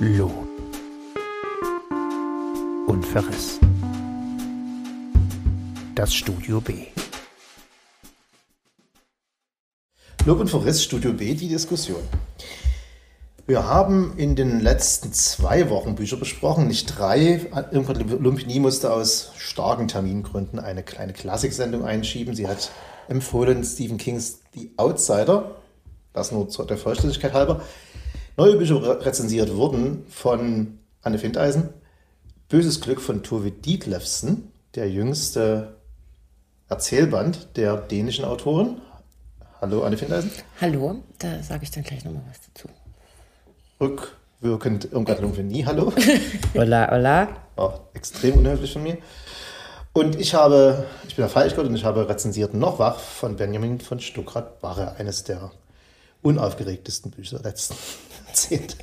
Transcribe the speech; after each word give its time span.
Lohn 0.00 0.48
und 2.88 3.06
Verriss. 3.06 3.60
Das 5.94 6.12
Studio 6.12 6.60
B. 6.60 6.86
Lob 10.26 10.40
und 10.40 10.50
Verriss, 10.50 10.82
Studio 10.82 11.12
B, 11.12 11.34
die 11.34 11.46
Diskussion. 11.46 12.02
Wir 13.46 13.68
haben 13.68 14.14
in 14.16 14.34
den 14.34 14.58
letzten 14.58 15.12
zwei 15.12 15.70
Wochen 15.70 15.94
Bücher 15.94 16.16
besprochen, 16.16 16.66
nicht 16.66 16.98
drei. 16.98 17.46
Irgendwann 17.70 18.20
Lumpini 18.20 18.58
musste 18.58 18.92
aus 18.92 19.30
starken 19.36 19.86
Termingründen 19.86 20.58
eine 20.58 20.82
kleine 20.82 21.12
Klassiksendung 21.12 21.84
einschieben. 21.84 22.34
Sie 22.34 22.48
hat 22.48 22.72
empfohlen 23.06 23.62
Stephen 23.62 23.98
Kings 23.98 24.40
The 24.54 24.72
Outsider, 24.76 25.54
das 26.12 26.32
nur 26.32 26.48
der 26.48 26.78
Vollständigkeit 26.78 27.32
halber. 27.32 27.62
Neue 28.36 28.56
Bücher 28.56 29.04
rezensiert 29.04 29.54
wurden 29.54 30.04
von 30.08 30.78
Anne 31.02 31.18
Findeisen, 31.18 31.68
Böses 32.48 32.80
Glück 32.80 33.00
von 33.00 33.22
Tove 33.22 33.50
Dietlefsen, 33.50 34.50
der 34.74 34.90
jüngste 34.90 35.76
Erzählband 36.68 37.56
der 37.56 37.76
dänischen 37.76 38.24
Autorin. 38.24 38.80
Hallo 39.60 39.84
Anne 39.84 39.96
Findeisen. 39.96 40.30
Hallo, 40.60 41.02
da 41.18 41.42
sage 41.42 41.64
ich 41.64 41.70
dann 41.70 41.84
gleich 41.84 42.04
nochmal 42.04 42.22
was 42.28 42.40
dazu 42.52 42.68
rückwirkend 43.80 44.92
Irmgard 44.92 45.22
nie 45.38 45.64
Hallo. 45.64 45.92
Hola, 46.54 46.90
hola. 46.90 47.28
Auch 47.56 47.80
extrem 47.94 48.38
unhöflich 48.38 48.72
von 48.72 48.82
mir. 48.82 48.98
Und 49.92 50.18
ich 50.18 50.34
habe, 50.34 50.86
ich 51.06 51.14
bin 51.14 51.22
der 51.22 51.28
Falschgott 51.28 51.66
und 51.66 51.76
ich 51.76 51.84
habe 51.84 52.08
rezensiert 52.08 52.52
Noch 52.54 52.78
wach 52.78 52.98
von 52.98 53.36
Benjamin 53.36 53.80
von 53.80 54.00
Stuckrad 54.00 54.60
Barre, 54.60 54.96
eines 54.96 55.22
der 55.22 55.52
unaufgeregtesten 56.22 57.12
Bücher 57.12 57.38
der 57.38 57.50
letzten 57.50 57.76
Jahrzehnte. 58.34 58.76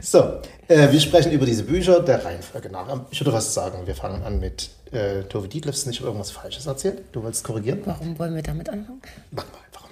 So, 0.00 0.40
äh, 0.68 0.90
wir 0.90 1.00
sprechen 1.00 1.32
über 1.32 1.46
diese 1.46 1.64
Bücher 1.64 2.00
der 2.00 2.24
Reihenfolge 2.24 2.70
nach. 2.70 2.88
Ich 3.10 3.20
würde 3.20 3.32
was 3.32 3.52
sagen. 3.52 3.86
Wir 3.86 3.94
fangen 3.94 4.22
an 4.22 4.40
mit 4.40 4.70
äh, 4.92 5.22
Tove 5.24 5.48
Dietlefs. 5.48 5.86
Nicht 5.86 6.00
irgendwas 6.00 6.30
Falsches 6.30 6.66
erzählt. 6.66 7.02
Du 7.12 7.22
wolltest 7.22 7.44
korrigieren? 7.44 7.80
Warum 7.84 8.18
wollen 8.18 8.34
wir 8.34 8.42
damit 8.42 8.68
anfangen? 8.68 9.02
Mach 9.30 9.44
mal, 9.44 9.58
warum? 9.72 9.90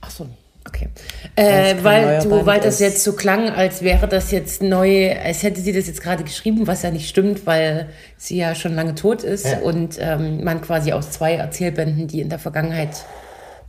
Ach 0.00 0.10
so. 0.10 0.28
Okay. 0.66 0.88
Äh, 1.34 1.76
weil 1.82 2.20
du, 2.22 2.44
weil 2.44 2.60
das 2.60 2.78
jetzt 2.78 3.02
so 3.02 3.14
klang, 3.14 3.48
als 3.48 3.80
wäre 3.80 4.06
das 4.06 4.30
jetzt 4.30 4.60
neu, 4.60 5.16
als 5.16 5.42
hätte 5.42 5.60
sie 5.62 5.72
das 5.72 5.86
jetzt 5.86 6.02
gerade 6.02 6.24
geschrieben, 6.24 6.66
was 6.66 6.82
ja 6.82 6.90
nicht 6.90 7.08
stimmt, 7.08 7.46
weil 7.46 7.88
sie 8.18 8.36
ja 8.36 8.54
schon 8.54 8.74
lange 8.74 8.94
tot 8.94 9.22
ist 9.22 9.46
ja. 9.46 9.60
und 9.60 9.96
ähm, 9.98 10.44
man 10.44 10.60
quasi 10.60 10.92
aus 10.92 11.10
zwei 11.10 11.36
Erzählbänden, 11.36 12.06
die 12.06 12.20
in 12.20 12.28
der 12.28 12.38
Vergangenheit 12.38 13.06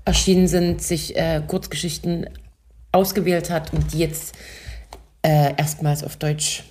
erschienen 0.03 0.47
sind, 0.47 0.81
sich 0.81 1.15
äh, 1.15 1.41
Kurzgeschichten 1.47 2.27
ausgewählt 2.91 3.49
hat 3.49 3.73
und 3.73 3.93
die 3.93 3.99
jetzt 3.99 4.35
äh, 5.21 5.53
erstmals 5.57 6.03
auf 6.03 6.17
Deutsch 6.17 6.63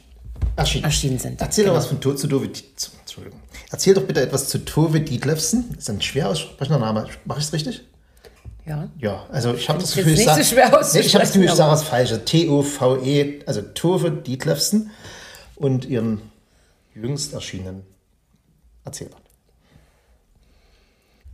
erschienen, 0.57 0.85
erschienen 0.85 1.19
sind. 1.19 1.41
Erzähl 1.41 1.65
genau. 1.65 1.75
doch 1.75 1.83
was 1.83 1.89
von 1.89 2.01
to 2.01 2.15
zu 2.15 2.27
Tove, 2.27 2.49
Entschuldigung. 3.01 3.41
Erzähl 3.71 3.95
doch 3.95 4.05
bitte 4.05 4.21
etwas 4.21 4.49
zu 4.49 4.65
Tove 4.65 5.01
Dietlefsen. 5.01 5.67
Das 5.71 5.85
ist 5.85 5.91
ein 5.91 6.01
schwer 6.01 6.31
aussprechender 6.31 6.81
Name. 6.81 7.07
Mache 7.25 7.39
ich 7.39 7.47
es 7.47 7.53
richtig? 7.53 7.83
Ja. 8.67 8.89
Ja, 8.99 9.27
also 9.31 9.55
ich 9.55 9.69
habe 9.69 9.79
das 9.79 9.95
Gefühl, 9.95 10.13
ich 10.13 10.25
sage 10.25 10.45
so 10.45 10.55
nee, 10.55 11.01
ich 11.01 11.13
das 11.13 11.33
Gefühl, 11.33 11.47
ich 11.47 11.53
sage 11.53 11.83
Falsche. 11.83 12.25
T-O-V-E, 12.25 13.41
also 13.47 13.63
Tove 13.63 14.11
Dietlefsen 14.11 14.91
und 15.57 15.87
ihren 15.87 16.21
jüngst 16.95 17.33
erschienenen 17.33 17.83
Erzählband. 18.85 19.28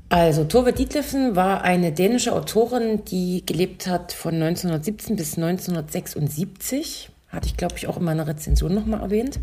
Also 0.08 0.44
Tove 0.44 0.72
Dietlefsen 0.72 1.34
war 1.34 1.62
eine 1.62 1.92
dänische 1.92 2.33
Autorin, 2.33 3.05
die 3.05 3.44
gelebt 3.44 3.86
hat 3.86 4.12
von 4.12 4.34
1917 4.34 5.16
bis 5.16 5.36
1976. 5.36 7.11
Hatte 7.28 7.46
ich, 7.46 7.56
glaube 7.56 7.74
ich, 7.77 7.88
auch 7.88 7.96
in 7.96 8.05
meiner 8.05 8.27
Rezension 8.27 8.74
nochmal 8.74 9.00
erwähnt. 9.00 9.40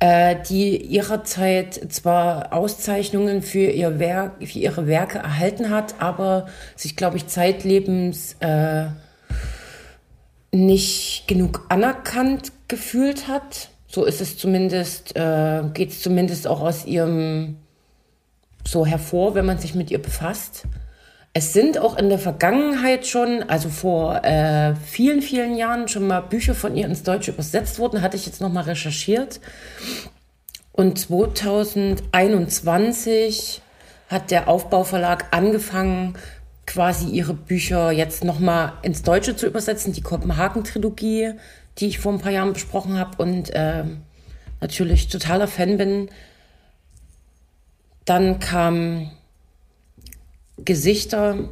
Äh, 0.00 0.36
die 0.48 0.76
ihrerzeit 0.76 1.92
zwar 1.92 2.52
Auszeichnungen 2.52 3.42
für, 3.42 3.68
ihr 3.70 3.98
Werk, 3.98 4.46
für 4.46 4.58
ihre 4.60 4.86
Werke 4.86 5.18
erhalten 5.18 5.70
hat, 5.70 5.96
aber 5.98 6.46
sich, 6.76 6.94
glaube 6.94 7.16
ich, 7.16 7.26
zeitlebens 7.26 8.36
äh, 8.38 8.86
nicht 10.52 11.24
genug 11.26 11.66
anerkannt 11.68 12.52
gefühlt 12.68 13.26
hat. 13.26 13.70
So 13.88 14.04
ist 14.04 14.20
es 14.20 14.38
zumindest, 14.38 15.16
äh, 15.16 15.64
geht 15.74 15.90
es 15.90 16.00
zumindest 16.00 16.46
auch 16.46 16.60
aus 16.60 16.86
ihrem 16.86 17.56
so 18.66 18.86
hervor, 18.86 19.34
wenn 19.34 19.46
man 19.46 19.58
sich 19.58 19.74
mit 19.74 19.90
ihr 19.90 20.00
befasst. 20.00 20.64
Es 21.32 21.52
sind 21.52 21.78
auch 21.78 21.96
in 21.96 22.08
der 22.08 22.18
Vergangenheit 22.18 23.06
schon, 23.06 23.44
also 23.48 23.68
vor 23.68 24.24
äh, 24.24 24.74
vielen, 24.74 25.22
vielen 25.22 25.56
Jahren 25.56 25.86
schon 25.88 26.06
mal 26.06 26.20
Bücher 26.20 26.54
von 26.54 26.76
ihr 26.76 26.86
ins 26.86 27.02
Deutsche 27.02 27.30
übersetzt 27.30 27.78
worden, 27.78 28.02
hatte 28.02 28.16
ich 28.16 28.26
jetzt 28.26 28.40
nochmal 28.40 28.64
recherchiert. 28.64 29.40
Und 30.72 30.98
2021 30.98 33.62
hat 34.08 34.30
der 34.30 34.48
Aufbauverlag 34.48 35.26
angefangen, 35.32 36.14
quasi 36.66 37.08
ihre 37.08 37.34
Bücher 37.34 37.92
jetzt 37.92 38.24
nochmal 38.24 38.74
ins 38.82 39.02
Deutsche 39.02 39.34
zu 39.34 39.46
übersetzen, 39.46 39.92
die 39.92 40.02
Kopenhagen-Trilogie, 40.02 41.32
die 41.78 41.86
ich 41.86 41.98
vor 41.98 42.12
ein 42.12 42.20
paar 42.20 42.32
Jahren 42.32 42.52
besprochen 42.52 42.98
habe 42.98 43.22
und 43.22 43.50
äh, 43.50 43.84
natürlich 44.60 45.08
totaler 45.08 45.48
Fan 45.48 45.78
bin. 45.78 46.10
Dann 48.08 48.38
kam 48.38 49.10
Gesichter 50.56 51.50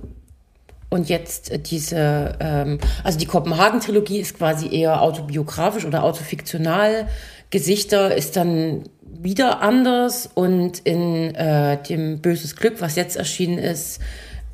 und 0.88 1.10
jetzt 1.10 1.52
diese, 1.70 2.36
ähm, 2.40 2.78
also 3.04 3.18
die 3.18 3.26
Kopenhagen-Trilogie 3.26 4.20
ist 4.20 4.38
quasi 4.38 4.74
eher 4.74 5.02
autobiografisch 5.02 5.84
oder 5.84 6.02
autofiktional. 6.02 7.08
Gesichter 7.50 8.16
ist 8.16 8.36
dann 8.36 8.84
wieder 9.02 9.60
anders 9.60 10.30
und 10.32 10.78
in 10.80 11.34
äh, 11.34 11.82
dem 11.82 12.20
Böses 12.20 12.56
Glück, 12.56 12.80
was 12.80 12.96
jetzt 12.96 13.16
erschienen 13.16 13.58
ist, 13.58 14.00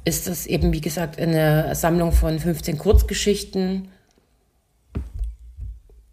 ist 0.05 0.27
das 0.27 0.47
eben, 0.47 0.73
wie 0.73 0.81
gesagt, 0.81 1.21
eine 1.21 1.73
Sammlung 1.77 2.11
von 2.11 2.41
15 2.41 2.79
Kurzgeschichten. 2.79 3.89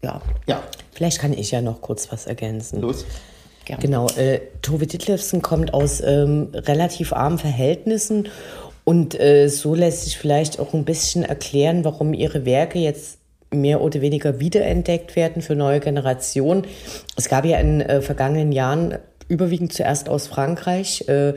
Ja. 0.03 0.21
ja. 0.45 0.61
Vielleicht 0.91 1.19
kann 1.19 1.33
ich 1.33 1.49
ja 1.49 1.61
noch 1.61 1.81
kurz 1.81 2.11
was 2.11 2.27
ergänzen. 2.27 2.81
Los. 2.81 3.05
Gerne. 3.69 3.83
Genau, 3.83 4.07
äh, 4.17 4.39
Tove 4.63 4.87
Ditlevsen 4.87 5.43
kommt 5.43 5.75
aus 5.75 6.01
ähm, 6.01 6.47
relativ 6.55 7.13
armen 7.13 7.37
Verhältnissen 7.37 8.27
und 8.83 9.19
äh, 9.19 9.47
so 9.47 9.75
lässt 9.75 10.05
sich 10.05 10.17
vielleicht 10.17 10.59
auch 10.59 10.73
ein 10.73 10.85
bisschen 10.85 11.23
erklären, 11.23 11.85
warum 11.85 12.15
ihre 12.15 12.45
Werke 12.45 12.79
jetzt 12.79 13.19
mehr 13.53 13.81
oder 13.81 14.01
weniger 14.01 14.39
wiederentdeckt 14.39 15.15
werden 15.15 15.43
für 15.43 15.55
neue 15.55 15.81
Generationen. 15.81 16.63
Es 17.15 17.29
gab 17.29 17.45
ja 17.45 17.59
in 17.59 17.81
äh, 17.81 18.01
vergangenen 18.01 18.51
Jahren 18.51 18.97
überwiegend 19.27 19.71
zuerst 19.71 20.09
aus 20.09 20.25
Frankreich 20.25 21.07
äh, 21.07 21.35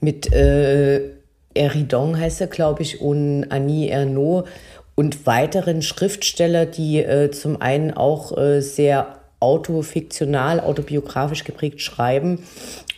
mit 0.00 0.32
äh, 0.32 1.10
Eridon 1.54 2.20
heißt 2.20 2.40
er, 2.40 2.46
glaube 2.46 2.82
ich, 2.82 3.00
und 3.00 3.50
Annie 3.50 3.90
Ernaux 3.90 4.48
und 4.94 5.26
weiteren 5.26 5.82
Schriftsteller, 5.82 6.66
die 6.66 6.98
äh, 6.98 7.32
zum 7.32 7.60
einen 7.60 7.92
auch 7.92 8.36
äh, 8.38 8.60
sehr 8.60 9.23
autofiktional, 9.44 10.58
autobiografisch 10.60 11.44
geprägt 11.44 11.82
schreiben 11.82 12.38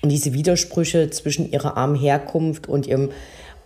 und 0.03 0.11
diese 0.11 0.33
Widersprüche 0.33 1.11
zwischen 1.11 1.51
ihrer 1.51 1.77
armen 1.77 1.97
Herkunft 1.97 2.69
und 2.69 2.87
ihrem 2.87 3.11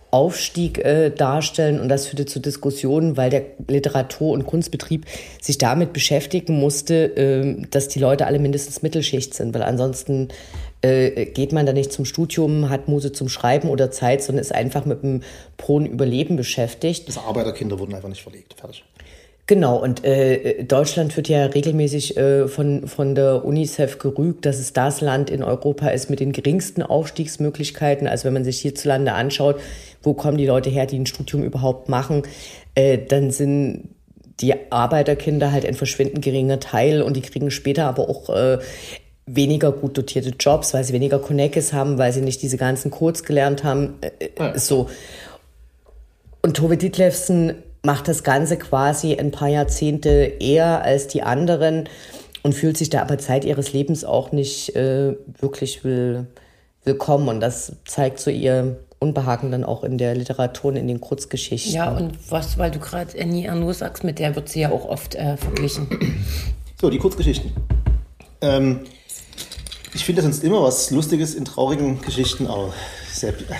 Aufstieg 0.09 0.79
äh, 0.79 1.09
darstellen 1.09 1.79
und 1.79 1.87
das 1.87 2.07
führte 2.07 2.25
zu 2.25 2.39
Diskussionen, 2.39 3.15
weil 3.15 3.29
der 3.29 3.43
Literatur- 3.67 4.33
und 4.33 4.45
Kunstbetrieb 4.45 5.05
sich 5.39 5.57
damit 5.57 5.93
beschäftigen 5.93 6.59
musste, 6.59 7.15
äh, 7.15 7.65
dass 7.69 7.87
die 7.87 7.99
Leute 7.99 8.25
alle 8.25 8.39
mindestens 8.39 8.81
Mittelschicht 8.81 9.33
sind, 9.33 9.53
weil 9.53 9.63
ansonsten 9.63 10.27
äh, 10.81 11.27
geht 11.27 11.53
man 11.53 11.65
da 11.65 11.71
nicht 11.71 11.93
zum 11.93 12.03
Studium, 12.03 12.69
hat 12.69 12.89
Muse 12.89 13.13
zum 13.13 13.29
Schreiben 13.29 13.69
oder 13.69 13.89
Zeit, 13.91 14.21
sondern 14.21 14.41
ist 14.41 14.53
einfach 14.53 14.83
mit 14.83 15.01
dem 15.03 15.21
Proen 15.55 15.85
Überleben 15.85 16.35
beschäftigt. 16.35 17.07
Also 17.07 17.21
Arbeiterkinder 17.21 17.79
wurden 17.79 17.95
einfach 17.95 18.09
nicht 18.09 18.23
verlegt, 18.23 18.55
fertig. 18.55 18.83
Genau, 19.51 19.75
und 19.75 20.05
äh, 20.05 20.63
Deutschland 20.63 21.17
wird 21.17 21.27
ja 21.27 21.43
regelmäßig 21.43 22.15
äh, 22.15 22.47
von, 22.47 22.87
von 22.87 23.15
der 23.15 23.43
UNICEF 23.43 23.97
gerügt, 23.97 24.45
dass 24.45 24.59
es 24.59 24.71
das 24.71 25.01
Land 25.01 25.29
in 25.29 25.43
Europa 25.43 25.89
ist 25.89 26.09
mit 26.09 26.21
den 26.21 26.31
geringsten 26.31 26.81
Aufstiegsmöglichkeiten. 26.81 28.07
Also 28.07 28.23
wenn 28.23 28.33
man 28.33 28.45
sich 28.45 28.61
hierzulande 28.61 29.11
anschaut, 29.11 29.59
wo 30.03 30.13
kommen 30.13 30.37
die 30.37 30.45
Leute 30.45 30.69
her, 30.69 30.85
die 30.85 30.97
ein 30.97 31.05
Studium 31.05 31.43
überhaupt 31.43 31.89
machen, 31.89 32.23
äh, 32.75 32.97
dann 32.97 33.31
sind 33.31 33.89
die 34.39 34.53
Arbeiterkinder 34.71 35.51
halt 35.51 35.65
ein 35.65 35.73
verschwindend 35.73 36.23
geringer 36.23 36.61
Teil 36.61 37.01
und 37.01 37.17
die 37.17 37.21
kriegen 37.21 37.51
später 37.51 37.87
aber 37.87 38.07
auch 38.07 38.29
äh, 38.29 38.59
weniger 39.25 39.73
gut 39.73 39.97
dotierte 39.97 40.31
Jobs, 40.39 40.73
weil 40.73 40.85
sie 40.85 40.93
weniger 40.93 41.19
Connects 41.19 41.73
haben, 41.73 41.97
weil 41.97 42.13
sie 42.13 42.21
nicht 42.21 42.41
diese 42.41 42.55
ganzen 42.55 42.89
Codes 42.89 43.25
gelernt 43.25 43.65
haben. 43.65 43.95
Äh, 43.99 44.29
äh 44.53 44.57
so. 44.57 44.89
Und 46.41 46.55
Tove 46.55 46.77
Dietlefsen 46.77 47.55
macht 47.83 48.07
das 48.07 48.23
Ganze 48.23 48.57
quasi 48.57 49.15
ein 49.15 49.31
paar 49.31 49.47
Jahrzehnte 49.47 50.09
eher 50.39 50.83
als 50.83 51.07
die 51.07 51.23
anderen 51.23 51.89
und 52.43 52.53
fühlt 52.53 52.77
sich 52.77 52.89
da 52.89 53.01
aber 53.01 53.17
Zeit 53.17 53.45
ihres 53.45 53.73
Lebens 53.73 54.03
auch 54.03 54.31
nicht 54.31 54.75
äh, 54.75 55.15
wirklich 55.39 55.83
will, 55.83 56.27
willkommen. 56.83 57.27
Und 57.27 57.39
das 57.39 57.73
zeigt 57.85 58.19
so 58.19 58.31
ihr 58.31 58.79
Unbehagen 58.99 59.51
dann 59.51 59.63
auch 59.63 59.83
in 59.83 59.97
der 59.97 60.15
Literatur 60.15 60.71
und 60.71 60.77
in 60.77 60.87
den 60.87 61.01
Kurzgeschichten. 61.01 61.73
Ja, 61.73 61.91
und 61.91 62.13
was, 62.29 62.57
weil 62.57 62.69
du 62.69 62.79
gerade 62.79 63.19
Annie 63.19 63.49
Arnaud 63.49 63.75
sagst, 63.75 64.03
mit 64.03 64.19
der 64.19 64.35
wird 64.35 64.49
sie 64.49 64.61
ja 64.61 64.71
auch 64.71 64.85
oft 64.85 65.15
äh, 65.15 65.37
verglichen. 65.37 65.87
So, 66.79 66.89
die 66.89 66.97
Kurzgeschichten. 66.97 67.51
Ähm, 68.41 68.81
ich 69.93 70.05
finde 70.05 70.21
sonst 70.23 70.43
immer 70.43 70.63
was 70.63 70.89
Lustiges 70.89 71.35
in 71.35 71.45
traurigen 71.45 72.01
Geschichten, 72.01 72.47
aber 72.47 72.73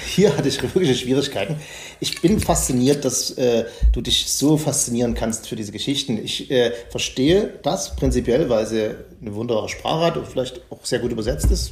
hier 0.06 0.38
hatte 0.38 0.48
ich 0.48 0.62
wirkliche 0.62 0.96
Schwierigkeiten. 0.96 1.58
Ich 2.00 2.22
bin 2.22 2.40
fasziniert, 2.40 3.06
dass 3.06 3.32
äh, 3.32 3.66
du 3.92 4.02
dich 4.02 4.32
so 4.32 4.58
faszinieren 4.58 5.14
kannst 5.14 5.48
für 5.48 5.56
diese 5.56 5.72
Geschichten. 5.72 6.18
Ich 6.24 6.50
äh, 6.50 6.72
verstehe 6.90 7.60
das 7.64 7.96
prinzipiell, 7.96 8.50
weil 8.50 8.66
sie 8.66 8.96
eine 9.22 9.36
wunderbare 9.36 9.70
Sprache 9.70 10.06
hat 10.06 10.18
und 10.18 10.28
vielleicht 10.28 10.62
auch 10.70 10.84
sehr 10.86 11.00
gut 11.00 11.12
übersetzt 11.12 11.52
ist. 11.52 11.72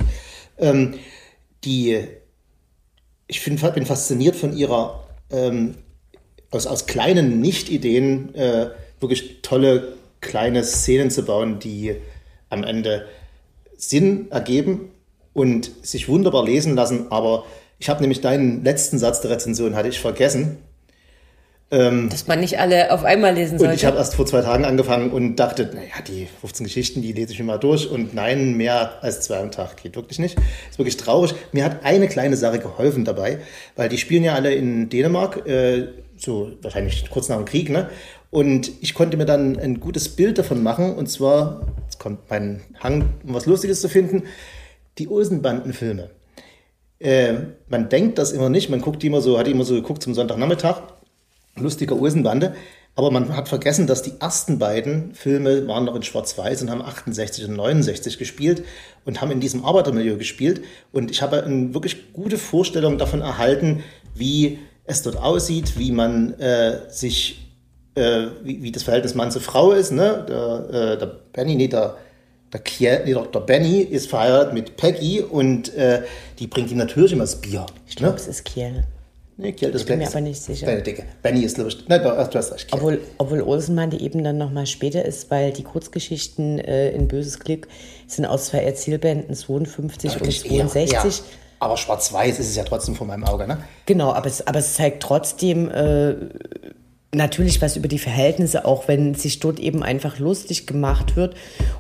Ähm, 0.58 0.96
die, 1.64 2.06
ich 3.28 3.40
find, 3.40 3.62
bin 3.74 3.86
fasziniert 3.86 4.36
von 4.36 4.56
ihrer 4.56 5.08
ähm, 5.32 5.76
aus, 6.52 6.68
aus 6.68 6.86
kleinen 6.86 7.40
Nicht-Ideen 7.42 8.36
äh, 8.36 8.70
wirklich 9.00 9.42
tolle 9.42 9.94
kleine 10.22 10.64
Szenen 10.64 11.12
zu 11.12 11.24
bauen, 11.24 11.60
die 11.60 11.96
am 12.50 12.64
Ende 12.64 13.08
Sinn 13.78 14.32
ergeben 14.32 14.92
und 15.34 15.72
sich 15.82 16.10
wunderbar 16.10 16.44
lesen 16.44 16.76
lassen. 16.76 17.12
Aber 17.12 17.46
ich 17.80 17.90
habe 17.90 18.02
nämlich 18.02 18.22
deinen 18.22 18.64
letzten 18.64 19.00
Satz 19.00 19.22
der 19.22 19.32
Rezension 19.32 19.76
hatte 19.76 19.88
ich 19.90 20.00
vergessen. 20.00 20.58
Ähm, 21.72 22.10
Dass 22.10 22.28
man 22.28 22.40
nicht 22.40 22.60
alle 22.60 22.92
auf 22.92 23.04
einmal 23.04 23.34
lesen 23.36 23.60
sollte. 23.60 23.72
Und 23.72 23.78
ich 23.78 23.86
habe 23.86 23.98
erst 23.98 24.16
vor 24.16 24.26
zwei 24.26 24.42
Tagen 24.42 24.66
angefangen 24.66 25.12
und 25.12 25.36
dachte, 25.36 25.70
naja, 25.74 26.02
die 26.08 26.28
15 26.42 26.66
Geschichten, 26.66 27.02
die 27.02 27.14
lese 27.14 27.32
ich 27.32 27.40
mir 27.40 27.46
mal 27.46 27.58
durch. 27.60 27.90
Und 27.90 28.14
nein, 28.14 28.58
mehr 28.58 29.04
als 29.04 29.22
zwei 29.22 29.38
am 29.38 29.52
Tag 29.52 29.82
geht 29.82 29.96
wirklich 29.96 30.18
nicht. 30.18 30.38
Ist 30.70 30.80
wirklich 30.80 30.98
traurig. 30.98 31.36
Mir 31.52 31.64
hat 31.64 31.86
eine 31.86 32.08
kleine 32.08 32.38
Sache 32.38 32.60
geholfen 32.60 33.06
dabei, 33.06 33.40
weil 33.76 33.88
die 33.88 34.00
spielen 34.00 34.24
ja 34.24 34.34
alle 34.34 34.54
in 34.54 34.90
Dänemark, 34.90 35.48
äh, 35.48 35.90
so 36.18 36.52
wahrscheinlich 36.62 37.08
kurz 37.10 37.30
nach 37.30 37.38
dem 37.38 37.46
Krieg, 37.46 37.70
ne? 37.70 37.90
Und 38.32 38.72
ich 38.82 38.94
konnte 38.94 39.18
mir 39.18 39.26
dann 39.26 39.58
ein 39.58 39.80
gutes 39.80 40.10
Bild 40.10 40.38
davon 40.38 40.62
machen. 40.64 40.96
Und 40.96 41.08
zwar, 41.08 41.62
jetzt 41.84 42.00
kommt 42.00 42.30
mein 42.30 42.62
Hang, 42.80 43.14
um 43.26 43.34
was 43.34 43.46
Lustiges 43.46 43.80
zu 43.80 43.90
finden, 43.90 44.24
die 44.98 45.08
Olsenbandenfilme. 45.08 46.10
Äh, 47.00 47.34
man 47.70 47.90
denkt 47.90 48.18
das 48.18 48.32
immer 48.32 48.50
nicht, 48.50 48.70
man 48.70 48.82
guckt 48.82 49.02
die 49.02 49.08
immer 49.08 49.22
so, 49.22 49.40
hat 49.40 49.48
die 49.48 49.52
immer 49.52 49.64
so 49.64 49.74
geguckt 49.74 50.04
zum 50.04 50.14
Sonntagnachmittag, 50.14 50.82
lustiger 51.56 51.96
Olsenbande. 51.96 52.56
Aber 52.96 53.12
man 53.12 53.36
hat 53.36 53.48
vergessen, 53.48 53.88
dass 53.88 54.02
die 54.02 54.20
ersten 54.20 54.60
beiden 54.60 55.14
Filme 55.14 55.68
waren 55.68 55.86
noch 55.86 55.96
in 55.96 56.04
Schwarz-Weiß 56.04 56.62
und 56.62 56.70
haben 56.70 56.82
68 56.82 57.48
und 57.48 57.56
69 57.56 58.18
gespielt 58.18 58.64
und 59.06 59.22
haben 59.22 59.32
in 59.32 59.40
diesem 59.40 59.64
Arbeitermilieu 59.64 60.18
gespielt. 60.18 60.62
Und 60.92 61.10
ich 61.10 61.22
habe 61.22 61.44
eine 61.44 61.74
wirklich 61.74 62.12
gute 62.12 62.38
Vorstellung 62.38 62.98
davon 62.98 63.22
erhalten, 63.22 63.84
wie 64.16 64.60
es 64.84 65.02
dort 65.02 65.16
aussieht, 65.18 65.80
wie 65.80 65.94
man 65.94 66.34
äh, 66.40 66.90
sich 66.90 67.50
äh, 67.96 68.28
wie, 68.44 68.64
wie, 68.64 68.72
das 68.72 68.84
Verhältnis 68.84 69.16
Mann 69.16 69.32
zu 69.32 69.40
Frau 69.40 69.72
ist. 69.72 69.92
Ne? 69.92 70.26
Der, 70.28 70.94
äh, 70.94 70.98
der 70.98 71.06
Benny, 71.32 71.56
nee, 71.56 71.68
der, 71.68 71.96
der, 72.54 72.60
Kiel, 72.62 73.02
nee, 73.06 73.14
der 73.14 73.40
Benny 73.42 73.82
ist 73.82 74.10
verheiratet 74.10 74.54
mit 74.54 74.78
Peggy 74.78 75.22
und 75.22 75.74
äh, 75.76 76.04
die 76.40 76.48
bringt 76.48 76.72
ihm 76.72 76.78
natürlich 76.78 77.12
immer 77.12 77.24
das 77.24 77.40
Bier. 77.40 77.66
Ich 77.88 77.96
glaube, 77.96 78.16
ne? 78.16 78.20
es 78.20 78.28
ist 78.28 78.46
Kiel. 78.46 78.84
Nee, 79.38 79.54
Kiel 79.54 79.70
ist 79.70 79.82
Ich 79.82 79.88
bin 79.88 80.00
mir 80.00 80.08
aber 80.08 80.20
nicht 80.20 80.42
sicher. 80.42 80.66
Deine 80.66 80.82
Dicke. 80.82 81.04
Benny 81.22 81.44
ist, 81.44 81.56
glaube 81.56 81.70
ich, 81.70 81.88
nein, 81.88 82.04
du 82.04 82.10
hast 82.10 82.34
recht. 82.52 82.68
Kiel. 82.68 82.78
Obwohl, 82.78 83.02
obwohl 83.18 83.42
Olsenmann 83.42 83.90
die 83.90 84.02
eben 84.02 84.24
dann 84.24 84.38
nochmal 84.38 84.66
später 84.66 85.06
ist, 85.06 85.32
weil 85.32 85.54
die 85.54 85.64
Kurzgeschichten 85.64 86.60
äh, 86.60 86.92
in 86.92 87.08
Böses 87.08 87.40
Glück 87.40 87.68
sind 88.08 88.26
aus 88.26 88.48
zwei 88.48 88.60
Erzählbänden 88.60 89.34
52 89.34 90.12
ja, 90.12 90.20
und 90.20 90.32
62. 90.34 90.92
Ja, 90.92 91.04
ja. 91.06 91.14
Aber 91.60 91.78
schwarz-weiß 91.78 92.40
ist 92.40 92.50
es 92.50 92.56
ja 92.56 92.64
trotzdem 92.64 92.96
vor 92.96 93.06
meinem 93.06 93.26
Auge, 93.26 93.48
ne? 93.48 93.60
Genau, 93.86 94.14
aber 94.14 94.28
es, 94.28 94.46
aber 94.48 94.60
es 94.60 94.76
zeigt 94.76 95.04
trotzdem, 95.04 95.70
äh, 95.70 96.16
natürlich 97.12 97.62
was 97.62 97.76
über 97.76 97.88
die 97.88 98.00
Verhältnisse, 98.00 98.66
auch 98.66 98.88
wenn 98.88 99.16
sich 99.16 99.40
dort 99.40 99.60
eben 99.60 99.82
einfach 99.82 100.20
lustig 100.20 100.68
gemacht 100.68 101.16
wird. 101.16 101.36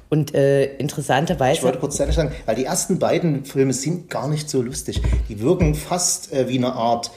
Und 0.09 0.33
äh, 0.33 0.75
interessanterweise. 0.77 1.59
Ich 1.59 1.63
wollte 1.63 1.79
kurz 1.79 1.97
sagen, 1.97 2.31
weil 2.45 2.55
die 2.55 2.65
ersten 2.65 2.99
beiden 2.99 3.45
Filme 3.45 3.73
sind 3.73 4.09
gar 4.09 4.27
nicht 4.27 4.49
so 4.49 4.61
lustig. 4.61 5.01
Die 5.27 5.39
wirken 5.39 5.75
fast 5.75 6.33
äh, 6.33 6.49
wie 6.49 6.57
eine 6.57 6.73
Art 6.73 7.11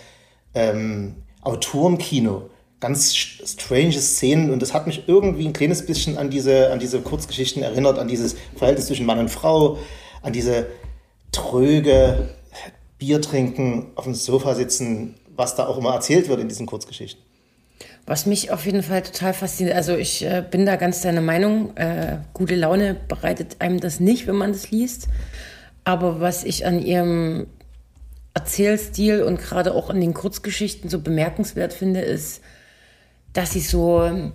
ähm, 0.55 1.15
Autorenkino. 1.41 2.51
Ganz 2.81 3.15
strange 3.15 3.93
Szenen 3.93 4.51
und 4.51 4.61
das 4.61 4.75
hat 4.75 4.89
mich 4.89 5.05
irgendwie 5.07 5.47
ein 5.47 5.53
kleines 5.53 5.87
bisschen 5.87 6.19
an 6.19 6.31
diese, 6.31 6.73
an 6.73 6.81
diese 6.81 7.01
Kurzgeschichten 7.01 7.63
erinnert, 7.63 7.99
an 7.99 8.09
dieses 8.09 8.35
Verhältnis 8.57 8.89
zwischen 8.89 9.07
Mann 9.07 9.21
und 9.21 9.31
Frau, 9.31 9.79
an 10.21 10.33
diese 10.33 10.67
tröge 11.31 12.31
Bier 12.99 13.23
trinken, 13.23 13.93
auf 13.95 14.05
dem 14.05 14.15
Sofa 14.15 14.57
sitzen, 14.57 15.15
was 15.37 15.55
da 15.55 15.67
auch 15.67 15.79
immer 15.79 15.95
erzählt 15.95 16.29
wird 16.29 16.41
in 16.41 16.49
diesen 16.49 16.67
Kurzgeschichten. 16.67 17.23
Was 18.05 18.27
mich 18.27 18.51
auf 18.51 18.67
jeden 18.67 18.83
Fall 18.83 19.03
total 19.03 19.33
fasziniert, 19.33 19.77
also 19.77 19.97
ich 19.97 20.25
äh, 20.25 20.45
bin 20.49 20.67
da 20.67 20.77
ganz 20.77 21.03
deiner 21.03 21.21
Meinung, 21.21 21.77
äh, 21.77 22.19
gute 22.35 22.57
Laune 22.57 22.97
bereitet 23.07 23.57
einem 23.61 23.79
das 23.79 24.01
nicht, 24.01 24.27
wenn 24.27 24.35
man 24.35 24.53
das 24.53 24.71
liest. 24.71 25.09
Aber 25.85 26.21
was 26.21 26.43
ich 26.43 26.67
an 26.67 26.81
ihrem 26.81 27.47
Erzählstil 28.35 29.23
und 29.23 29.39
gerade 29.39 29.75
auch 29.75 29.91
an 29.91 30.01
den 30.01 30.15
Kurzgeschichten 30.15 30.89
so 30.89 31.01
bemerkenswert 31.01 31.73
finde, 31.73 32.01
ist, 32.01 32.41
dass 33.33 33.53
sie 33.53 33.61
so, 33.61 34.33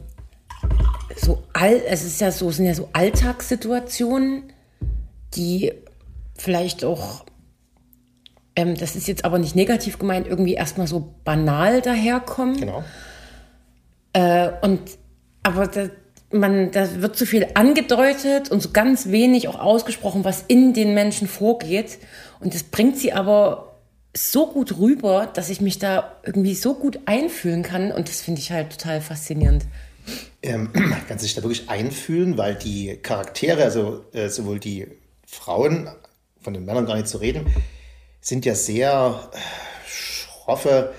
so 1.16 1.44
all, 1.54 1.81
es 1.88 2.04
ist 2.04 2.22
ja 2.22 2.31
so, 2.31 2.52
sind 2.52 2.66
ja 2.66 2.74
so 2.74 2.90
Alltagssituationen, 2.94 4.44
die 5.36 5.74
vielleicht 6.38 6.84
auch, 6.84 7.25
ähm, 8.56 8.75
das 8.75 8.96
ist 8.96 9.08
jetzt 9.08 9.25
aber 9.25 9.40
nicht 9.40 9.56
negativ 9.56 10.00
gemeint, 10.00 10.28
irgendwie 10.28 10.54
erstmal 10.54 10.88
so 10.88 11.16
banal 11.24 11.81
daherkommen. 11.81 12.60
Genau. 12.60 12.84
Äh, 14.18 14.52
und 14.62 14.81
aber 15.44 15.68
da, 15.68 15.90
man, 16.31 16.72
da 16.72 17.02
wird 17.02 17.16
zu 17.16 17.28
viel 17.28 17.48
angedeutet 17.54 18.50
und 18.50 18.62
so 18.62 18.72
ganz 18.72 19.10
wenig 19.10 19.48
auch 19.48 19.60
ausgesprochen, 19.60 20.24
was 20.24 20.44
in 20.48 20.74
den 20.74 20.96
Menschen 20.96 21.28
vorgeht. 21.28 22.00
Und 22.40 22.56
das 22.56 22.64
bringt 22.64 22.98
sie 22.98 23.14
aber 23.14 23.75
so 24.16 24.48
gut 24.48 24.80
rüber, 24.80 25.30
dass 25.31 25.52
ich 25.52 25.62
mich 25.62 25.78
da 25.78 26.18
irgendwie 26.24 26.56
so 26.56 26.74
gut 26.74 27.00
einfühlen 27.06 27.62
kann. 27.62 27.92
Und 27.92 28.10
das 28.10 28.22
finde 28.22 28.42
ich 28.42 28.52
halt 28.52 28.72
total 28.72 29.02
faszinierend. 29.02 29.66
Ähm, 30.42 30.74
kann 31.08 31.20
sich 31.20 31.36
da 31.36 31.44
wirklich 31.44 31.70
einfühlen, 31.70 32.40
weil 32.40 32.56
die 32.56 32.98
Charaktere, 32.98 33.63
also 33.63 34.04
äh, 34.13 34.30
sowohl 34.30 34.60
die 34.60 34.88
Frauen, 35.28 35.90
von 36.42 36.56
den 36.56 36.66
Männern 36.66 36.88
gar 36.88 36.96
nicht 36.96 37.08
zu 37.08 37.20
reden, 37.20 37.46
sind 38.20 38.46
ja 38.46 38.56
sehr 38.56 39.30
äh, 39.31 39.38
schroffe, 39.88 40.94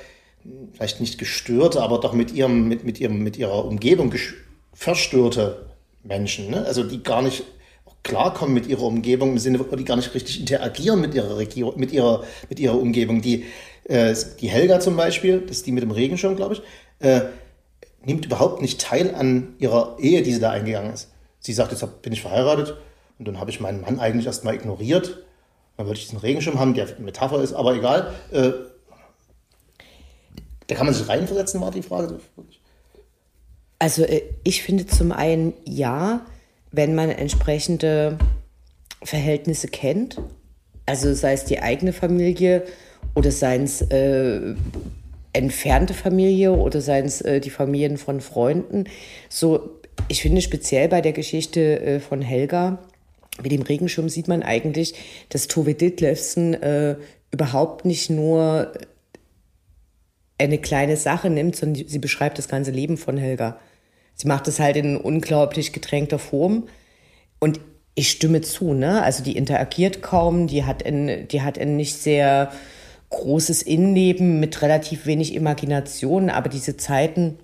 vielleicht 0.73 1.01
nicht 1.01 1.19
gestörte, 1.19 1.83
aber 1.83 1.99
doch 1.99 2.13
mit, 2.13 2.33
ihrem, 2.33 2.69
mit, 2.69 2.85
mit, 2.85 3.01
ihrem, 3.01 3.23
mit 3.23 3.37
ihrer 3.37 3.65
Umgebung 3.65 4.13
verstörte 4.73 5.67
Menschen, 6.03 6.51
ne? 6.51 6.65
also 6.65 6.85
die 6.85 7.03
gar 7.03 7.23
nicht 7.23 7.45
klarkommen 8.03 8.55
mit 8.55 8.67
ihrer 8.67 8.83
Umgebung 8.83 9.33
im 9.33 9.39
Sinne, 9.39 9.59
die 9.59 9.85
gar 9.85 9.97
nicht 9.97 10.15
richtig 10.15 10.41
interagieren 10.41 11.01
mit 11.01 11.15
ihrer 11.15 11.37
Regierung, 11.37 11.79
mit 11.79 11.93
ihrer, 11.93 12.25
mit 12.49 12.61
ihrer 12.61 12.79
Umgebung. 12.79 13.21
Die, 13.21 13.45
äh, 13.85 14.15
die 14.41 14.49
Helga 14.49 14.81
zum 14.81 14.97
Beispiel, 14.97 15.41
das 15.41 15.59
ist 15.59 15.67
die 15.67 15.73
mit 15.73 15.83
dem 15.83 15.91
Regenschirm, 15.91 16.37
glaube 16.37 16.55
ich, 16.55 16.63
äh, 17.01 17.23
nimmt 18.05 18.25
überhaupt 18.25 18.63
nicht 18.63 18.81
teil 18.81 19.15
an 19.15 19.55
ihrer 19.59 19.97
Ehe, 20.01 20.23
die 20.23 20.33
sie 20.33 20.41
da 20.41 20.51
eingegangen 20.51 20.93
ist. 20.93 21.11
Sie 21.41 21.53
sagt, 21.53 21.73
jetzt 21.73 22.03
bin 22.03 22.13
ich 22.13 22.23
verheiratet 22.23 22.77
und 23.19 23.29
dann 23.29 23.41
habe 23.41 23.51
ich 23.51 23.61
meinen 23.61 23.81
Mann 23.81 24.01
eigentlich 24.01 24.27
erstmal 24.27 24.55
ignoriert. 24.55 25.25
Dann 25.77 25.87
wollte 25.87 26.01
ich 26.01 26.07
diesen 26.07 26.19
Regenschirm 26.19 26.59
haben, 26.59 26.75
der 26.75 26.89
Metapher 26.99 27.43
ist, 27.43 27.53
aber 27.53 27.75
egal. 27.75 28.15
Äh, 28.33 28.51
da 30.69 30.75
kann 30.75 30.87
man 30.87 30.95
sich 30.95 31.09
reinversetzen, 31.09 31.61
war 31.61 31.71
die 31.71 31.83
Frage. 31.83 32.21
Also 33.79 34.05
äh, 34.05 34.23
ich 34.45 34.63
finde 34.63 34.87
zum 34.87 35.13
einen 35.13 35.55
ja, 35.65 36.25
wenn 36.71 36.95
man 36.95 37.11
entsprechende 37.11 38.19
Verhältnisse 39.03 39.69
kennt, 39.69 40.21
also 40.87 41.13
sei 41.15 41.33
es 41.33 41.45
die 41.45 41.61
eigene 41.61 41.93
Familie 41.93 42.65
oder 43.15 43.31
seien 43.31 43.65
es 43.65 43.83
äh, 43.83 44.55
entfernte 45.33 45.95
Familie 45.95 46.53
oder 46.53 46.81
seien 46.81 47.07
es 47.07 47.21
äh, 47.21 47.41
die 47.41 47.51
Familien 47.51 47.97
von 47.97 48.21
Freunden. 48.21 48.85
So, 49.29 49.81
ich 50.09 50.23
finde 50.23 50.43
speziell 50.43 50.89
bei 50.89 51.01
der 51.01 51.13
Geschichte 51.13 51.81
äh, 51.81 52.01
von 52.01 52.23
Helga 52.23 52.79
mit 53.43 53.53
dem 53.53 53.63
Regenschirm 53.63 54.09
sieht 54.09 54.29
man 54.29 54.43
eigentlich, 54.43 54.95
dass 55.29 55.47
Tove 55.47 55.75
Ditlevsen 55.75 56.55
äh, 56.55 56.97
überhaupt 57.31 57.85
nicht 57.85 58.11
nur 58.11 58.73
eine 60.39 60.59
kleine 60.59 60.97
Sache 60.97 61.31
nimmt, 61.31 61.57
sondern 61.57 61.87
sie 61.87 61.99
beschreibt 61.99 62.39
das 62.39 62.49
ganze 62.49 62.71
Leben 62.71 62.97
von 62.97 63.17
Helga. 63.17 63.59
Sie 64.15 64.29
macht 64.29 64.49
es 64.49 64.61
halt 64.61 64.77
in 64.77 64.97
unglaublich 64.97 65.73
gedrängter 65.73 66.19
Form. 66.19 66.69
Und 67.39 67.61
ich 67.95 68.11
stimme 68.11 68.41
zu, 68.41 68.75
ne? 68.75 69.03
Also 69.03 69.25
die 69.25 69.37
interagiert 69.37 70.03
kaum, 70.03 70.47
die 70.47 70.65
hat 70.65 70.87
ein, 70.87 71.27
die 71.29 71.43
hat 71.43 71.59
ein 71.59 71.77
nicht 71.77 71.97
sehr 71.97 72.53
großes 73.11 73.63
Innenleben 73.63 74.39
mit 74.39 74.63
relativ 74.63 75.07
wenig 75.07 75.35
Imagination, 75.35 76.31
aber 76.31 76.49
diese 76.49 76.77
Zeiten, 76.77 77.39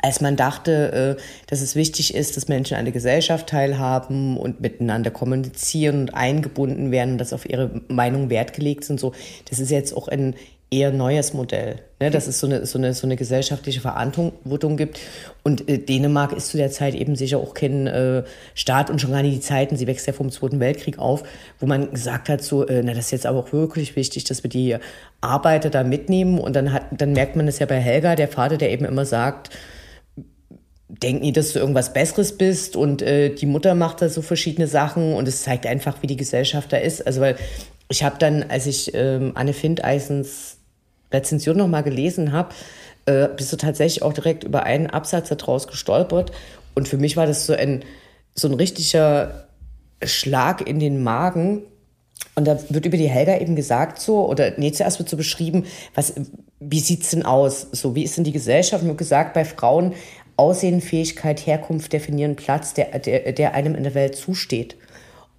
als 0.00 0.20
man 0.20 0.36
dachte, 0.36 1.16
äh, 1.18 1.22
dass 1.48 1.60
es 1.60 1.74
wichtig 1.74 2.14
ist, 2.14 2.36
dass 2.36 2.48
Menschen 2.48 2.76
an 2.76 2.84
der 2.84 2.92
Gesellschaft 2.92 3.48
teilhaben 3.48 4.36
und 4.38 4.60
miteinander 4.60 5.10
kommunizieren 5.10 6.02
und 6.02 6.14
eingebunden 6.14 6.90
werden 6.90 7.12
und 7.12 7.18
dass 7.18 7.32
auf 7.32 7.48
ihre 7.48 7.82
Meinung 7.88 8.30
Wert 8.30 8.54
gelegt 8.54 8.84
sind, 8.84 9.00
so, 9.00 9.12
das 9.50 9.58
ist 9.58 9.70
jetzt 9.70 9.94
auch 9.94 10.08
in 10.08 10.34
eher 10.74 10.90
neues 10.92 11.34
Modell, 11.34 11.76
ne? 12.00 12.10
dass 12.10 12.26
es 12.26 12.40
so 12.40 12.46
eine, 12.46 12.66
so, 12.66 12.78
eine, 12.78 12.94
so 12.94 13.06
eine 13.06 13.16
gesellschaftliche 13.16 13.80
Verantwortung 13.80 14.76
gibt. 14.76 14.98
Und 15.42 15.68
äh, 15.68 15.78
Dänemark 15.78 16.32
ist 16.32 16.48
zu 16.48 16.56
der 16.56 16.70
Zeit 16.70 16.94
eben 16.94 17.16
sicher 17.16 17.38
auch 17.38 17.54
kein 17.54 17.86
äh, 17.86 18.24
Staat 18.54 18.90
und 18.90 19.00
schon 19.00 19.12
gar 19.12 19.22
nicht 19.22 19.36
die 19.36 19.40
Zeiten, 19.40 19.76
sie 19.76 19.86
wächst 19.86 20.06
ja 20.06 20.12
vom 20.12 20.30
Zweiten 20.30 20.60
Weltkrieg 20.60 20.98
auf, 20.98 21.22
wo 21.60 21.66
man 21.66 21.90
gesagt 21.90 22.28
hat, 22.28 22.42
so, 22.42 22.66
äh, 22.66 22.82
na, 22.84 22.92
das 22.92 23.06
ist 23.06 23.10
jetzt 23.12 23.26
aber 23.26 23.38
auch 23.38 23.52
wirklich 23.52 23.96
wichtig, 23.96 24.24
dass 24.24 24.42
wir 24.42 24.50
die 24.50 24.76
Arbeiter 25.20 25.70
da 25.70 25.84
mitnehmen. 25.84 26.38
Und 26.38 26.56
dann, 26.56 26.72
hat, 26.72 26.86
dann 26.92 27.12
merkt 27.12 27.36
man 27.36 27.46
es 27.46 27.58
ja 27.58 27.66
bei 27.66 27.78
Helga, 27.78 28.16
der 28.16 28.28
Vater, 28.28 28.56
der 28.56 28.70
eben 28.70 28.84
immer 28.84 29.04
sagt, 29.04 29.50
denk 30.88 31.22
nie, 31.22 31.32
dass 31.32 31.52
du 31.52 31.58
irgendwas 31.58 31.92
Besseres 31.92 32.36
bist 32.36 32.76
und 32.76 33.02
äh, 33.02 33.30
die 33.34 33.46
Mutter 33.46 33.74
macht 33.74 34.02
da 34.02 34.08
so 34.08 34.22
verschiedene 34.22 34.66
Sachen 34.66 35.14
und 35.14 35.26
es 35.26 35.42
zeigt 35.42 35.66
einfach, 35.66 36.02
wie 36.02 36.06
die 36.06 36.16
Gesellschaft 36.16 36.72
da 36.72 36.76
ist. 36.76 37.06
Also 37.06 37.20
weil 37.20 37.36
ich 37.88 38.02
habe 38.02 38.16
dann, 38.18 38.44
als 38.44 38.66
ich 38.66 38.92
ähm, 38.94 39.32
Anne 39.34 39.52
Findeisens 39.52 40.58
Rezension 41.14 41.56
nochmal 41.56 41.82
gelesen 41.82 42.32
habe, 42.32 42.54
äh, 43.06 43.28
bist 43.28 43.52
du 43.52 43.56
tatsächlich 43.56 44.02
auch 44.02 44.12
direkt 44.12 44.44
über 44.44 44.64
einen 44.64 44.88
Absatz 44.88 45.28
daraus 45.28 45.66
gestolpert. 45.66 46.32
Und 46.74 46.88
für 46.88 46.98
mich 46.98 47.16
war 47.16 47.26
das 47.26 47.46
so 47.46 47.52
ein, 47.52 47.84
so 48.34 48.48
ein 48.48 48.54
richtiger 48.54 49.48
Schlag 50.02 50.66
in 50.66 50.78
den 50.78 51.02
Magen. 51.02 51.62
Und 52.34 52.46
da 52.46 52.58
wird 52.68 52.86
über 52.86 52.96
die 52.96 53.08
Helga 53.08 53.38
eben 53.38 53.56
gesagt 53.56 54.00
so, 54.00 54.28
oder 54.28 54.52
nee, 54.56 54.72
zuerst 54.72 54.98
wird 54.98 55.08
so 55.08 55.16
beschrieben, 55.16 55.66
was, 55.94 56.14
wie 56.60 56.80
sieht's 56.80 57.10
denn 57.10 57.24
aus? 57.24 57.68
So, 57.72 57.94
wie 57.94 58.02
ist 58.02 58.16
denn 58.16 58.24
die 58.24 58.32
Gesellschaft? 58.32 58.84
Wird 58.84 58.98
gesagt, 58.98 59.34
bei 59.34 59.44
Frauen 59.44 59.94
Aussehen, 60.36 60.80
Fähigkeit, 60.80 61.46
Herkunft 61.46 61.92
definieren 61.92 62.34
Platz, 62.34 62.74
der, 62.74 62.98
der, 62.98 63.32
der 63.32 63.54
einem 63.54 63.76
in 63.76 63.84
der 63.84 63.94
Welt 63.94 64.16
zusteht. 64.16 64.76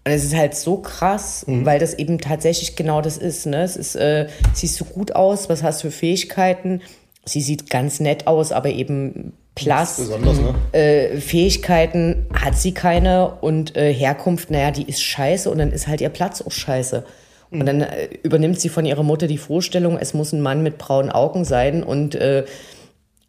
Und 0.05 0.11
es 0.11 0.23
ist 0.23 0.35
halt 0.35 0.55
so 0.55 0.77
krass, 0.77 1.45
mhm. 1.47 1.65
weil 1.65 1.79
das 1.79 1.95
eben 1.95 2.19
tatsächlich 2.19 2.75
genau 2.75 3.01
das 3.01 3.17
ist. 3.17 3.47
Ne? 3.47 3.63
Es 3.63 3.75
ist, 3.75 3.95
äh, 3.95 4.27
siehst 4.53 4.79
du 4.79 4.85
gut 4.85 5.15
aus, 5.15 5.49
was 5.49 5.63
hast 5.63 5.83
du 5.83 5.87
für 5.89 5.97
Fähigkeiten? 5.97 6.81
Sie 7.25 7.41
sieht 7.41 7.71
ganz 7.71 7.99
nett 7.99 8.27
aus, 8.27 8.51
aber 8.51 8.69
eben 8.69 9.33
Plus, 9.55 9.97
besonders, 9.97 10.37
ne? 10.37 10.53
äh, 10.73 11.17
Fähigkeiten 11.19 12.27
hat 12.33 12.55
sie 12.55 12.73
keine 12.73 13.31
und 13.41 13.75
äh, 13.75 13.91
Herkunft, 13.91 14.51
naja, 14.51 14.69
die 14.69 14.83
ist 14.83 15.01
scheiße 15.01 15.49
und 15.49 15.57
dann 15.57 15.71
ist 15.71 15.87
halt 15.87 16.01
ihr 16.01 16.09
Platz 16.09 16.41
auch 16.41 16.51
scheiße. 16.51 17.03
Und 17.49 17.59
mhm. 17.59 17.65
dann 17.65 17.81
äh, 17.81 18.09
übernimmt 18.21 18.59
sie 18.59 18.69
von 18.69 18.85
ihrer 18.85 19.03
Mutter 19.03 19.25
die 19.25 19.39
Vorstellung, 19.39 19.97
es 19.97 20.13
muss 20.13 20.33
ein 20.33 20.41
Mann 20.41 20.61
mit 20.61 20.77
braunen 20.77 21.09
Augen 21.09 21.45
sein 21.45 21.83
und 21.83 22.13
äh, 22.13 22.45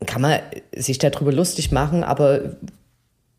kann 0.05 0.21
man 0.21 0.41
sich 0.75 0.99
darüber 0.99 1.33
lustig 1.33 1.73
machen, 1.73 2.05
aber 2.05 2.57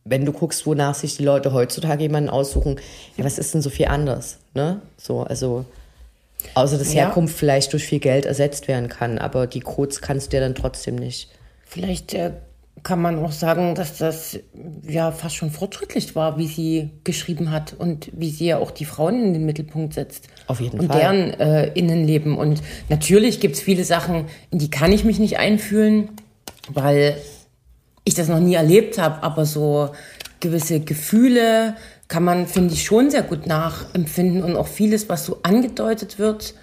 wenn 0.10 0.26
du 0.26 0.32
guckst, 0.32 0.66
wonach 0.66 0.96
sich 0.96 1.18
die 1.18 1.24
Leute 1.24 1.54
heutzutage 1.54 2.04
jemanden 2.04 2.30
aussuchen, 2.30 2.80
ja, 3.18 3.24
was 3.24 3.38
ist 3.38 3.54
denn 3.54 3.62
so 3.62 3.70
viel 3.70 3.88
anders? 3.88 4.38
Ne? 4.54 4.82
So, 4.98 5.22
also 5.22 5.66
außer 6.54 6.78
dass 6.78 6.94
ja. 6.94 7.06
Herkunft 7.06 7.38
vielleicht 7.38 7.74
durch 7.74 7.86
viel 7.86 8.00
Geld 8.00 8.26
ersetzt 8.26 8.68
werden 8.68 8.90
kann, 8.90 9.18
aber 9.18 9.48
die 9.48 9.60
Codes 9.60 10.02
kannst 10.02 10.32
du 10.32 10.38
ja 10.38 10.44
dann 10.44 10.56
trotzdem 10.56 10.96
nicht. 10.96 11.30
Vielleicht 11.66 12.14
äh, 12.14 12.32
kann 12.84 13.02
man 13.02 13.20
auch 13.24 13.32
sagen, 13.32 13.76
dass 13.76 13.98
das 13.98 14.40
ja 14.88 15.12
fast 15.12 15.36
schon 15.36 15.52
fortschrittlich 15.52 16.16
war, 16.16 16.38
wie 16.38 16.48
sie 16.48 16.90
geschrieben 17.04 17.52
hat 17.52 17.76
und 17.78 18.10
wie 18.14 18.30
sie 18.30 18.46
ja 18.46 18.60
auch 18.60 18.72
die 18.72 18.86
Frauen 18.86 19.22
in 19.22 19.34
den 19.34 19.46
Mittelpunkt 19.46 19.94
setzt. 19.94 20.28
Auf 20.48 20.62
jeden 20.62 20.80
und 20.80 20.88
Fall. 20.88 20.96
Und 20.96 21.02
deren 21.02 21.40
äh, 21.40 21.68
Innenleben. 21.74 22.38
Und 22.38 22.62
natürlich 22.90 23.40
gibt 23.40 23.56
es 23.56 23.62
viele 23.62 23.84
Sachen, 23.84 24.26
in 24.52 24.60
die 24.60 24.70
kann 24.70 24.92
ich 24.92 25.04
mich 25.04 25.20
nicht 25.20 25.38
einfühlen, 25.38 26.10
weil 26.70 27.18
ich 28.08 28.16
das 28.16 28.28
noch 28.30 28.40
nie 28.40 28.56
erlebt 28.56 28.98
habe, 28.98 29.22
aber 29.24 29.46
so 29.46 29.90
gewisse 30.40 30.80
Gefühle 30.80 31.76
kann 32.08 32.24
man, 32.24 32.48
finde 32.48 32.74
ich, 32.74 32.84
schon 32.86 33.10
sehr 33.10 33.24
gut 33.24 33.48
nachempfinden 33.48 34.44
und 34.44 34.56
auch 34.56 34.68
vieles, 34.68 35.10
was 35.10 35.26
so 35.26 35.40
angedeutet 35.44 36.20
wird, 36.20 36.54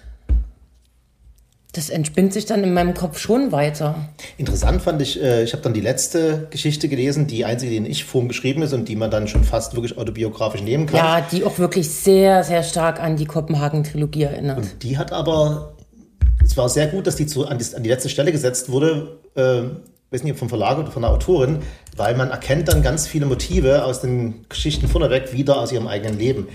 das 1.73 1.89
entspinnt 1.89 2.31
sich 2.31 2.45
dann 2.45 2.63
in 2.63 2.73
meinem 2.73 2.93
Kopf 2.93 3.19
schon 3.19 3.51
weiter. 3.51 3.95
Interessant 4.37 4.81
fand 4.81 5.01
ich, 5.01 5.21
äh, 5.21 5.43
ich 5.43 5.51
habe 5.51 5.61
dann 5.61 5.73
die 5.73 5.81
letzte 5.81 6.47
Geschichte 6.49 6.87
gelesen, 6.87 7.27
die 7.27 7.43
einzige, 7.43 7.71
die 7.71 7.77
in 7.77 7.85
Ich-Form 7.85 8.29
geschrieben 8.29 8.61
ist 8.61 8.73
und 8.73 8.87
die 8.87 8.95
man 8.95 9.11
dann 9.11 9.27
schon 9.27 9.43
fast 9.43 9.75
wirklich 9.75 9.97
autobiografisch 9.97 10.61
nehmen 10.61 10.85
kann. 10.85 10.97
Ja, 10.97 11.27
die 11.29 11.43
auch 11.43 11.59
wirklich 11.59 11.89
sehr, 11.89 12.45
sehr 12.45 12.63
stark 12.63 13.01
an 13.01 13.17
die 13.17 13.25
Kopenhagen-Trilogie 13.25 14.23
erinnert. 14.23 14.57
Und 14.57 14.83
die 14.83 14.97
hat 14.97 15.11
aber, 15.11 15.73
es 16.43 16.55
war 16.55 16.69
sehr 16.69 16.87
gut, 16.87 17.07
dass 17.07 17.17
die, 17.17 17.27
zu, 17.27 17.45
an, 17.45 17.57
die 17.57 17.75
an 17.75 17.83
die 17.83 17.89
letzte 17.89 18.07
Stelle 18.07 18.31
gesetzt 18.31 18.71
wurde, 18.71 19.19
äh, 19.35 19.63
weiß 20.11 20.23
nicht, 20.23 20.37
vom 20.37 20.49
Verlag 20.49 20.77
oder 20.77 20.91
von 20.91 21.01
der 21.01 21.11
Autorin, 21.11 21.59
weil 21.95 22.15
man 22.15 22.29
erkennt 22.29 22.67
dann 22.67 22.83
ganz 22.83 23.07
viele 23.07 23.25
Motive 23.25 23.83
aus 23.85 24.01
den 24.01 24.45
Geschichten 24.49 24.87
vorneweg 24.87 25.33
wieder 25.33 25.59
aus 25.59 25.71
ihrem 25.71 25.87
eigenen 25.87 26.17
Leben. 26.17 26.47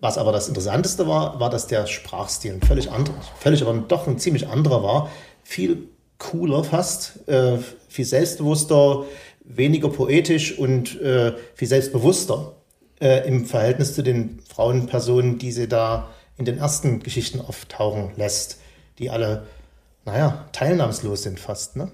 Was 0.00 0.18
aber 0.18 0.32
das 0.32 0.48
Interessanteste 0.48 1.06
war, 1.06 1.40
war, 1.40 1.50
dass 1.50 1.66
der 1.66 1.86
Sprachstil 1.86 2.52
ein 2.52 2.62
völlig 2.62 2.90
anderer, 2.90 3.16
völlig 3.38 3.62
aber 3.62 3.72
doch 3.74 4.06
ein 4.06 4.18
ziemlich 4.18 4.48
anderer 4.48 4.82
war. 4.82 5.10
Viel 5.42 5.88
cooler 6.18 6.64
fast, 6.64 7.28
äh, 7.28 7.58
viel 7.88 8.04
selbstbewusster, 8.04 9.04
weniger 9.44 9.88
poetisch 9.88 10.58
und 10.58 11.00
äh, 11.00 11.34
viel 11.54 11.68
selbstbewusster 11.68 12.54
äh, 13.00 13.26
im 13.26 13.46
Verhältnis 13.46 13.94
zu 13.94 14.02
den 14.02 14.40
Frauenpersonen, 14.48 15.38
die 15.38 15.52
sie 15.52 15.68
da 15.68 16.10
in 16.36 16.44
den 16.44 16.58
ersten 16.58 17.00
Geschichten 17.00 17.40
auftauchen 17.40 18.12
lässt, 18.16 18.58
die 18.98 19.10
alle, 19.10 19.46
naja, 20.04 20.48
teilnahmslos 20.52 21.22
sind 21.22 21.38
fast, 21.38 21.76
ne? 21.76 21.90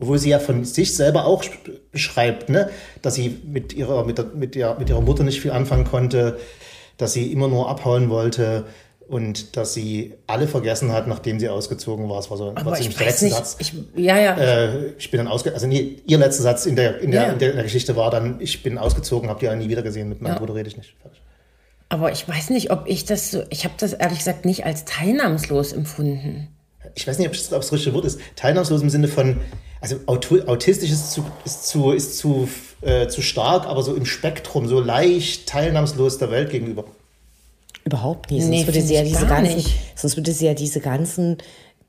Obwohl 0.00 0.18
sie 0.18 0.30
ja 0.30 0.38
von 0.38 0.64
sich 0.64 0.96
selber 0.96 1.26
auch 1.26 1.44
beschreibt, 1.92 2.48
ne? 2.48 2.70
dass 3.02 3.14
sie 3.14 3.40
mit 3.44 3.72
ihrer, 3.72 4.04
mit, 4.04 4.18
der, 4.18 4.26
mit, 4.34 4.54
der, 4.54 4.78
mit 4.78 4.88
ihrer 4.88 5.00
Mutter 5.00 5.24
nicht 5.24 5.40
viel 5.40 5.50
anfangen 5.50 5.84
konnte, 5.84 6.38
dass 6.96 7.12
sie 7.12 7.32
immer 7.32 7.48
nur 7.48 7.68
abhauen 7.68 8.10
wollte 8.10 8.64
und 9.10 9.56
dass 9.56 9.74
sie 9.74 10.14
alle 10.26 10.46
vergessen 10.46 10.92
hat, 10.92 11.08
nachdem 11.08 11.40
sie 11.40 11.48
ausgezogen 11.48 12.08
war. 12.08 12.16
Das 12.16 12.30
war 12.30 12.36
so 12.36 12.50
Aber 12.54 12.72
war 12.72 12.80
ich 12.80 12.96
der 12.96 13.06
letzte 13.06 13.24
nicht. 13.24 13.34
Satz. 13.34 13.56
Ich, 13.58 13.74
ja, 13.96 14.16
ja. 14.18 14.36
Äh, 14.36 14.92
ich 14.98 15.10
bin 15.10 15.18
dann 15.18 15.26
ausgezogen. 15.26 15.54
Also 15.54 15.66
nee, 15.66 15.96
ihr 16.06 16.18
letzter 16.18 16.44
Satz 16.44 16.64
in 16.64 16.76
der, 16.76 17.00
in, 17.00 17.10
der, 17.10 17.22
ja. 17.22 17.32
in, 17.32 17.38
der, 17.38 17.50
in 17.50 17.56
der 17.56 17.64
Geschichte 17.64 17.96
war 17.96 18.10
dann, 18.10 18.40
ich 18.40 18.62
bin 18.62 18.78
ausgezogen, 18.78 19.28
habt 19.28 19.42
ihr 19.42 19.54
nie 19.56 19.68
wieder 19.68 19.82
gesehen, 19.82 20.08
mit 20.08 20.22
meinem 20.22 20.34
ja. 20.34 20.38
Bruder 20.38 20.54
rede 20.54 20.68
ich 20.68 20.76
nicht. 20.76 20.94
Fertig. 21.02 21.20
Aber 21.88 22.12
ich 22.12 22.26
weiß 22.26 22.50
nicht, 22.50 22.70
ob 22.70 22.84
ich 22.86 23.04
das 23.04 23.32
so, 23.32 23.42
ich 23.50 23.64
habe 23.64 23.74
das 23.76 23.94
ehrlich 23.94 24.18
gesagt 24.18 24.44
nicht 24.44 24.64
als 24.64 24.84
teilnahmslos 24.84 25.72
empfunden. 25.72 26.48
Ich 26.94 27.06
weiß 27.06 27.18
nicht, 27.18 27.26
ob 27.26 27.32
das, 27.32 27.52
ob 27.52 27.60
das 27.62 27.72
richtige 27.72 27.94
Wort 27.96 28.04
ist. 28.04 28.20
Teilnahmslos 28.36 28.80
im 28.80 28.90
Sinne 28.90 29.08
von, 29.08 29.38
also 29.80 29.96
autistisch 30.06 30.90
ist 30.90 31.12
zu, 31.12 31.24
ist 31.44 31.66
zu, 31.66 31.92
ist 31.92 32.18
zu, 32.18 32.48
äh, 32.82 33.08
zu 33.08 33.22
stark, 33.22 33.66
aber 33.66 33.82
so 33.82 33.94
im 33.94 34.04
Spektrum, 34.04 34.68
so 34.68 34.80
leicht 34.80 35.48
teilnahmslos 35.48 36.18
der 36.18 36.30
Welt 36.30 36.50
gegenüber. 36.50 36.84
Überhaupt 37.84 38.30
nicht. 38.30 38.42
Sonst 38.42 38.50
nee, 38.50 38.66
würde 38.66 38.82
sie 38.82 38.94
ja 38.94 39.02
diese 39.02 39.26
ganzen, 39.26 39.56
nicht. 39.56 39.74
sonst 39.96 40.16
würde 40.16 40.32
sie 40.32 40.46
ja 40.46 40.54
diese 40.54 40.80
ganzen 40.80 41.38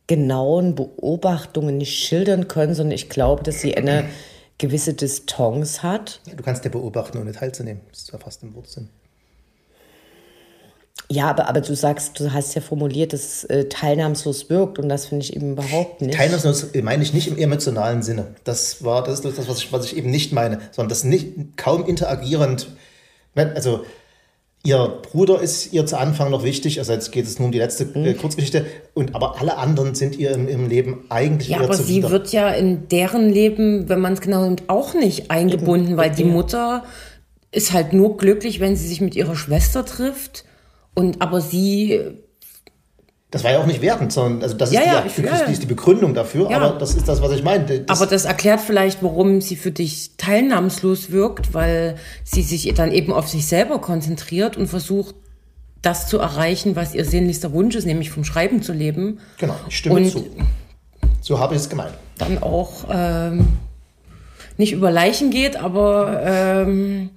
genauen 0.07 0.75
Beobachtungen 0.75 1.77
nicht 1.77 1.97
schildern 1.97 2.47
können, 2.47 2.73
sondern 2.73 2.95
ich 2.95 3.09
glaube, 3.09 3.43
dass 3.43 3.61
sie 3.61 3.75
eine 3.75 4.05
gewisse 4.57 4.93
Distanz 4.93 5.83
hat. 5.83 6.21
Ja, 6.27 6.35
du 6.35 6.43
kannst 6.43 6.63
ja 6.63 6.69
beobachten, 6.69 7.17
ohne 7.17 7.33
teilzunehmen. 7.33 7.81
Das 7.89 8.03
ist 8.03 8.11
ja 8.11 8.19
fast 8.19 8.43
im 8.43 8.55
Wortsinn. 8.55 8.89
Ja, 11.11 11.29
aber, 11.29 11.49
aber 11.49 11.59
du 11.59 11.75
sagst, 11.75 12.17
du 12.21 12.31
hast 12.31 12.55
ja 12.55 12.61
formuliert, 12.61 13.11
dass 13.11 13.21
es 13.21 13.43
äh, 13.43 13.65
teilnahmslos 13.65 14.49
wirkt 14.49 14.79
und 14.79 14.87
das 14.87 15.07
finde 15.07 15.25
ich 15.25 15.35
eben 15.35 15.51
überhaupt 15.51 16.01
nicht. 16.01 16.15
Teilnahmslos 16.15 16.67
meine 16.81 17.03
ich 17.03 17.13
nicht 17.13 17.27
im 17.27 17.37
emotionalen 17.37 18.01
Sinne. 18.01 18.27
Das 18.45 18.81
war 18.85 19.03
das, 19.03 19.19
ist 19.19 19.37
das 19.37 19.49
was, 19.49 19.57
ich, 19.57 19.73
was 19.73 19.83
ich 19.83 19.97
eben 19.97 20.09
nicht 20.09 20.31
meine, 20.31 20.61
sondern 20.71 20.87
das 20.87 21.03
nicht 21.03 21.57
kaum 21.57 21.85
interagierend. 21.85 22.69
Also 23.35 23.83
ihr 24.63 24.99
Bruder 25.11 25.41
ist 25.41 25.73
ihr 25.73 25.85
zu 25.85 25.99
Anfang 25.99 26.31
noch 26.31 26.45
wichtig, 26.45 26.79
also 26.79 26.93
jetzt 26.93 27.11
geht 27.11 27.25
es 27.25 27.39
nur 27.39 27.47
um 27.47 27.51
die 27.51 27.57
letzte 27.57 27.83
äh, 27.93 28.13
mhm. 28.13 28.17
Kurzgeschichte, 28.17 28.65
und 28.93 29.13
aber 29.13 29.41
alle 29.41 29.57
anderen 29.57 29.95
sind 29.95 30.17
ihr 30.17 30.31
im, 30.31 30.47
im 30.47 30.69
Leben 30.69 31.03
eigentlich 31.09 31.49
ja, 31.49 31.59
aber 31.59 31.75
sie 31.75 32.03
wird 32.03 32.31
ja 32.31 32.51
in 32.51 32.87
deren 32.87 33.27
Leben, 33.27 33.89
wenn 33.89 33.99
man 33.99 34.13
es 34.13 34.21
genau 34.21 34.45
nimmt, 34.45 34.69
auch 34.69 34.93
nicht 34.93 35.29
eingebunden, 35.29 35.89
eben. 35.89 35.97
weil 35.97 36.11
die 36.11 36.23
Mutter 36.23 36.85
ist 37.51 37.73
halt 37.73 37.91
nur 37.91 38.15
glücklich, 38.15 38.61
wenn 38.61 38.77
sie 38.77 38.87
sich 38.87 39.01
mit 39.01 39.13
ihrer 39.13 39.35
Schwester 39.35 39.85
trifft 39.85 40.45
und 40.93 41.21
aber 41.21 41.41
sie. 41.41 41.99
Das 43.29 43.45
war 43.45 43.51
ja 43.51 43.61
auch 43.61 43.65
nicht 43.65 43.81
wertend, 43.81 44.11
sondern 44.11 44.43
also 44.43 44.57
das, 44.57 44.71
ist, 44.71 44.75
ja, 44.75 44.81
die, 45.03 45.21
ja, 45.21 45.45
die, 45.45 45.53
ist 45.53 45.63
die 45.63 45.67
Begründung 45.67 46.13
dafür, 46.13 46.51
aber 46.51 46.77
das 46.77 46.95
ist 46.95 47.07
das, 47.07 47.21
was 47.21 47.31
ich 47.31 47.43
meine. 47.43 47.79
Das 47.79 48.01
aber 48.01 48.09
das 48.09 48.25
erklärt 48.25 48.59
vielleicht, 48.59 49.01
warum 49.01 49.39
sie 49.39 49.55
für 49.55 49.71
dich 49.71 50.17
teilnahmslos 50.17 51.11
wirkt, 51.11 51.53
weil 51.53 51.95
sie 52.25 52.41
sich 52.41 52.73
dann 52.73 52.91
eben 52.91 53.13
auf 53.13 53.29
sich 53.29 53.47
selber 53.47 53.79
konzentriert 53.79 54.57
und 54.57 54.67
versucht, 54.67 55.15
das 55.81 56.07
zu 56.07 56.19
erreichen, 56.19 56.75
was 56.75 56.93
ihr 56.93 57.05
sehnlichster 57.05 57.53
Wunsch 57.53 57.75
ist, 57.75 57.85
nämlich 57.85 58.11
vom 58.11 58.25
Schreiben 58.25 58.61
zu 58.61 58.73
leben. 58.73 59.19
Genau, 59.37 59.55
ich 59.67 59.77
stimme 59.77 59.95
und 59.95 60.09
zu. 60.09 60.27
So 61.21 61.39
habe 61.39 61.55
ich 61.55 61.61
es 61.61 61.69
gemeint. 61.69 61.93
Dann 62.17 62.43
auch 62.43 62.85
ähm, 62.91 63.47
nicht 64.57 64.73
über 64.73 64.91
Leichen 64.91 65.31
geht, 65.31 65.55
aber 65.55 66.21
ähm, 66.23 67.11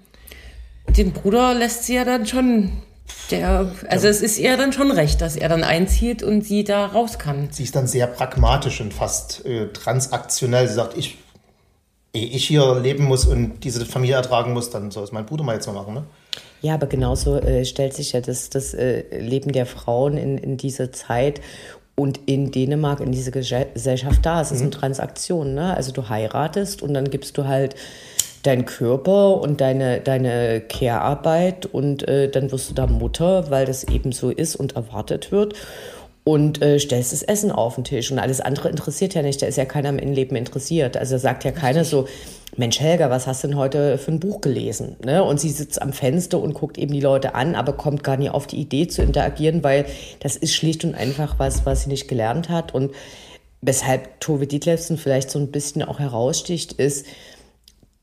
den 0.89 1.13
Bruder 1.13 1.55
lässt 1.55 1.85
sie 1.85 1.95
ja 1.95 2.05
dann 2.05 2.27
schon 2.27 2.71
der, 3.31 3.71
also 3.89 4.07
ja. 4.07 4.11
es 4.11 4.21
ist 4.21 4.39
ihr 4.39 4.57
dann 4.57 4.73
schon 4.73 4.91
recht, 4.91 5.21
dass 5.21 5.37
er 5.37 5.49
dann 5.49 5.65
einzieht 5.65 6.23
und 6.23 6.43
sie 6.43 6.65
da 6.65 6.87
raus 6.87 7.19
kann. 7.19 7.49
Sie 7.51 7.65
ist 7.65 7.75
dann 7.75 7.87
sehr 7.87 8.07
pragmatisch 8.07 8.81
und 8.81 8.93
fast 8.93 9.45
äh, 9.47 9.69
transaktionell. 9.69 10.69
Sie 10.69 10.75
sagt, 10.75 10.97
ich, 10.97 11.19
ehe 12.13 12.27
ich 12.27 12.47
hier 12.47 12.81
leben 12.81 13.05
muss 13.05 13.27
und 13.27 13.65
diese 13.65 13.85
Familie 13.87 14.17
ertragen 14.17 14.53
muss, 14.53 14.71
dann 14.71 14.91
soll 14.91 15.05
es 15.05 15.13
mein 15.13 15.27
Bruder 15.27 15.45
mal 15.45 15.55
jetzt 15.55 15.67
mal 15.67 15.73
machen. 15.73 15.95
Ne? 15.95 16.05
Ja, 16.63 16.75
aber 16.75 16.87
genauso 16.87 17.37
äh, 17.37 17.65
stellt 17.65 17.95
sich 17.95 18.13
ja 18.13 18.21
das, 18.21 18.51
das 18.51 18.73
äh, 18.75 19.19
Leben 19.19 19.53
der 19.53 19.67
Frauen 19.67 20.17
in, 20.17 20.39
in 20.39 20.57
dieser 20.57 20.93
Zeit 20.93 21.41
und 21.97 22.21
in 22.27 22.51
Dänemark 22.51 23.01
in 23.01 23.13
dieser 23.13 23.31
Gesellschaft 23.31 24.25
da. 24.25 24.41
Es 24.41 24.51
ist 24.51 24.59
mhm. 24.59 24.65
eine 24.65 24.71
Transaktion. 24.71 25.55
Ne? 25.55 25.77
Also 25.77 25.93
du 25.93 26.09
heiratest 26.09 26.83
und 26.83 26.95
dann 26.95 27.11
gibst 27.11 27.39
du 27.39 27.47
halt 27.47 27.75
deinen 28.47 28.67
Körper 28.67 29.41
und 29.41 29.61
deine, 29.61 30.01
deine 30.01 30.61
Care-Arbeit 30.61 31.67
und 31.67 32.07
äh, 32.07 32.31
dann 32.31 32.53
wirst 32.53 32.71
du 32.71 32.75
da 32.75 32.87
Mutter, 32.87 33.51
weil 33.51 33.67
das 33.67 33.85
eben 33.85 34.13
so 34.13 34.31
ist 34.31 34.55
und 34.55 34.77
erwartet 34.77 35.33
wird 35.33 35.55
und 36.25 36.63
äh, 36.63 36.79
stellst 36.79 37.13
das 37.13 37.23
Essen 37.23 37.53
auf 37.53 37.75
den 37.75 37.85
Tisch 37.85 38.11
und 38.11 38.19
alles 38.19 38.41
andere 38.41 38.71
interessiert 38.71 39.15
ja 39.15 39.23
nicht. 39.23 39.43
Da 39.43 39.47
ist 39.47 39.57
ja 39.57 39.67
keiner 39.67 39.91
im 39.91 39.99
Innenleben 39.99 40.37
interessiert. 40.37 40.97
Also 40.97 41.19
sagt 41.19 41.45
ja 41.45 41.53
keiner 41.53 41.85
so, 41.85 42.07
Mensch 42.57 42.81
Helga, 42.81 43.11
was 43.11 43.27
hast 43.27 43.45
du 43.45 43.49
denn 43.49 43.57
heute 43.57 43.99
für 43.99 44.13
ein 44.13 44.21
Buch 44.21 44.41
gelesen? 44.41 44.97
Ne? 45.05 45.23
Und 45.23 45.39
sie 45.39 45.51
sitzt 45.51 45.83
am 45.83 45.93
Fenster 45.93 46.39
und 46.41 46.55
guckt 46.55 46.79
eben 46.79 46.93
die 46.93 47.01
Leute 47.01 47.35
an, 47.35 47.55
aber 47.55 47.75
kommt 47.75 48.05
gar 48.05 48.17
nicht 48.17 48.31
auf 48.31 48.47
die 48.47 48.61
Idee 48.61 48.87
zu 48.89 49.03
interagieren, 49.03 49.63
weil 49.65 49.87
das 50.21 50.37
ist 50.37 50.55
schlicht 50.55 50.85
und 50.85 50.95
einfach 50.95 51.39
was, 51.39 51.67
was 51.67 51.83
sie 51.83 51.91
nicht 51.91 52.09
gelernt 52.09 52.49
hat. 52.49 52.73
Und 52.73 52.93
weshalb 53.61 54.21
Tove 54.21 54.47
Dietlefsen 54.47 54.97
vielleicht 54.97 55.31
so 55.31 55.39
ein 55.39 55.51
bisschen 55.51 55.83
auch 55.83 55.99
heraussticht, 55.99 56.75
ist, 56.75 57.07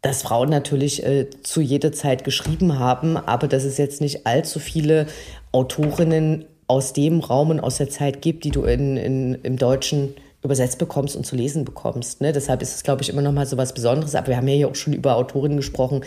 dass 0.02 0.24
Frauen 0.24 0.50
natürlich 0.50 1.06
äh, 1.06 1.28
zu 1.44 1.62
jeder 1.62 1.92
Zeit 1.92 2.24
geschrieben 2.24 2.80
haben, 2.80 3.18
aber 3.18 3.48
dass 3.48 3.64
es 3.64 3.78
jetzt 3.78 4.02
nicht 4.02 4.26
allzu 4.26 4.60
viele 4.60 5.06
Autorinnen 5.52 6.46
aus 6.68 6.94
dem 6.94 7.20
Raum 7.20 7.52
und 7.52 7.60
aus 7.60 7.78
der 7.78 7.90
Zeit 7.90 8.22
gibt, 8.22 8.44
die 8.44 8.50
du 8.50 8.64
in, 8.64 8.98
in, 8.98 9.36
im 9.44 9.58
Deutschen 9.58 10.16
übersetzt 10.44 10.80
bekommst 10.80 11.16
und 11.16 11.26
zu 11.26 11.36
lesen 11.36 11.66
bekommst. 11.66 12.22
Ne? 12.22 12.32
Deshalb 12.32 12.64
ist 12.64 12.74
es, 12.74 12.84
glaube 12.84 13.04
ich, 13.04 13.10
immer 13.10 13.22
noch 13.22 13.32
mal 13.32 13.46
so 13.46 13.58
was 13.58 13.74
Besonderes. 13.74 14.16
Aber 14.16 14.28
wir 14.28 14.38
haben 14.38 14.48
ja 14.48 14.56
hier 14.56 14.70
auch 14.70 14.76
schon 14.76 14.94
über 14.94 15.16
Autorinnen 15.16 15.58
gesprochen, 15.58 16.04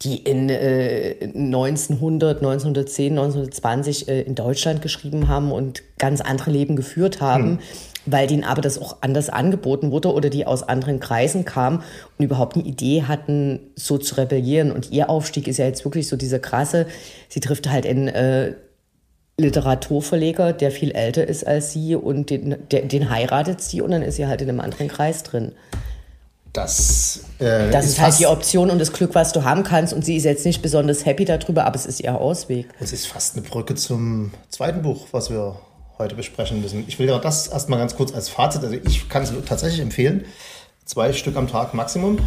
die 0.00 0.16
in 0.16 0.48
äh, 0.48 1.14
1900, 1.22 2.38
1910, 2.38 3.12
1920 3.12 4.08
äh, 4.08 4.22
in 4.22 4.34
Deutschland 4.34 4.82
geschrieben 4.82 5.28
haben 5.28 5.52
und 5.52 5.84
ganz 5.98 6.20
andere 6.20 6.50
Leben 6.50 6.74
geführt 6.74 7.20
haben. 7.20 7.44
Hm 7.44 7.58
weil 8.06 8.26
denen 8.26 8.44
aber 8.44 8.62
das 8.62 8.78
auch 8.78 8.98
anders 9.00 9.28
angeboten 9.28 9.90
wurde 9.90 10.12
oder 10.12 10.30
die 10.30 10.46
aus 10.46 10.62
anderen 10.62 11.00
Kreisen 11.00 11.44
kamen 11.44 11.82
und 12.18 12.24
überhaupt 12.24 12.56
eine 12.56 12.64
Idee 12.64 13.04
hatten, 13.04 13.60
so 13.76 13.98
zu 13.98 14.16
rebellieren. 14.16 14.72
Und 14.72 14.90
ihr 14.90 15.08
Aufstieg 15.08 15.48
ist 15.48 15.58
ja 15.58 15.66
jetzt 15.66 15.84
wirklich 15.84 16.08
so 16.08 16.16
dieser 16.16 16.38
krasse, 16.38 16.86
sie 17.28 17.40
trifft 17.40 17.70
halt 17.70 17.84
in 17.84 18.08
äh, 18.08 18.54
Literaturverleger, 19.38 20.52
der 20.52 20.70
viel 20.70 20.92
älter 20.92 21.26
ist 21.26 21.46
als 21.46 21.72
sie 21.72 21.96
und 21.96 22.30
den, 22.30 22.56
der, 22.70 22.82
den 22.82 23.10
heiratet 23.10 23.60
sie 23.60 23.80
und 23.80 23.90
dann 23.90 24.02
ist 24.02 24.16
sie 24.16 24.26
halt 24.26 24.42
in 24.42 24.48
einem 24.48 24.60
anderen 24.60 24.88
Kreis 24.88 25.22
drin. 25.22 25.52
Das, 26.52 27.20
äh, 27.38 27.70
das 27.70 27.86
ist, 27.86 27.92
ist 27.92 28.00
halt 28.00 28.18
die 28.18 28.26
Option 28.26 28.70
und 28.70 28.78
das 28.78 28.92
Glück, 28.92 29.14
was 29.14 29.32
du 29.32 29.42
haben 29.42 29.62
kannst. 29.62 29.94
Und 29.94 30.04
sie 30.04 30.16
ist 30.16 30.24
jetzt 30.24 30.44
nicht 30.44 30.60
besonders 30.60 31.06
happy 31.06 31.24
darüber, 31.24 31.64
aber 31.64 31.76
es 31.76 31.86
ist 31.86 32.00
ihr 32.00 32.14
Ausweg. 32.14 32.68
Es 32.78 32.92
ist 32.92 33.06
fast 33.06 33.36
eine 33.36 33.46
Brücke 33.46 33.74
zum 33.74 34.32
zweiten 34.50 34.82
Buch, 34.82 35.06
was 35.12 35.30
wir 35.30 35.56
heute 36.02 36.14
besprechen 36.14 36.60
müssen. 36.60 36.84
Ich 36.86 36.98
will 36.98 37.08
ja 37.08 37.18
das 37.18 37.48
erstmal 37.48 37.78
ganz 37.78 37.96
kurz 37.96 38.12
als 38.12 38.28
Fazit. 38.28 38.62
Also 38.62 38.76
ich 38.76 39.08
kann 39.08 39.22
es 39.22 39.32
tatsächlich 39.46 39.80
empfehlen. 39.80 40.24
Zwei 40.84 41.12
Stück 41.12 41.36
am 41.36 41.48
Tag 41.48 41.74
Maximum. 41.74 42.18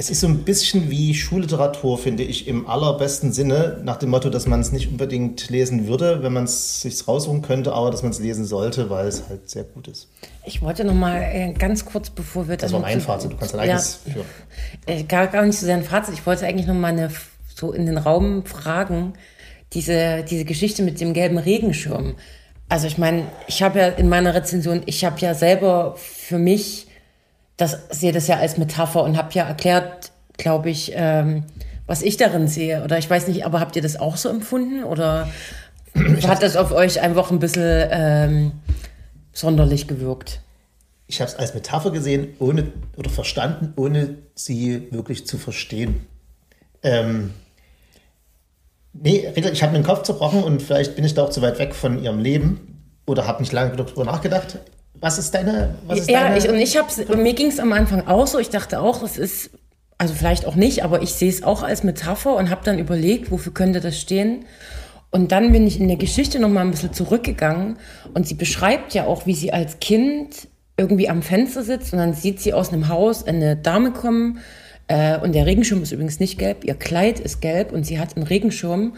Es 0.00 0.08
ist 0.08 0.20
so 0.20 0.28
ein 0.28 0.44
bisschen 0.44 0.90
wie 0.90 1.12
Schulliteratur, 1.12 1.98
finde 1.98 2.22
ich, 2.22 2.48
im 2.48 2.66
allerbesten 2.66 3.34
Sinne, 3.34 3.82
nach 3.84 3.98
dem 3.98 4.08
Motto, 4.08 4.30
dass 4.30 4.46
man 4.46 4.58
es 4.60 4.72
nicht 4.72 4.88
unbedingt 4.88 5.50
lesen 5.50 5.88
würde, 5.88 6.22
wenn 6.22 6.32
man 6.32 6.44
es 6.44 6.80
sich 6.80 7.06
raussuchen 7.06 7.42
könnte, 7.42 7.74
aber 7.74 7.90
dass 7.90 8.02
man 8.02 8.10
es 8.10 8.18
lesen 8.18 8.46
sollte, 8.46 8.88
weil 8.88 9.08
es 9.08 9.28
halt 9.28 9.50
sehr 9.50 9.64
gut 9.64 9.88
ist. 9.88 10.08
Ich 10.46 10.62
wollte 10.62 10.84
noch 10.84 10.94
mal 10.94 11.20
äh, 11.20 11.52
ganz 11.52 11.84
kurz, 11.84 12.08
bevor 12.08 12.48
wir 12.48 12.56
das 12.56 12.72
war 12.72 12.80
mein 12.80 13.02
Fazit. 13.02 13.32
Du 13.32 13.36
kannst 13.36 13.52
dein 13.52 13.60
eigenes 13.60 14.00
ja, 14.06 14.12
führen. 14.14 14.26
Äh, 14.86 15.02
gar, 15.02 15.26
gar 15.26 15.44
nicht 15.44 15.58
so 15.58 15.66
sehr 15.66 15.76
ein 15.76 15.84
Fazit. 15.84 16.14
Ich 16.14 16.24
wollte 16.24 16.46
eigentlich 16.46 16.66
noch 16.66 16.74
mal 16.74 16.88
eine, 16.88 17.10
so 17.54 17.70
in 17.70 17.84
den 17.84 17.98
Raum 17.98 18.46
fragen, 18.46 19.12
diese, 19.74 20.24
diese 20.24 20.46
Geschichte 20.46 20.82
mit 20.82 20.98
dem 21.02 21.12
gelben 21.12 21.36
Regenschirm. 21.36 22.14
Also 22.70 22.86
ich 22.86 22.96
meine, 22.96 23.26
ich 23.46 23.62
habe 23.62 23.78
ja 23.78 23.88
in 23.88 24.08
meiner 24.08 24.32
Rezension, 24.34 24.82
ich 24.86 25.04
habe 25.04 25.20
ja 25.20 25.34
selber 25.34 25.96
für 25.98 26.38
mich 26.38 26.86
das 27.60 27.78
sehe 27.90 28.12
das 28.12 28.26
ja 28.26 28.38
als 28.38 28.56
Metapher 28.56 29.02
und 29.02 29.16
habe 29.18 29.32
ja 29.34 29.44
erklärt, 29.44 30.12
glaube 30.38 30.70
ich, 30.70 30.92
ähm, 30.94 31.44
was 31.86 32.00
ich 32.02 32.16
darin 32.16 32.48
sehe. 32.48 32.82
Oder 32.82 32.96
ich 32.96 33.08
weiß 33.10 33.28
nicht, 33.28 33.44
aber 33.44 33.60
habt 33.60 33.76
ihr 33.76 33.82
das 33.82 34.00
auch 34.00 34.16
so 34.16 34.30
empfunden? 34.30 34.82
Oder 34.84 35.28
hat 36.26 36.42
das 36.42 36.56
auf 36.56 36.72
euch 36.72 37.02
einfach 37.02 37.30
ein 37.30 37.38
bisschen 37.38 37.88
ähm, 37.90 38.52
sonderlich 39.32 39.88
gewirkt? 39.88 40.40
Ich 41.06 41.20
habe 41.20 41.30
es 41.30 41.36
als 41.36 41.52
Metapher 41.52 41.90
gesehen, 41.90 42.28
ohne 42.38 42.72
oder 42.96 43.10
verstanden, 43.10 43.74
ohne 43.76 44.16
sie 44.34 44.88
wirklich 44.90 45.26
zu 45.26 45.36
verstehen. 45.36 46.06
Ähm, 46.82 47.34
nee, 48.92 49.26
ich 49.34 49.62
habe 49.62 49.72
mir 49.72 49.78
den 49.78 49.86
Kopf 49.86 50.02
zerbrochen 50.02 50.42
und 50.42 50.62
vielleicht 50.62 50.96
bin 50.96 51.04
ich 51.04 51.14
da 51.14 51.24
auch 51.24 51.30
zu 51.30 51.42
weit 51.42 51.58
weg 51.58 51.74
von 51.74 52.02
ihrem 52.02 52.18
Leben 52.18 52.92
oder 53.06 53.26
habe 53.26 53.42
nicht 53.42 53.52
lange 53.52 53.76
darüber 53.76 54.04
nachgedacht. 54.04 54.58
Was 55.00 55.18
ist 55.18 55.34
deine? 55.34 55.74
Was 55.86 56.00
ist 56.00 56.10
ja, 56.10 56.24
deine 56.24 56.38
ich, 56.38 56.48
und 56.48 56.56
ich 56.56 56.76
hab's, 56.76 56.98
mir 57.08 57.34
ging 57.34 57.48
es 57.48 57.58
am 57.58 57.72
Anfang 57.72 58.06
auch 58.06 58.26
so. 58.26 58.38
Ich 58.38 58.50
dachte 58.50 58.80
auch, 58.80 59.02
es 59.02 59.16
ist, 59.16 59.50
also 59.98 60.14
vielleicht 60.14 60.46
auch 60.46 60.56
nicht, 60.56 60.84
aber 60.84 61.02
ich 61.02 61.14
sehe 61.14 61.30
es 61.30 61.42
auch 61.42 61.62
als 61.62 61.84
Metapher 61.84 62.36
und 62.36 62.50
habe 62.50 62.62
dann 62.64 62.78
überlegt, 62.78 63.30
wofür 63.30 63.54
könnte 63.54 63.80
das 63.80 63.98
stehen. 63.98 64.44
Und 65.10 65.32
dann 65.32 65.52
bin 65.52 65.66
ich 65.66 65.80
in 65.80 65.88
der 65.88 65.96
Geschichte 65.96 66.38
noch 66.38 66.48
mal 66.48 66.60
ein 66.60 66.70
bisschen 66.70 66.92
zurückgegangen 66.92 67.78
und 68.14 68.28
sie 68.28 68.34
beschreibt 68.34 68.94
ja 68.94 69.06
auch, 69.06 69.26
wie 69.26 69.34
sie 69.34 69.52
als 69.52 69.80
Kind 69.80 70.48
irgendwie 70.76 71.08
am 71.08 71.22
Fenster 71.22 71.62
sitzt 71.62 71.92
und 71.92 71.98
dann 71.98 72.14
sieht 72.14 72.40
sie 72.40 72.54
aus 72.54 72.72
einem 72.72 72.88
Haus 72.88 73.26
eine 73.26 73.56
Dame 73.56 73.90
kommen 73.92 74.38
und 75.22 75.34
der 75.34 75.46
Regenschirm 75.46 75.82
ist 75.82 75.92
übrigens 75.92 76.20
nicht 76.20 76.38
gelb, 76.38 76.64
ihr 76.64 76.74
Kleid 76.74 77.20
ist 77.20 77.40
gelb 77.40 77.72
und 77.72 77.84
sie 77.84 77.98
hat 77.98 78.16
einen 78.16 78.26
Regenschirm 78.26 78.94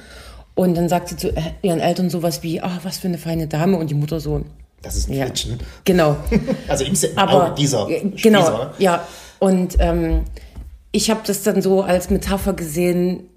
und 0.55 0.75
dann 0.75 0.89
sagt 0.89 1.09
sie 1.09 1.17
zu 1.17 1.37
äh, 1.37 1.43
ihren 1.63 1.81
Eltern 1.81 2.11
sowas 2.11 2.43
wie, 2.43 2.61
ach, 2.61 2.81
was 2.83 2.99
für 2.99 3.09
eine 3.09 3.19
feine 3.19 3.47
Dame 3.47 3.77
und 3.77 3.91
die 3.91 3.95
Mutter 3.95 4.21
so, 4.21 4.43
das 4.83 4.97
ist 4.97 5.09
ein 5.09 5.15
ja. 5.15 5.27
Fletchen. 5.27 5.59
Genau. 5.85 6.17
also 6.69 6.85
im 6.85 6.95
Aber, 7.17 7.55
dieser 7.57 7.87
Genau, 7.87 8.17
Spießer. 8.17 8.75
ja. 8.79 9.07
Und 9.39 9.77
ähm, 9.81 10.25
ich 10.93 11.11
habe 11.11 11.21
das 11.27 11.43
dann 11.43 11.63
so 11.63 11.83
als 11.83 12.11
Metapher 12.11 12.53
gesehen, 12.53 13.29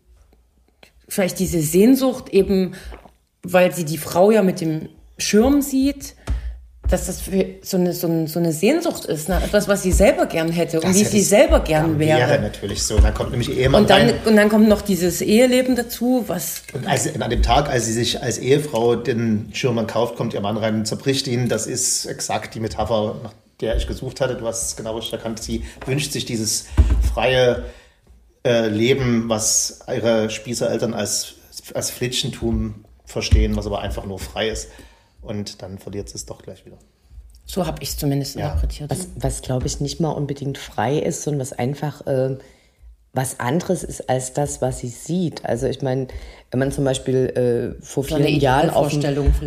vielleicht 1.08 1.40
diese 1.40 1.62
Sehnsucht 1.62 2.30
eben, 2.30 2.74
weil 3.44 3.74
sie 3.74 3.86
die 3.86 3.98
Frau 3.98 4.32
ja 4.32 4.44
mit 4.44 4.62
dem 4.62 4.90
Schirm 5.18 5.62
sieht 5.62 6.16
dass 6.90 7.08
das 7.08 7.22
für 7.22 7.46
so 7.62 7.78
eine, 7.78 7.94
so 7.94 8.08
eine, 8.08 8.28
so 8.28 8.40
eine 8.40 8.52
Sehnsucht 8.52 9.06
ist, 9.06 9.28
ne? 9.30 9.42
etwas, 9.44 9.68
was 9.68 9.84
sie 9.84 9.92
selber 9.92 10.28
gern 10.28 10.52
hätte 10.52 10.78
das 10.78 10.86
und 10.86 10.96
wie 10.96 11.04
sie 11.04 11.22
selber 11.22 11.60
gern 11.62 11.98
wäre. 11.98 12.20
Wäre 12.20 12.42
natürlich 12.42 12.84
so. 12.84 13.00
Dann 13.00 13.14
kommt 13.14 13.32
nämlich 13.32 13.50
Ehemann 13.58 13.84
und 13.84 13.90
dann, 13.90 14.02
rein. 14.02 14.14
Und 14.26 14.36
dann 14.36 14.50
kommt 14.50 14.68
noch 14.68 14.82
dieses 14.82 15.22
Eheleben 15.22 15.76
dazu, 15.76 16.24
was... 16.28 16.64
Und 16.74 16.88
als, 16.88 17.20
an 17.20 17.30
dem 17.30 17.42
Tag, 17.42 17.70
als 17.70 17.86
sie 17.86 17.94
sich 17.94 18.22
als 18.22 18.38
Ehefrau 18.38 18.96
den 18.96 19.50
Schirmann 19.54 19.88
kauft, 19.88 20.16
kommt 20.16 20.34
ihr 20.34 20.42
Mann 20.42 20.58
rein 20.58 20.76
und 20.76 20.86
zerbricht 20.86 21.28
ihn. 21.28 21.50
Das 21.50 21.66
ist 21.66 22.06
exakt 22.06 22.54
die 22.54 22.60
Metapher, 22.60 23.16
nach 23.24 23.34
der 23.62 23.78
ich 23.78 23.88
gesucht 23.88 24.22
hatte. 24.22 24.36
Du 24.36 24.46
hast 24.46 24.68
es 24.68 24.76
genau 24.76 24.96
richtig 24.96 25.14
erkannt. 25.14 25.42
Sie 25.42 25.64
wünscht 25.86 26.12
sich 26.12 26.26
dieses 26.26 26.68
freie 27.14 27.64
äh, 28.46 28.68
Leben, 28.68 29.28
was 29.28 29.80
ihre 29.88 30.30
Spießereltern 30.30 30.94
als, 30.94 31.34
als 31.74 31.90
Flitschentum 31.90 32.86
verstehen, 33.06 33.56
was 33.56 33.66
aber 33.66 33.82
einfach 33.82 34.06
nur 34.06 34.20
frei 34.20 34.50
ist 34.50 34.68
und 35.26 35.62
dann 35.62 35.78
verliert 35.78 36.10
sie 36.10 36.16
es 36.16 36.26
doch 36.26 36.42
gleich 36.42 36.66
wieder. 36.66 36.78
So 37.46 37.68
habe 37.68 37.82
ich 37.82 37.90
es 37.90 37.98
zumindest 37.98 38.36
ja. 38.36 38.48
interpretiert. 38.48 38.90
Was, 38.90 39.08
was 39.16 39.42
glaube 39.42 39.68
ich, 39.68 39.80
nicht 39.80 40.00
mal 40.00 40.12
unbedingt 40.12 40.58
frei 40.58 40.98
ist, 40.98 41.24
sondern 41.24 41.42
was 41.42 41.54
einfach 41.54 42.06
äh, 42.08 42.38
was 43.16 43.40
anderes 43.40 43.84
ist 43.84 44.10
als 44.10 44.34
das, 44.34 44.62
was 44.62 44.80
sie 44.80 44.90
sieht. 44.90 45.46
Also 45.46 45.68
ich 45.68 45.82
meine, 45.82 46.08
wenn 46.52 46.60
man 46.60 46.72
zum 46.72 46.84
Beispiel 46.84 47.76
äh, 47.80 47.82
vor 47.84 48.04
so 48.04 48.18
vielen 48.18 48.40
Jahren 48.40 48.70
auf, 48.70 48.94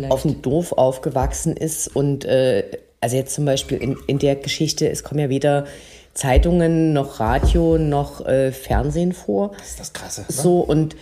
auf 0.09 0.21
dem 0.23 0.41
Dorf 0.41 0.71
aufgewachsen 0.71 1.55
ist 1.55 1.87
und 1.95 2.25
äh, 2.25 2.63
also 2.99 3.15
jetzt 3.15 3.33
zum 3.35 3.45
Beispiel 3.45 3.77
in, 3.77 3.97
in 4.07 4.17
der 4.17 4.35
Geschichte, 4.35 4.89
es 4.89 5.03
kommen 5.03 5.19
ja 5.19 5.29
weder 5.29 5.65
Zeitungen 6.13 6.93
noch 6.93 7.19
Radio 7.19 7.77
noch 7.77 8.25
äh, 8.25 8.51
Fernsehen 8.51 9.13
vor. 9.13 9.51
Das 9.57 9.69
ist 9.69 9.79
das 9.79 9.93
Krasse. 9.93 10.21
Ne? 10.21 10.27
So 10.29 10.59
und 10.59 10.95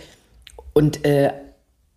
und 0.74 1.04
äh, 1.06 1.32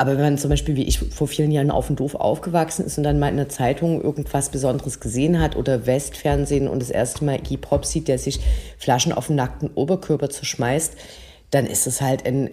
aber 0.02 0.14
wenn 0.14 0.24
man 0.24 0.38
zum 0.40 0.50
Beispiel, 0.50 0.76
wie 0.76 0.86
ich 0.86 0.98
vor 0.98 1.28
vielen 1.28 1.52
Jahren 1.52 1.70
auf 1.70 1.86
dem 1.86 1.96
Dorf 1.96 2.16
aufgewachsen 2.16 2.84
ist 2.84 2.98
und 2.98 3.04
dann 3.04 3.20
mal 3.20 3.30
in 3.30 3.38
der 3.38 3.50
Zeitung 3.50 4.02
irgendwas 4.02 4.50
Besonderes 4.50 5.00
gesehen 5.00 5.40
hat 5.40 5.56
oder 5.56 5.86
Westfernsehen 5.86 6.68
und 6.68 6.82
das 6.82 6.90
erste 6.90 7.24
Mal 7.24 7.36
Iggy 7.36 7.58
Pop 7.58 7.86
sieht, 7.86 8.08
der 8.08 8.18
sich 8.18 8.40
Flaschen 8.80 9.14
auf 9.14 9.28
den 9.28 9.36
nackten 9.36 9.70
Oberkörper 9.76 10.32
zuschmeißt, 10.32 10.96
dann 11.52 11.68
ist 11.68 11.86
es 11.86 12.02
halt 12.02 12.26
ein, 12.26 12.50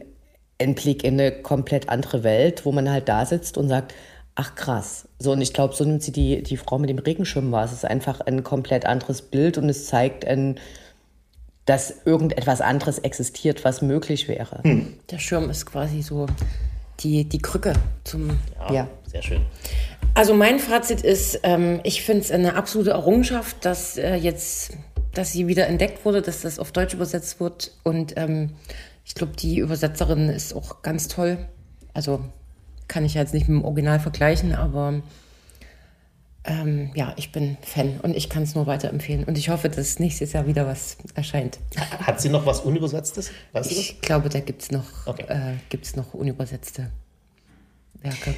ein 0.61 0.75
Blick 0.75 1.05
in 1.05 1.15
eine 1.15 1.33
komplett 1.33 1.89
andere 1.89 2.23
Welt, 2.23 2.67
wo 2.67 2.73
man 2.73 2.91
halt 2.91 3.09
da 3.09 3.25
sitzt 3.25 3.57
und 3.57 3.71
sagt, 3.71 3.95
ach 4.35 4.55
krass. 4.55 5.09
So, 5.19 5.33
und 5.33 5.41
ich 5.41 5.55
glaube, 5.55 5.75
so 5.75 5.87
nimmt 5.87 6.03
sie 6.03 6.13
die, 6.13 6.43
die 6.43 6.59
Frau 6.59 6.79
mit 6.79 6.91
dem 6.91 6.99
Regenschirm 6.99 7.51
wahr. 7.51 7.65
Es 7.65 7.73
ist 7.73 7.87
einfach 7.87 8.21
ein 8.21 8.45
komplett 8.45 8.85
anderes 8.85 9.23
Bild 9.23 9.57
und 9.57 9.71
es 9.71 9.87
zeigt 9.87 10.27
ein, 10.27 10.61
dass 11.65 11.95
irgendetwas 12.05 12.61
anderes 12.61 12.99
existiert, 12.99 13.65
was 13.65 13.81
möglich 13.81 14.29
wäre. 14.29 14.61
Hm. 14.65 14.99
Der 15.11 15.19
Schirm 15.19 15.49
ist 15.49 15.65
quasi 15.65 16.03
so 16.03 16.27
die, 17.01 17.25
die 17.25 17.39
Krücke 17.39 17.75
zum. 18.05 18.39
Ja, 18.59 18.73
ja. 18.73 18.89
sehr 19.07 19.23
schön. 19.23 19.43
Also 20.15 20.35
mein 20.35 20.59
Fazit 20.59 21.03
ist, 21.03 21.41
ähm, 21.43 21.81
ich 21.85 22.03
finde 22.03 22.23
es 22.23 22.31
eine 22.31 22.55
absolute 22.55 22.91
Errungenschaft, 22.91 23.65
dass 23.65 23.97
äh, 23.97 24.17
jetzt, 24.17 24.73
dass 25.15 25.33
sie 25.33 25.47
wieder 25.47 25.67
entdeckt 25.67 26.05
wurde, 26.05 26.23
dass 26.23 26.41
das 26.41 26.59
auf 26.59 26.73
Deutsch 26.73 26.95
übersetzt 26.95 27.41
wird. 27.41 27.73
Und 27.85 28.15
ähm, 28.17 28.55
ich 29.05 29.15
glaube, 29.15 29.35
die 29.37 29.59
Übersetzerin 29.59 30.29
ist 30.29 30.55
auch 30.55 30.83
ganz 30.83 31.09
toll. 31.09 31.39
Also 31.95 32.21
kann 32.89 33.05
ich 33.05 33.15
jetzt 33.15 33.35
nicht 33.35 33.49
mit 33.49 33.61
dem 33.61 33.65
Original 33.65 34.01
vergleichen, 34.01 34.55
aber 34.55 35.03
ähm, 36.45 36.91
ja, 36.95 37.13
ich 37.17 37.33
bin 37.33 37.57
Fan 37.63 38.01
und 38.01 38.17
ich 38.17 38.29
kann 38.29 38.43
es 38.43 38.55
nur 38.55 38.67
weiterempfehlen. 38.67 39.25
Und 39.25 39.37
ich 39.37 39.49
hoffe, 39.49 39.69
dass 39.69 39.99
nächstes 39.99 40.33
Jahr 40.33 40.47
wieder 40.47 40.67
was 40.67 40.97
erscheint. 41.15 41.59
Hat 42.01 42.21
sie 42.21 42.29
noch 42.29 42.47
was 42.47 42.61
Unübersetztes? 42.61 43.31
Weißt 43.53 43.71
ich 43.71 44.01
glaube, 44.01 44.29
da 44.29 44.41
gibt 44.41 44.63
es 44.63 44.71
noch, 44.71 45.07
okay. 45.07 45.25
äh, 45.29 45.97
noch 45.97 46.15
unübersetzte 46.15 46.91
Werke. 48.01 48.35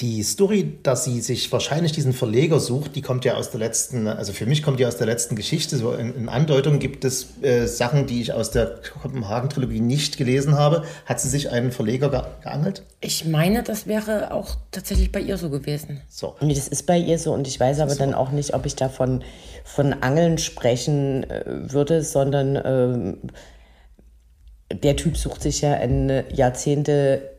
Die 0.00 0.22
Story, 0.22 0.78
dass 0.84 1.04
sie 1.04 1.20
sich 1.20 1.50
wahrscheinlich 1.50 1.90
diesen 1.90 2.12
Verleger 2.12 2.60
sucht, 2.60 2.94
die 2.94 3.02
kommt 3.02 3.24
ja 3.24 3.34
aus 3.34 3.50
der 3.50 3.58
letzten, 3.58 4.06
also 4.06 4.32
für 4.32 4.46
mich 4.46 4.62
kommt 4.62 4.78
die 4.78 4.86
aus 4.86 4.96
der 4.96 5.08
letzten 5.08 5.34
Geschichte. 5.34 5.76
So 5.76 5.92
in, 5.92 6.14
in 6.14 6.28
Andeutung 6.28 6.78
gibt 6.78 7.04
es 7.04 7.42
äh, 7.42 7.66
Sachen, 7.66 8.06
die 8.06 8.20
ich 8.20 8.32
aus 8.32 8.52
der 8.52 8.78
Kopenhagen-Trilogie 9.02 9.80
nicht 9.80 10.16
gelesen 10.16 10.56
habe. 10.56 10.84
Hat 11.04 11.20
sie 11.20 11.28
sich 11.28 11.50
einen 11.50 11.72
Verleger 11.72 12.10
ge 12.10 12.22
geangelt? 12.44 12.84
Ich 13.00 13.24
meine, 13.24 13.64
das 13.64 13.88
wäre 13.88 14.32
auch 14.32 14.54
tatsächlich 14.70 15.10
bei 15.10 15.20
ihr 15.20 15.36
so 15.36 15.50
gewesen. 15.50 16.00
So. 16.08 16.36
Nee, 16.40 16.54
das 16.54 16.68
ist 16.68 16.86
bei 16.86 16.96
ihr 16.96 17.18
so 17.18 17.32
und 17.32 17.48
ich 17.48 17.58
weiß 17.58 17.80
aber 17.80 17.96
dann 17.96 18.14
auch 18.14 18.30
nicht, 18.30 18.54
ob 18.54 18.66
ich 18.66 18.76
davon 18.76 19.24
von 19.64 19.94
Angeln 19.94 20.38
sprechen 20.38 21.28
äh, 21.28 21.72
würde, 21.72 22.04
sondern 22.04 22.54
äh, 22.54 24.76
der 24.76 24.94
Typ 24.94 25.16
sucht 25.16 25.42
sich 25.42 25.62
ja 25.62 25.74
eine 25.74 26.32
Jahrzehnte 26.32 27.37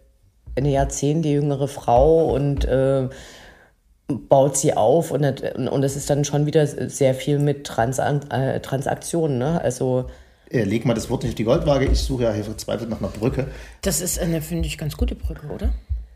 eine 0.55 0.69
Jahrzehnte 0.69 1.29
jüngere 1.29 1.67
Frau 1.67 2.33
und 2.33 2.65
äh, 2.65 3.09
baut 4.07 4.57
sie 4.57 4.73
auf 4.73 5.11
und, 5.11 5.23
und 5.23 5.83
es 5.83 5.95
ist 5.95 6.09
dann 6.09 6.25
schon 6.25 6.45
wieder 6.45 6.65
sehr 6.65 7.13
viel 7.13 7.39
mit 7.39 7.65
Trans 7.65 7.99
äh, 7.99 8.59
Transaktionen. 8.59 9.37
Ne? 9.37 9.61
Also 9.61 10.05
äh, 10.49 10.63
leg 10.63 10.85
mal 10.85 10.95
das 10.95 11.09
Wort 11.09 11.23
nicht 11.23 11.31
auf 11.31 11.35
die 11.35 11.43
Goldwaage. 11.43 11.85
Ich 11.85 11.99
suche 11.99 12.23
ja 12.23 12.33
hier 12.33 12.43
verzweifelt 12.43 12.89
nach 12.89 12.99
einer 12.99 13.09
Brücke. 13.09 13.47
Das 13.81 14.01
ist 14.01 14.19
eine, 14.19 14.41
finde 14.41 14.67
ich, 14.67 14.77
ganz 14.77 14.97
gute 14.97 15.15
Brücke, 15.15 15.47
oder? 15.47 15.69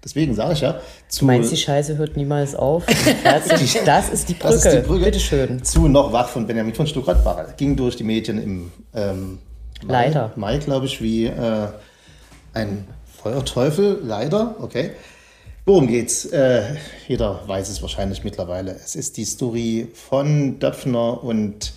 Deswegen 0.03 0.33
sage 0.33 0.53
ich 0.53 0.61
ja. 0.61 0.81
Zu, 1.07 1.25
Meinst 1.25 1.51
die 1.51 1.57
Scheiße 1.57 1.97
hört 1.97 2.17
niemals 2.17 2.55
auf? 2.55 2.83
das, 3.23 3.61
ist, 3.61 3.79
das 3.85 4.09
ist 4.09 4.29
die 4.29 4.33
Brücke. 4.33 4.53
Das 4.55 4.65
ist 4.65 4.75
die 4.75 4.87
Brücke. 4.87 5.05
Bitteschön. 5.05 5.63
Zu 5.63 5.87
Noch 5.87 6.11
wach 6.11 6.27
von 6.27 6.45
Benjamin 6.45 6.73
von 6.73 6.87
Stuckrad-Barre. 6.87 7.53
Ging 7.55 7.75
durch 7.75 7.95
die 7.95 8.03
Medien 8.03 8.41
im 8.41 8.71
ähm, 8.93 9.39
Mai, 9.85 10.07
Leider. 10.07 10.31
Mai 10.35 10.57
glaube 10.57 10.87
ich, 10.87 11.01
wie 11.01 11.27
äh, 11.27 11.67
ein 12.53 12.87
Feuerteufel, 13.23 14.01
leider, 14.03 14.57
okay. 14.59 14.91
Worum 15.65 15.87
geht's? 15.87 16.25
Äh, 16.25 16.75
jeder 17.07 17.47
weiß 17.47 17.69
es 17.69 17.81
wahrscheinlich 17.81 18.25
mittlerweile. 18.25 18.71
Es 18.73 18.97
ist 18.97 19.15
die 19.15 19.23
Story 19.23 19.87
von 19.93 20.59
Döpfner 20.59 21.23
und 21.23 21.71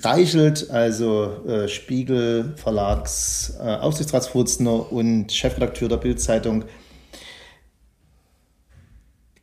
Reichelt, 0.00 0.70
also 0.70 1.44
äh, 1.44 1.66
Spiegel 1.66 2.54
Verlags 2.56 3.54
äh, 3.58 3.64
Aufsichtsratsvorsitzender 3.64 4.92
und 4.92 5.32
Chefredakteur 5.32 5.88
der 5.88 5.96
Bildzeitung, 5.96 6.66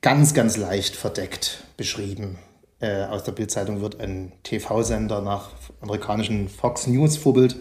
ganz, 0.02 0.34
ganz 0.34 0.56
leicht 0.56 0.96
verdeckt 0.96 1.66
beschrieben. 1.76 2.40
Äh, 2.80 3.04
aus 3.04 3.24
der 3.26 3.34
Bildzeitung 3.34 3.82
wird 3.82 4.00
ein 4.00 4.32
TV-Sender 4.44 5.22
nach 5.22 5.50
amerikanischen 5.82 6.48
Fox 6.48 6.88
News 6.88 7.18
Vorbild 7.18 7.58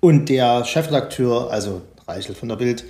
und 0.00 0.28
der 0.28 0.64
Chefredakteur, 0.64 1.50
also 1.50 1.82
Reichel 2.06 2.34
von 2.34 2.48
der 2.48 2.56
Bild, 2.56 2.84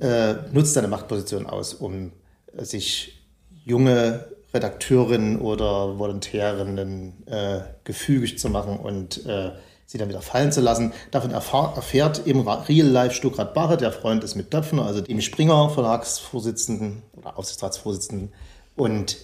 äh, 0.00 0.34
nutzt 0.52 0.74
seine 0.74 0.88
Machtposition 0.88 1.46
aus, 1.46 1.74
um 1.74 2.12
sich 2.56 3.22
junge 3.64 4.24
Redakteurinnen 4.54 5.40
oder 5.40 5.98
Volontärinnen 5.98 7.26
äh, 7.26 7.60
gefügig 7.84 8.38
zu 8.38 8.48
machen 8.48 8.78
und 8.78 9.26
äh, 9.26 9.52
sie 9.86 9.98
dann 9.98 10.08
wieder 10.08 10.22
fallen 10.22 10.52
zu 10.52 10.60
lassen. 10.60 10.92
Davon 11.10 11.30
erfährt 11.30 12.26
im 12.26 12.46
Real 12.46 12.86
Life 12.86 13.14
Stuckrad 13.14 13.54
Barre, 13.54 13.76
der 13.76 13.92
Freund 13.92 14.24
ist 14.24 14.34
mit 14.34 14.52
Döpfner, 14.52 14.84
also 14.84 15.00
dem 15.00 15.20
Springer 15.20 15.70
Verlagsvorsitzenden 15.70 17.02
oder 17.16 17.38
Aufsichtsratsvorsitzenden. 17.38 18.32
Und 18.74 19.16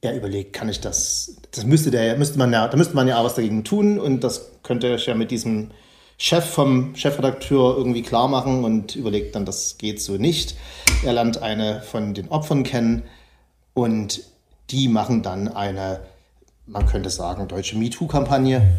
er 0.00 0.16
überlegt, 0.16 0.52
kann 0.52 0.68
ich 0.68 0.80
das, 0.80 1.36
das 1.52 1.64
müsste 1.64 1.90
der, 1.90 2.16
müsste 2.16 2.38
man 2.38 2.52
ja, 2.52 2.68
da 2.68 2.76
müsste 2.76 2.94
man 2.94 3.08
ja 3.08 3.18
auch 3.18 3.24
was 3.24 3.36
dagegen 3.36 3.64
tun 3.64 3.98
und 3.98 4.22
das 4.22 4.50
könnte 4.62 4.94
ich 4.94 5.06
ja 5.06 5.14
mit 5.14 5.30
diesem 5.30 5.70
Chef 6.16 6.44
vom 6.44 6.94
Chefredakteur 6.94 7.76
irgendwie 7.76 8.02
klar 8.02 8.28
machen 8.28 8.64
und 8.64 8.94
überlegt 8.96 9.34
dann, 9.34 9.44
das 9.44 9.78
geht 9.78 10.00
so 10.00 10.16
nicht. 10.16 10.56
Er 11.04 11.12
lernt 11.12 11.42
eine 11.42 11.82
von 11.82 12.14
den 12.14 12.28
Opfern 12.28 12.62
kennen 12.62 13.02
und 13.74 14.22
die 14.70 14.88
machen 14.88 15.22
dann 15.22 15.48
eine, 15.48 16.00
man 16.66 16.86
könnte 16.86 17.10
sagen, 17.10 17.48
deutsche 17.48 17.76
MeToo-Kampagne. 17.76 18.78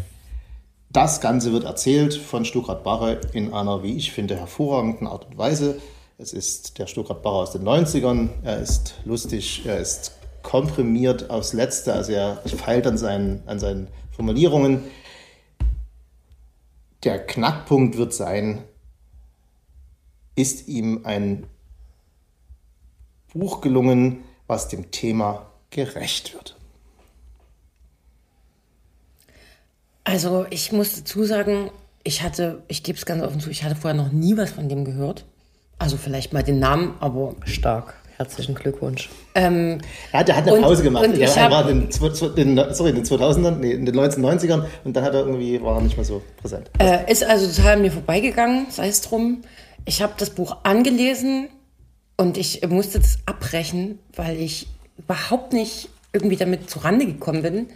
Das 0.90 1.20
Ganze 1.20 1.52
wird 1.52 1.64
erzählt 1.64 2.14
von 2.14 2.44
Stuckrad 2.44 2.82
Barre 2.82 3.20
in 3.32 3.52
einer, 3.52 3.82
wie 3.82 3.96
ich 3.96 4.12
finde, 4.12 4.36
hervorragenden 4.36 5.06
Art 5.06 5.26
und 5.26 5.36
Weise. 5.36 5.78
Es 6.18 6.32
ist 6.32 6.78
der 6.78 6.86
Stuckrad 6.86 7.22
Barre 7.22 7.36
aus 7.36 7.52
den 7.52 7.64
90ern. 7.64 8.30
Er 8.42 8.58
ist 8.58 8.94
lustig, 9.04 9.62
er 9.66 9.78
ist 9.78 10.12
komprimiert 10.42 11.28
aufs 11.28 11.52
Letzte, 11.52 11.92
also 11.92 12.12
er 12.12 12.36
feilt 12.36 12.86
an 12.86 12.96
seinen, 12.96 13.42
an 13.46 13.58
seinen 13.58 13.88
Formulierungen 14.12 14.84
der 17.06 17.24
Knackpunkt 17.24 17.96
wird 17.96 18.12
sein, 18.12 18.64
ist 20.34 20.68
ihm 20.68 21.02
ein 21.04 21.46
Buch 23.32 23.60
gelungen, 23.60 24.24
was 24.46 24.68
dem 24.68 24.90
Thema 24.90 25.46
gerecht 25.70 26.34
wird? 26.34 26.56
Also 30.04 30.46
ich 30.50 30.72
muss 30.72 30.96
dazu 30.96 31.24
sagen, 31.24 31.70
ich 32.04 32.22
hatte, 32.22 32.62
ich 32.68 32.82
gebe 32.82 32.98
es 32.98 33.06
ganz 33.06 33.22
offen 33.22 33.40
zu, 33.40 33.50
ich 33.50 33.64
hatte 33.64 33.76
vorher 33.76 34.00
noch 34.00 34.12
nie 34.12 34.36
was 34.36 34.52
von 34.52 34.68
dem 34.68 34.84
gehört. 34.84 35.24
Also 35.78 35.96
vielleicht 35.96 36.32
mal 36.32 36.42
den 36.42 36.58
Namen, 36.58 36.94
aber 37.00 37.34
stark. 37.44 37.94
Herzlichen 38.16 38.54
Glückwunsch. 38.54 39.10
Ähm, 39.34 39.78
ja, 40.12 40.24
der 40.24 40.36
hat 40.36 40.44
eine 40.44 40.54
und, 40.54 40.62
Pause 40.62 40.82
gemacht. 40.82 41.04
er 41.04 41.50
war 41.50 41.68
in 41.68 41.80
den, 41.80 41.92
sorry, 41.92 42.90
in 42.90 42.96
den 42.96 43.04
2000ern, 43.04 43.56
nee, 43.56 43.72
in 43.72 43.84
den 43.84 43.94
1990ern 43.94 44.64
und 44.84 44.96
dann 44.96 45.04
hat 45.04 45.12
er 45.12 45.20
irgendwie, 45.20 45.60
war 45.60 45.76
er 45.76 45.82
nicht 45.82 45.96
mehr 45.96 46.06
so 46.06 46.22
präsent. 46.38 46.70
Äh, 46.78 47.10
ist 47.12 47.22
also 47.22 47.46
total 47.46 47.74
an 47.74 47.82
mir 47.82 47.92
vorbeigegangen, 47.92 48.66
sei 48.70 48.88
es 48.88 49.02
drum. 49.02 49.42
Ich 49.84 50.00
habe 50.00 50.14
das 50.16 50.30
Buch 50.30 50.56
angelesen 50.62 51.48
und 52.16 52.38
ich 52.38 52.66
musste 52.66 53.00
das 53.00 53.18
abbrechen, 53.26 53.98
weil 54.14 54.40
ich 54.40 54.66
überhaupt 54.96 55.52
nicht 55.52 55.90
irgendwie 56.14 56.36
damit 56.36 56.70
zurande 56.70 57.04
gekommen 57.04 57.42
bin. 57.42 57.66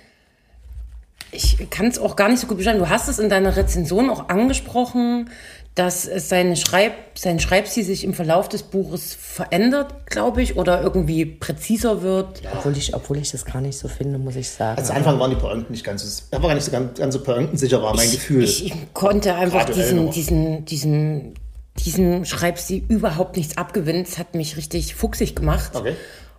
Ich 1.33 1.71
kann 1.71 1.87
es 1.87 1.99
auch 1.99 2.17
gar 2.17 2.29
nicht 2.29 2.41
so 2.41 2.47
gut 2.47 2.59
beschreiben. 2.59 2.79
Du 2.79 2.89
hast 2.89 3.09
es 3.09 3.19
in 3.19 3.29
deiner 3.29 3.57
Rezension 3.57 4.11
auch 4.11 4.29
angesprochen 4.29 5.31
dass 5.77 6.03
seine 6.03 6.57
Schreib, 6.57 6.93
sein 7.15 7.39
Schreibstil 7.39 7.85
sich 7.85 8.03
im 8.03 8.13
Verlauf 8.13 8.49
des 8.49 8.65
Buches 8.65 9.15
verändert, 9.15 10.07
glaube 10.07 10.43
ich, 10.43 10.57
oder 10.57 10.83
irgendwie 10.83 11.25
präziser 11.25 12.03
wird. 12.03 12.43
Ja. 12.43 12.51
Obwohl, 12.55 12.77
ich, 12.77 12.95
obwohl 12.95 13.19
ich 13.19 13.31
das 13.31 13.45
gar 13.45 13.61
nicht 13.61 13.79
so 13.79 13.87
finde, 13.87 14.19
muss 14.19 14.35
ich 14.35 14.51
sagen. 14.51 14.79
Also 14.79 14.93
Anfang 14.93 15.19
waren 15.21 15.31
die 15.31 15.37
Pointen 15.37 15.73
nicht 15.73 15.85
ganz, 15.85 16.29
er 16.31 16.43
war 16.43 16.49
gar 16.49 16.55
nicht 16.55 16.65
so 16.65 16.73
ganz, 16.73 16.99
ganz 16.99 17.15
so 17.15 17.23
pointensicher, 17.23 17.81
war 17.83 17.95
mein 17.95 18.07
ich, 18.07 18.13
Gefühl. 18.13 18.43
Ich, 18.43 18.67
ich 18.67 18.75
konnte 18.95 19.35
einfach 19.37 19.65
diesen, 19.65 20.11
diesen, 20.11 20.65
diesen, 20.65 21.35
diesen 21.79 22.25
Schreibstil 22.25 22.85
überhaupt 22.89 23.37
nichts 23.37 23.57
abgewinnen. 23.57 24.03
Es 24.03 24.19
hat 24.19 24.35
mich 24.35 24.57
richtig 24.57 24.97
fuchsig 24.97 25.37
gemacht. 25.37 25.71
Okay. 25.75 25.95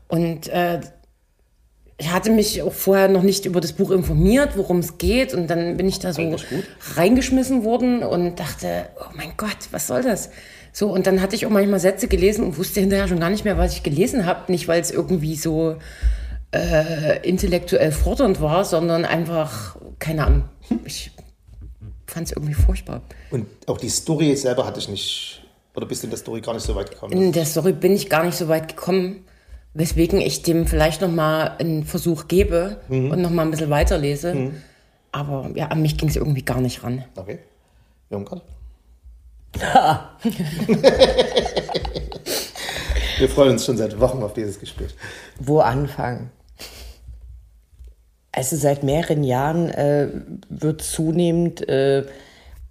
Und 0.09 0.49
äh, 0.49 0.81
ich 1.97 2.11
hatte 2.11 2.31
mich 2.31 2.61
auch 2.63 2.73
vorher 2.73 3.07
noch 3.07 3.21
nicht 3.21 3.45
über 3.45 3.61
das 3.61 3.73
Buch 3.73 3.91
informiert, 3.91 4.51
worum 4.55 4.79
es 4.79 4.97
geht. 4.97 5.33
Und 5.33 5.47
dann 5.47 5.77
bin 5.77 5.87
ich 5.87 5.99
da 5.99 6.13
so 6.13 6.35
reingeschmissen 6.95 7.63
worden 7.63 8.03
und 8.03 8.39
dachte, 8.39 8.87
oh 8.99 9.13
mein 9.15 9.33
Gott, 9.37 9.57
was 9.71 9.87
soll 9.87 10.01
das? 10.01 10.29
So, 10.73 10.89
und 10.89 11.05
dann 11.05 11.21
hatte 11.21 11.35
ich 11.35 11.45
auch 11.45 11.49
manchmal 11.49 11.79
Sätze 11.79 12.07
gelesen 12.07 12.45
und 12.45 12.57
wusste 12.57 12.79
hinterher 12.79 13.07
schon 13.07 13.19
gar 13.19 13.29
nicht 13.29 13.43
mehr, 13.43 13.57
was 13.57 13.73
ich 13.73 13.83
gelesen 13.83 14.25
habe. 14.25 14.51
Nicht, 14.51 14.67
weil 14.67 14.81
es 14.81 14.89
irgendwie 14.89 15.35
so 15.35 15.75
äh, 16.51 17.27
intellektuell 17.27 17.91
fordernd 17.91 18.41
war, 18.41 18.65
sondern 18.65 19.05
einfach, 19.05 19.77
keine 19.99 20.25
Ahnung, 20.25 20.43
ich 20.85 21.11
fand 22.07 22.27
es 22.27 22.33
irgendwie 22.33 22.53
furchtbar. 22.53 23.01
Und 23.31 23.47
auch 23.67 23.77
die 23.77 23.89
Story 23.89 24.35
selber 24.35 24.65
hatte 24.65 24.79
ich 24.79 24.89
nicht, 24.89 25.43
oder 25.75 25.85
bist 25.85 26.03
du 26.03 26.07
in 26.07 26.11
der 26.11 26.19
Story 26.19 26.41
gar 26.41 26.53
nicht 26.53 26.65
so 26.65 26.75
weit 26.75 26.91
gekommen? 26.91 27.13
In 27.13 27.31
der 27.31 27.45
Story 27.45 27.73
bin 27.73 27.93
ich 27.93 28.09
gar 28.09 28.23
nicht 28.23 28.37
so 28.37 28.47
weit 28.47 28.67
gekommen. 28.69 29.25
Weswegen 29.73 30.19
ich 30.19 30.41
dem 30.41 30.67
vielleicht 30.67 31.01
noch 31.01 31.11
mal 31.11 31.55
einen 31.59 31.85
Versuch 31.85 32.27
gebe 32.27 32.81
mhm. 32.89 33.11
und 33.11 33.21
noch 33.21 33.29
mal 33.29 33.43
ein 33.43 33.51
bisschen 33.51 33.69
weiterlese. 33.69 34.33
Mhm. 34.33 34.61
Aber 35.11 35.49
ja, 35.55 35.67
an 35.67 35.81
mich 35.81 35.97
ging 35.97 36.09
es 36.09 36.15
irgendwie 36.15 36.43
gar 36.43 36.59
nicht 36.59 36.83
ran. 36.83 37.05
Okay. 37.15 37.39
Jungert? 38.09 38.41
Wir 43.17 43.29
freuen 43.29 43.51
uns 43.51 43.65
schon 43.65 43.77
seit 43.77 43.99
Wochen 43.99 44.23
auf 44.23 44.33
dieses 44.33 44.59
Gespräch. 44.59 44.95
Wo 45.39 45.59
anfangen? 45.59 46.31
Also 48.31 48.55
seit 48.55 48.83
mehreren 48.83 49.23
Jahren 49.23 49.69
äh, 49.69 50.07
wird 50.49 50.81
zunehmend 50.81 51.67
äh, 51.67 52.05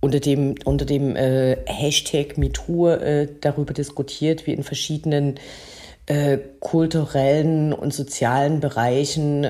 unter 0.01 0.19
dem, 0.21 0.55
unter 0.65 0.87
dem 0.87 1.15
äh, 1.17 1.57
Hashtag 1.67 2.39
MeToo 2.39 2.89
äh, 2.89 3.29
darüber 3.41 3.75
diskutiert, 3.75 4.47
wie 4.47 4.55
in 4.55 4.63
verschiedenen 4.65 5.39
äh, 6.11 6.39
kulturellen 6.59 7.73
und 7.73 7.95
sozialen 7.95 8.59
Bereichen 8.59 9.49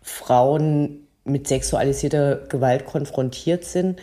Frauen 0.00 1.08
mit 1.24 1.48
sexualisierter 1.48 2.36
Gewalt 2.48 2.86
konfrontiert 2.86 3.64
sind. 3.64 3.98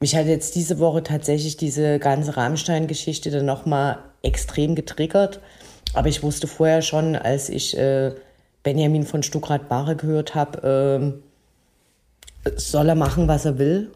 Mich 0.00 0.16
hat 0.16 0.26
jetzt 0.26 0.56
diese 0.56 0.80
Woche 0.80 1.04
tatsächlich 1.04 1.56
diese 1.56 2.00
ganze 2.00 2.36
Rammstein-Geschichte 2.36 3.30
dann 3.30 3.46
nochmal 3.46 3.98
extrem 4.22 4.74
getriggert. 4.74 5.40
aber 5.94 6.08
ich 6.08 6.24
wusste 6.24 6.48
vorher 6.48 6.82
schon, 6.82 7.14
als 7.14 7.48
ich 7.48 7.78
äh, 7.78 8.12
Benjamin 8.64 9.04
von 9.04 9.22
Stuckrad-Barre 9.22 9.94
gehört 9.94 10.34
habe, 10.34 11.22
äh, 12.44 12.50
soll 12.56 12.88
er 12.88 12.96
machen, 12.96 13.28
was 13.28 13.44
er 13.44 13.58
will. 13.58 13.92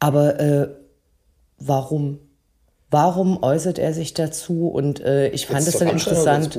Aber 0.00 0.40
äh, 0.40 0.68
warum? 1.58 2.18
Warum 2.94 3.42
äußert 3.42 3.80
er 3.80 3.92
sich 3.92 4.14
dazu? 4.14 4.68
Und 4.68 5.00
äh, 5.00 5.26
ich 5.30 5.48
fand 5.48 5.66
es 5.66 5.78
dann 5.78 5.88
interessant. 5.88 6.52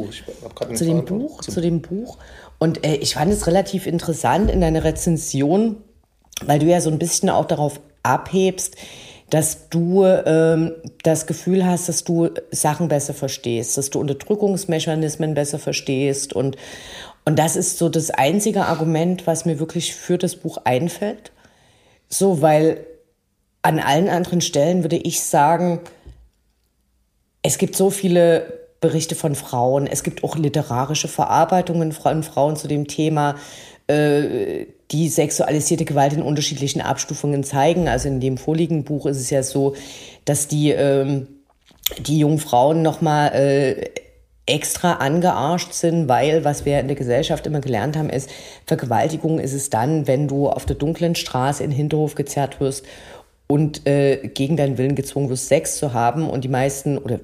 Zu 0.74 0.84
dem 0.84 1.06
Buch, 1.06 1.40
zu 1.40 1.62
dem 1.62 1.82
Buch. 1.82 2.18
Und 2.60 2.86
äh, 2.86 2.96
ich 2.96 3.14
fand 3.14 3.32
es 3.32 3.48
relativ 3.48 3.88
interessant 3.88 4.52
in 4.52 4.60
deiner 4.60 4.84
Rezension, 4.84 5.78
weil 6.46 6.60
du 6.60 6.66
ja 6.66 6.82
so 6.82 6.90
ein 6.90 7.00
bisschen 7.00 7.30
auch 7.30 7.46
darauf 7.46 7.80
abhebst, 8.04 8.76
dass 9.30 9.70
du 9.70 10.04
ähm, 10.04 10.74
das 11.04 11.26
Gefühl 11.26 11.66
hast, 11.66 11.88
dass 11.88 12.04
du 12.04 12.30
Sachen 12.52 12.90
besser 12.90 13.14
verstehst, 13.14 13.78
dass 13.78 13.90
du 13.90 14.02
Unterdrückungsmechanismen 14.02 15.36
besser 15.36 15.58
verstehst. 15.58 16.34
Und, 16.34 16.58
und 17.24 17.40
das 17.40 17.56
ist 17.56 17.78
so 17.78 17.88
das 17.88 18.10
einzige 18.10 18.66
Argument, 18.66 19.26
was 19.26 19.46
mir 19.46 19.58
wirklich 19.58 19.96
für 19.96 20.18
das 20.18 20.36
Buch 20.36 20.58
einfällt. 20.66 21.32
So, 22.10 22.42
weil 22.42 22.86
an 23.62 23.80
allen 23.80 24.10
anderen 24.10 24.42
Stellen 24.42 24.84
würde 24.84 24.98
ich 24.98 25.22
sagen, 25.22 25.80
es 27.46 27.60
gibt 27.60 27.76
so 27.76 27.92
viele 27.92 28.66
Berichte 28.82 29.14
von 29.14 29.36
Frauen, 29.36 29.86
es 29.86 30.02
gibt 30.02 30.24
auch 30.24 30.36
literarische 30.36 31.08
Verarbeitungen 31.08 31.92
von 31.92 32.24
Frauen 32.24 32.56
zu 32.56 32.68
dem 32.68 32.88
Thema, 32.88 33.36
äh, 33.86 34.66
die 34.90 35.10
sexualisierte 35.10 35.86
Gewalt 35.86 36.14
in 36.14 36.24
unterschiedlichen 36.24 36.82
Abstufungen 36.82 37.44
zeigen. 37.44 37.88
Also 37.88 38.08
in 38.08 38.20
dem 38.20 38.38
vorliegenden 38.38 38.84
Buch 38.84 39.06
ist 39.06 39.18
es 39.18 39.30
ja 39.30 39.44
so, 39.44 39.76
dass 40.26 40.48
die, 40.48 40.72
ähm, 40.72 41.28
die 42.00 42.18
jungen 42.18 42.40
Frauen 42.40 42.82
nochmal 42.82 43.32
äh, 43.34 43.90
extra 44.48 44.94
angearscht 44.94 45.74
sind, 45.74 46.08
weil 46.08 46.44
was 46.44 46.66
wir 46.66 46.80
in 46.80 46.88
der 46.88 46.96
Gesellschaft 46.96 47.46
immer 47.46 47.62
gelernt 47.62 47.96
haben, 47.96 48.10
ist, 48.10 48.28
Vergewaltigung 48.66 49.38
ist 49.38 49.54
es 49.54 49.70
dann, 49.70 50.08
wenn 50.08 50.28
du 50.28 50.50
auf 50.50 50.66
der 50.66 50.78
dunklen 50.78 51.14
Straße 51.14 51.64
in 51.64 51.70
den 51.70 51.78
Hinterhof 51.78 52.16
gezerrt 52.16 52.60
wirst 52.60 52.86
und 53.46 53.86
äh, 53.86 54.30
gegen 54.34 54.58
deinen 54.58 54.80
Willen 54.80 54.96
gezwungen 54.96 55.30
wirst, 55.30 55.48
Sex 55.48 55.78
zu 55.78 55.94
haben. 55.94 56.28
Und 56.28 56.44
die 56.44 56.50
meisten 56.50 56.98
oder 56.98 57.20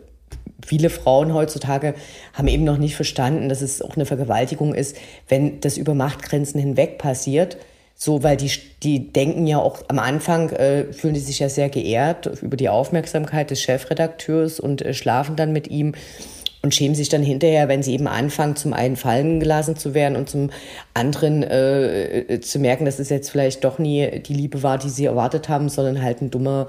viele 0.65 0.89
Frauen 0.89 1.33
heutzutage 1.33 1.95
haben 2.33 2.47
eben 2.47 2.63
noch 2.63 2.77
nicht 2.77 2.95
verstanden, 2.95 3.49
dass 3.49 3.61
es 3.61 3.81
auch 3.81 3.95
eine 3.95 4.05
Vergewaltigung 4.05 4.73
ist, 4.73 4.97
wenn 5.27 5.59
das 5.61 5.77
über 5.77 5.93
Machtgrenzen 5.93 6.59
hinweg 6.59 6.97
passiert. 6.97 7.57
So, 7.95 8.23
weil 8.23 8.35
die, 8.35 8.49
die 8.81 9.13
denken 9.13 9.45
ja 9.45 9.59
auch 9.59 9.83
am 9.87 9.99
Anfang, 9.99 10.49
äh, 10.49 10.91
fühlen 10.91 11.13
die 11.13 11.19
sich 11.19 11.37
ja 11.37 11.49
sehr 11.49 11.69
geehrt 11.69 12.25
über 12.41 12.57
die 12.57 12.67
Aufmerksamkeit 12.67 13.51
des 13.51 13.61
Chefredakteurs 13.61 14.59
und 14.59 14.81
äh, 14.81 14.95
schlafen 14.95 15.35
dann 15.35 15.53
mit 15.53 15.67
ihm 15.67 15.93
und 16.63 16.73
schämen 16.73 16.95
sich 16.95 17.09
dann 17.09 17.23
hinterher, 17.23 17.67
wenn 17.67 17.83
sie 17.83 17.93
eben 17.93 18.07
anfangen, 18.07 18.55
zum 18.55 18.73
einen 18.73 18.95
fallen 18.95 19.39
gelassen 19.39 19.75
zu 19.75 19.93
werden 19.93 20.15
und 20.15 20.29
zum 20.29 20.49
anderen 20.93 21.43
äh, 21.43 22.21
äh 22.21 22.41
zu 22.41 22.59
merken, 22.59 22.85
dass 22.85 22.99
es 22.99 23.09
jetzt 23.09 23.29
vielleicht 23.29 23.63
doch 23.63 23.77
nie 23.77 24.19
die 24.19 24.33
Liebe 24.33 24.63
war, 24.63 24.77
die 24.77 24.89
sie 24.89 25.05
erwartet 25.05 25.47
haben, 25.47 25.69
sondern 25.69 26.01
halt 26.01 26.21
ein 26.21 26.31
dummer 26.31 26.67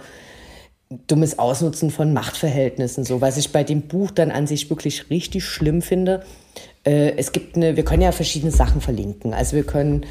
dummes 1.07 1.39
Ausnutzen 1.39 1.91
von 1.91 2.13
Machtverhältnissen, 2.13 3.05
so 3.05 3.21
was 3.21 3.37
ich 3.37 3.53
bei 3.53 3.65
dem 3.65 3.83
Buch 3.83 4.11
dann 4.11 4.31
an 4.31 4.47
sich 4.47 4.71
wirklich 4.71 5.11
richtig 5.11 5.45
schlimm 5.45 5.83
finde. 5.83 6.23
Äh, 6.85 7.13
es 7.17 7.33
gibt 7.33 7.57
eine, 7.57 7.77
wir 7.77 7.85
können 7.85 8.03
ja 8.03 8.13
verschiedene 8.13 8.53
Sachen 8.53 8.81
verlinken. 8.81 9.35
Also 9.35 9.57
wir 9.57 9.65
können 9.65 10.07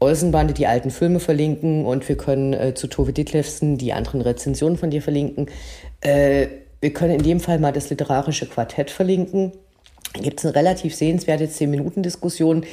Olsenbande 0.00 0.54
die 0.54 0.66
alten 0.66 0.90
Filme 0.90 1.20
verlinken 1.20 1.84
und 1.84 2.08
wir 2.08 2.16
können 2.16 2.52
äh, 2.54 2.74
zu 2.74 2.86
Tove 2.86 3.12
Ditlevsen 3.12 3.76
die 3.76 3.92
anderen 3.92 4.22
Rezensionen 4.22 4.78
von 4.78 4.90
dir 4.90 5.02
verlinken. 5.02 5.46
Äh, 6.00 6.46
wir 6.80 6.92
können 6.92 7.14
in 7.14 7.22
dem 7.22 7.40
Fall 7.40 7.58
mal 7.58 7.72
das 7.72 7.90
literarische 7.90 8.46
Quartett 8.46 8.90
verlinken. 8.90 9.52
Da 10.14 10.20
gibt 10.20 10.40
es 10.40 10.46
eine 10.46 10.54
relativ 10.54 10.94
sehenswerte 10.94 11.46
10-Minuten-Diskussion 11.46 12.64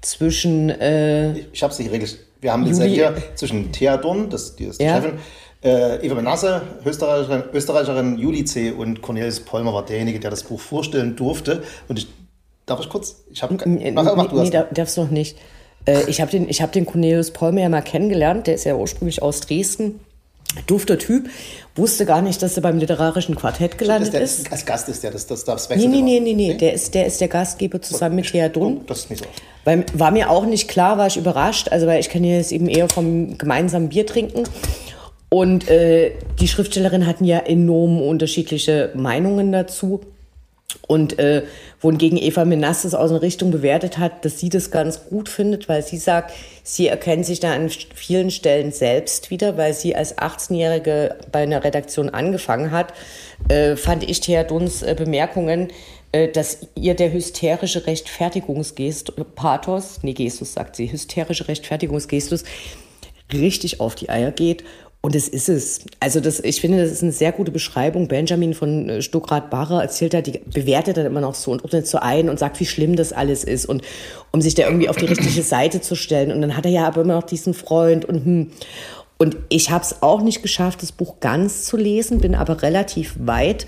zwischen. 0.00 0.68
Äh, 0.70 1.32
ich 1.32 1.46
ich 1.52 1.62
habe 1.62 1.72
es 1.72 1.78
nicht 1.78 1.88
geregelt. 1.88 2.18
Wir 2.40 2.52
haben 2.52 2.66
jetzt 2.66 2.82
hier 2.82 3.14
zwischen 3.34 3.72
Thea 3.72 3.96
Dorn, 3.96 4.28
das, 4.28 4.54
die 4.54 4.64
ist 4.64 4.78
die 4.78 4.84
ja. 4.84 4.96
Chefin, 5.00 5.18
äh, 5.64 6.04
Eva 6.04 6.14
Menasse, 6.14 6.62
Österreicherin, 6.84 7.44
Österreicherin 7.52 8.18
Juli 8.18 8.44
C. 8.44 8.70
und 8.70 9.00
Cornelis 9.02 9.40
Polmer 9.40 9.72
war 9.72 9.84
derjenige, 9.84 10.20
der 10.20 10.30
das 10.30 10.42
Buch 10.42 10.60
vorstellen 10.60 11.16
durfte. 11.16 11.62
Und 11.88 11.98
ich, 11.98 12.06
darf 12.66 12.80
ich 12.80 12.88
kurz? 12.88 13.24
Ich 13.30 13.42
habe 13.42 13.54
mach, 13.92 14.16
mach, 14.16 14.26
du 14.28 14.42
nee, 14.42 14.50
darfst 14.50 14.96
du 14.96 15.02
noch 15.02 15.10
nicht. 15.10 15.38
Äh, 15.86 16.02
ich 16.08 16.20
habe 16.20 16.30
den, 16.30 16.48
hab 16.48 16.72
den 16.72 16.84
Cornelius 16.84 17.30
Polmer 17.30 17.62
ja 17.62 17.68
mal 17.68 17.82
kennengelernt. 17.82 18.46
Der 18.46 18.54
ist 18.54 18.64
ja 18.64 18.74
ursprünglich 18.74 19.22
aus 19.22 19.40
Dresden. 19.40 20.00
Dufter 20.66 20.98
Typ. 20.98 21.28
Wusste 21.74 22.06
gar 22.06 22.22
nicht, 22.22 22.40
dass 22.40 22.56
er 22.56 22.62
beim 22.62 22.78
literarischen 22.78 23.34
Quartett 23.34 23.76
gelandet 23.76 24.12
der, 24.12 24.20
ist. 24.20 24.52
Als 24.52 24.64
Gast 24.64 24.88
ist 24.88 25.02
der, 25.02 25.10
das, 25.10 25.26
das, 25.26 25.44
das 25.44 25.68
wechselt 25.68 25.90
Nee, 25.90 26.02
nee, 26.02 26.20
nee, 26.20 26.34
nee, 26.34 26.34
nee. 26.34 26.54
Der, 26.54 26.74
ist, 26.74 26.94
der 26.94 27.06
ist 27.06 27.20
der 27.20 27.26
Gastgeber 27.28 27.82
zusammen 27.82 28.14
mit 28.16 28.30
Thea 28.30 28.48
Dunn. 28.48 28.78
Oh, 28.82 28.84
das 28.86 29.00
ist 29.00 29.10
nicht 29.10 29.24
so. 29.24 29.30
Weil, 29.64 29.84
war 29.94 30.12
mir 30.12 30.30
auch 30.30 30.44
nicht 30.44 30.68
klar, 30.68 30.96
war 30.98 31.08
ich 31.08 31.16
überrascht. 31.16 31.70
Also, 31.70 31.86
weil 31.86 31.98
ich 31.98 32.10
kenne 32.10 32.36
jetzt 32.36 32.52
eben 32.52 32.68
eher 32.68 32.88
vom 32.88 33.36
gemeinsamen 33.38 33.88
Bier 33.88 34.06
trinken. 34.06 34.44
Und 35.28 35.68
äh, 35.68 36.12
die 36.38 36.48
Schriftstellerin 36.48 37.06
hatten 37.06 37.24
ja 37.24 37.38
enorm 37.38 38.00
unterschiedliche 38.00 38.90
Meinungen 38.94 39.52
dazu. 39.52 40.00
Und 40.86 41.18
äh, 41.18 41.44
wohingegen 41.80 42.18
Eva 42.18 42.44
Menasses 42.44 42.94
aus 42.94 43.10
einer 43.10 43.22
Richtung 43.22 43.50
bewertet 43.50 43.98
hat, 43.98 44.24
dass 44.24 44.40
sie 44.40 44.48
das 44.48 44.70
ganz 44.70 45.06
gut 45.08 45.28
findet, 45.28 45.68
weil 45.68 45.82
sie 45.82 45.98
sagt, 45.98 46.32
sie 46.62 46.88
erkennt 46.88 47.26
sich 47.26 47.40
da 47.40 47.54
an 47.54 47.70
vielen 47.70 48.30
Stellen 48.30 48.72
selbst 48.72 49.30
wieder, 49.30 49.56
weil 49.56 49.72
sie 49.72 49.94
als 49.94 50.18
18-Jährige 50.18 51.16
bei 51.30 51.42
einer 51.42 51.62
Redaktion 51.62 52.10
angefangen 52.10 52.70
hat, 52.70 52.92
äh, 53.48 53.76
fand 53.76 54.08
ich 54.08 54.20
Thea 54.20 54.44
Duns 54.44 54.82
äh, 54.82 54.94
Bemerkungen, 54.98 55.68
äh, 56.12 56.28
dass 56.28 56.66
ihr 56.74 56.94
der 56.94 57.12
hysterische 57.12 57.86
Rechtfertigungsgestus, 57.86 59.14
Pathos, 59.34 60.00
nee, 60.02 60.12
Gestus 60.12 60.54
sagt 60.54 60.76
sie, 60.76 60.90
hysterische 60.90 61.48
Rechtfertigungsgestus 61.48 62.44
richtig 63.32 63.80
auf 63.80 63.94
die 63.94 64.10
Eier 64.10 64.30
geht 64.30 64.64
und 65.04 65.14
es 65.14 65.28
ist 65.28 65.50
es. 65.50 65.80
Also 66.00 66.18
das, 66.18 66.40
ich 66.40 66.62
finde, 66.62 66.80
das 66.80 66.90
ist 66.90 67.02
eine 67.02 67.12
sehr 67.12 67.30
gute 67.30 67.50
Beschreibung. 67.50 68.08
Benjamin 68.08 68.54
von 68.54 68.88
äh, 68.88 69.02
Stuckrad-Barre 69.02 69.82
erzählt 69.82 70.14
da, 70.14 70.22
die 70.22 70.40
bewertet 70.46 70.96
dann 70.96 71.04
immer 71.04 71.20
noch 71.20 71.34
so 71.34 71.50
und 71.50 71.62
ordnet 71.62 71.86
so 71.86 71.98
ein 71.98 72.30
und 72.30 72.38
sagt, 72.38 72.58
wie 72.58 72.64
schlimm 72.64 72.96
das 72.96 73.12
alles 73.12 73.44
ist 73.44 73.66
und 73.66 73.82
um 74.30 74.40
sich 74.40 74.54
da 74.54 74.62
irgendwie 74.62 74.88
auf 74.88 74.96
die 74.96 75.04
richtige 75.04 75.42
Seite 75.42 75.82
zu 75.82 75.94
stellen. 75.94 76.32
Und 76.32 76.40
dann 76.40 76.56
hat 76.56 76.64
er 76.64 76.70
ja 76.70 76.86
aber 76.86 77.02
immer 77.02 77.16
noch 77.16 77.24
diesen 77.24 77.52
Freund 77.52 78.06
und 78.06 78.24
hm. 78.24 78.50
Und 79.18 79.36
ich 79.50 79.70
habe 79.70 79.84
es 79.84 80.00
auch 80.00 80.22
nicht 80.22 80.40
geschafft, 80.40 80.82
das 80.82 80.90
Buch 80.90 81.20
ganz 81.20 81.64
zu 81.64 81.76
lesen, 81.76 82.18
bin 82.18 82.34
aber 82.34 82.62
relativ 82.62 83.14
weit 83.18 83.66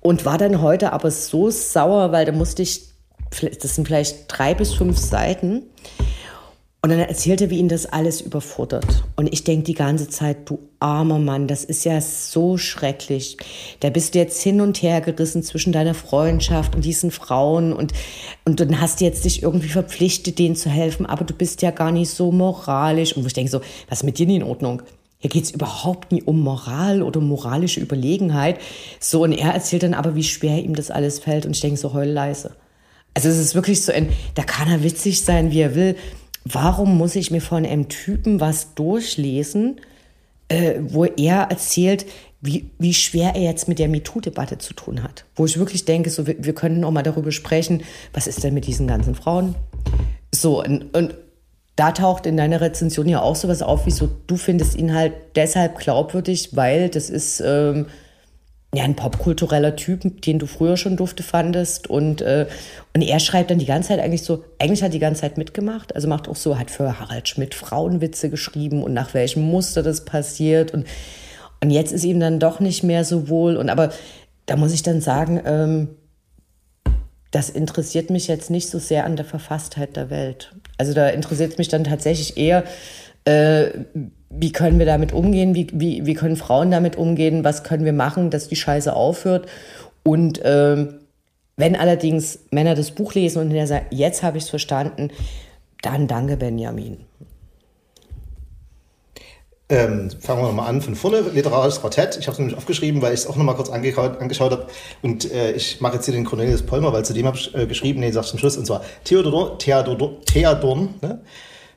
und 0.00 0.24
war 0.24 0.38
dann 0.38 0.62
heute 0.62 0.92
aber 0.92 1.10
so 1.10 1.50
sauer, 1.50 2.12
weil 2.12 2.24
da 2.24 2.30
musste 2.30 2.62
ich, 2.62 2.82
das 3.60 3.74
sind 3.74 3.88
vielleicht 3.88 4.26
drei 4.28 4.54
bis 4.54 4.72
fünf 4.72 4.96
Seiten, 4.96 5.64
und 6.84 6.90
dann 6.90 6.98
erzählt 6.98 7.40
er, 7.40 7.48
wie 7.50 7.58
ihn 7.58 7.68
das 7.68 7.86
alles 7.86 8.20
überfordert. 8.20 9.04
Und 9.14 9.32
ich 9.32 9.44
denke 9.44 9.62
die 9.62 9.74
ganze 9.74 10.08
Zeit, 10.08 10.50
du 10.50 10.58
armer 10.80 11.20
Mann, 11.20 11.46
das 11.46 11.62
ist 11.62 11.84
ja 11.84 12.00
so 12.00 12.58
schrecklich. 12.58 13.36
Da 13.78 13.90
bist 13.90 14.14
du 14.14 14.18
jetzt 14.18 14.42
hin 14.42 14.60
und 14.60 14.82
her 14.82 15.00
gerissen 15.00 15.44
zwischen 15.44 15.72
deiner 15.72 15.94
Freundschaft 15.94 16.74
und 16.74 16.84
diesen 16.84 17.12
Frauen 17.12 17.72
und, 17.72 17.92
und 18.44 18.58
dann 18.58 18.80
hast 18.80 19.00
du 19.00 19.04
jetzt 19.04 19.24
dich 19.24 19.44
irgendwie 19.44 19.68
verpflichtet, 19.68 20.40
denen 20.40 20.56
zu 20.56 20.70
helfen, 20.70 21.06
aber 21.06 21.24
du 21.24 21.34
bist 21.34 21.62
ja 21.62 21.70
gar 21.70 21.92
nicht 21.92 22.10
so 22.10 22.32
moralisch. 22.32 23.16
Und 23.16 23.22
wo 23.22 23.28
ich 23.28 23.32
denke 23.32 23.52
so, 23.52 23.60
was 23.88 24.00
ist 24.00 24.04
mit 24.04 24.18
dir 24.18 24.26
nicht 24.26 24.40
in 24.40 24.42
Ordnung? 24.42 24.82
Hier 25.18 25.30
geht 25.30 25.44
es 25.44 25.52
überhaupt 25.52 26.10
nie 26.10 26.24
um 26.24 26.40
Moral 26.40 27.02
oder 27.02 27.20
moralische 27.20 27.78
Überlegenheit. 27.78 28.58
So, 28.98 29.22
und 29.22 29.30
er 29.30 29.54
erzählt 29.54 29.84
dann 29.84 29.94
aber, 29.94 30.16
wie 30.16 30.24
schwer 30.24 30.58
ihm 30.58 30.74
das 30.74 30.90
alles 30.90 31.20
fällt. 31.20 31.46
Und 31.46 31.52
ich 31.52 31.60
denke 31.60 31.76
so, 31.76 31.94
heul 31.94 32.08
leise. 32.08 32.56
Also 33.14 33.28
es 33.28 33.38
ist 33.38 33.54
wirklich 33.54 33.84
so 33.84 33.92
ein, 33.92 34.08
da 34.34 34.42
kann 34.42 34.68
er 34.68 34.82
witzig 34.82 35.20
sein, 35.20 35.52
wie 35.52 35.60
er 35.60 35.76
will 35.76 35.96
warum 36.44 36.96
muss 36.96 37.16
ich 37.16 37.30
mir 37.30 37.40
von 37.40 37.64
einem 37.64 37.88
Typen 37.88 38.40
was 38.40 38.74
durchlesen, 38.74 39.80
äh, 40.48 40.74
wo 40.80 41.04
er 41.04 41.48
erzählt, 41.50 42.06
wie, 42.40 42.70
wie 42.78 42.92
schwer 42.92 43.34
er 43.36 43.42
jetzt 43.42 43.68
mit 43.68 43.78
der 43.78 43.88
MeToo-Debatte 43.88 44.58
zu 44.58 44.74
tun 44.74 45.02
hat. 45.02 45.24
Wo 45.36 45.46
ich 45.46 45.58
wirklich 45.58 45.84
denke, 45.84 46.10
so, 46.10 46.26
wir, 46.26 46.36
wir 46.44 46.54
können 46.54 46.82
auch 46.84 46.90
mal 46.90 47.02
darüber 47.02 47.30
sprechen, 47.30 47.82
was 48.12 48.26
ist 48.26 48.42
denn 48.42 48.52
mit 48.52 48.66
diesen 48.66 48.88
ganzen 48.88 49.14
Frauen? 49.14 49.54
So, 50.34 50.62
und, 50.62 50.94
und 50.94 51.14
da 51.76 51.92
taucht 51.92 52.26
in 52.26 52.36
deiner 52.36 52.60
Rezension 52.60 53.08
ja 53.08 53.22
auch 53.22 53.36
sowas 53.36 53.62
auf, 53.62 53.86
wie 53.86 54.08
du 54.26 54.36
findest 54.36 54.76
ihn 54.76 54.92
halt 54.92 55.12
deshalb 55.36 55.78
glaubwürdig, 55.78 56.56
weil 56.56 56.88
das 56.88 57.08
ist 57.08 57.40
ähm, 57.44 57.86
ja, 58.74 58.84
ein 58.84 58.96
popkultureller 58.96 59.76
Typ, 59.76 60.22
den 60.22 60.38
du 60.38 60.46
früher 60.46 60.78
schon 60.78 60.96
dufte 60.96 61.22
fandest. 61.22 61.90
Und, 61.90 62.22
äh, 62.22 62.46
und 62.94 63.02
er 63.02 63.20
schreibt 63.20 63.50
dann 63.50 63.58
die 63.58 63.66
ganze 63.66 63.90
Zeit 63.90 64.00
eigentlich 64.00 64.22
so, 64.22 64.44
eigentlich 64.58 64.82
hat 64.82 64.94
die 64.94 64.98
ganze 64.98 65.20
Zeit 65.20 65.36
mitgemacht. 65.36 65.94
Also 65.94 66.08
macht 66.08 66.26
auch 66.26 66.36
so, 66.36 66.58
hat 66.58 66.70
für 66.70 66.98
Harald 66.98 67.28
Schmidt 67.28 67.54
Frauenwitze 67.54 68.30
geschrieben 68.30 68.82
und 68.82 68.94
nach 68.94 69.12
welchem 69.12 69.42
Muster 69.42 69.82
das 69.82 70.06
passiert. 70.06 70.72
Und, 70.72 70.86
und 71.62 71.70
jetzt 71.70 71.92
ist 71.92 72.04
ihm 72.04 72.18
dann 72.18 72.40
doch 72.40 72.60
nicht 72.60 72.82
mehr 72.82 73.04
so 73.04 73.28
wohl. 73.28 73.58
Und 73.58 73.68
aber 73.68 73.90
da 74.46 74.56
muss 74.56 74.72
ich 74.72 74.82
dann 74.82 75.02
sagen, 75.02 75.42
ähm, 75.44 75.88
das 77.30 77.50
interessiert 77.50 78.08
mich 78.08 78.26
jetzt 78.26 78.48
nicht 78.48 78.70
so 78.70 78.78
sehr 78.78 79.04
an 79.04 79.16
der 79.16 79.26
Verfasstheit 79.26 79.96
der 79.96 80.08
Welt. 80.08 80.54
Also 80.78 80.94
da 80.94 81.08
interessiert 81.08 81.52
es 81.52 81.58
mich 81.58 81.68
dann 81.68 81.84
tatsächlich 81.84 82.38
eher, 82.38 82.64
äh, 83.26 83.70
wie 84.34 84.52
können 84.52 84.78
wir 84.78 84.86
damit 84.86 85.12
umgehen, 85.12 85.54
wie, 85.54 85.68
wie, 85.72 86.06
wie 86.06 86.14
können 86.14 86.36
Frauen 86.36 86.70
damit 86.70 86.96
umgehen, 86.96 87.44
was 87.44 87.64
können 87.64 87.84
wir 87.84 87.92
machen, 87.92 88.30
dass 88.30 88.48
die 88.48 88.56
Scheiße 88.56 88.94
aufhört. 88.94 89.46
Und 90.02 90.40
äh, 90.40 90.86
Wenn 91.56 91.76
allerdings 91.76 92.40
Männer 92.50 92.74
das 92.74 92.90
Buch 92.92 93.14
lesen 93.14 93.38
und 93.38 93.48
hinterher 93.48 93.66
sagen, 93.66 93.86
jetzt 93.90 94.22
habe 94.22 94.38
ich 94.38 94.44
es 94.44 94.50
verstanden, 94.50 95.10
dann 95.82 96.08
danke 96.08 96.36
Benjamin. 96.36 97.04
Ähm, 99.68 100.10
fangen 100.20 100.42
wir 100.42 100.52
mal 100.52 100.66
an 100.66 100.82
von 100.82 100.94
vorne, 100.94 101.20
literarisches 101.20 101.80
Quartett. 101.80 102.16
Ich 102.18 102.26
habe 102.26 102.32
es 102.32 102.38
nämlich 102.38 102.56
aufgeschrieben, 102.56 103.00
weil 103.00 103.14
ich 103.14 103.20
es 103.20 103.26
auch 103.26 103.36
noch 103.36 103.44
mal 103.44 103.54
kurz 103.54 103.70
angeschaut, 103.70 104.20
angeschaut 104.20 104.52
habe. 104.52 104.66
Und 105.02 105.30
äh, 105.30 105.52
ich 105.52 105.80
mache 105.80 105.94
jetzt 105.94 106.04
hier 106.04 106.14
den 106.14 106.24
Cornelius 106.24 106.62
Polmer, 106.62 106.92
weil 106.92 107.04
zu 107.04 107.14
dem 107.14 107.26
habe 107.26 107.36
ich 107.36 107.54
äh, 107.54 107.66
geschrieben, 107.66 108.00
nee, 108.00 108.10
sag 108.10 108.24
ich 108.24 108.30
zum 108.30 108.38
Schluss, 108.38 108.56
und 108.56 108.66
zwar 108.66 108.82
Theodor, 109.04 109.58
Theodor, 109.58 110.20
Theodor 110.24 110.88
ne, 111.00 111.20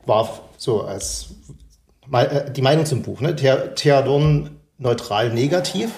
war 0.05 0.39
so 0.57 0.81
als 0.81 1.27
die 2.07 2.61
Meinung 2.61 2.85
zum 2.85 3.01
Buch, 3.01 3.21
ne, 3.21 3.35
Theodor 3.35 4.49
neutral 4.77 5.33
negativ. 5.33 5.91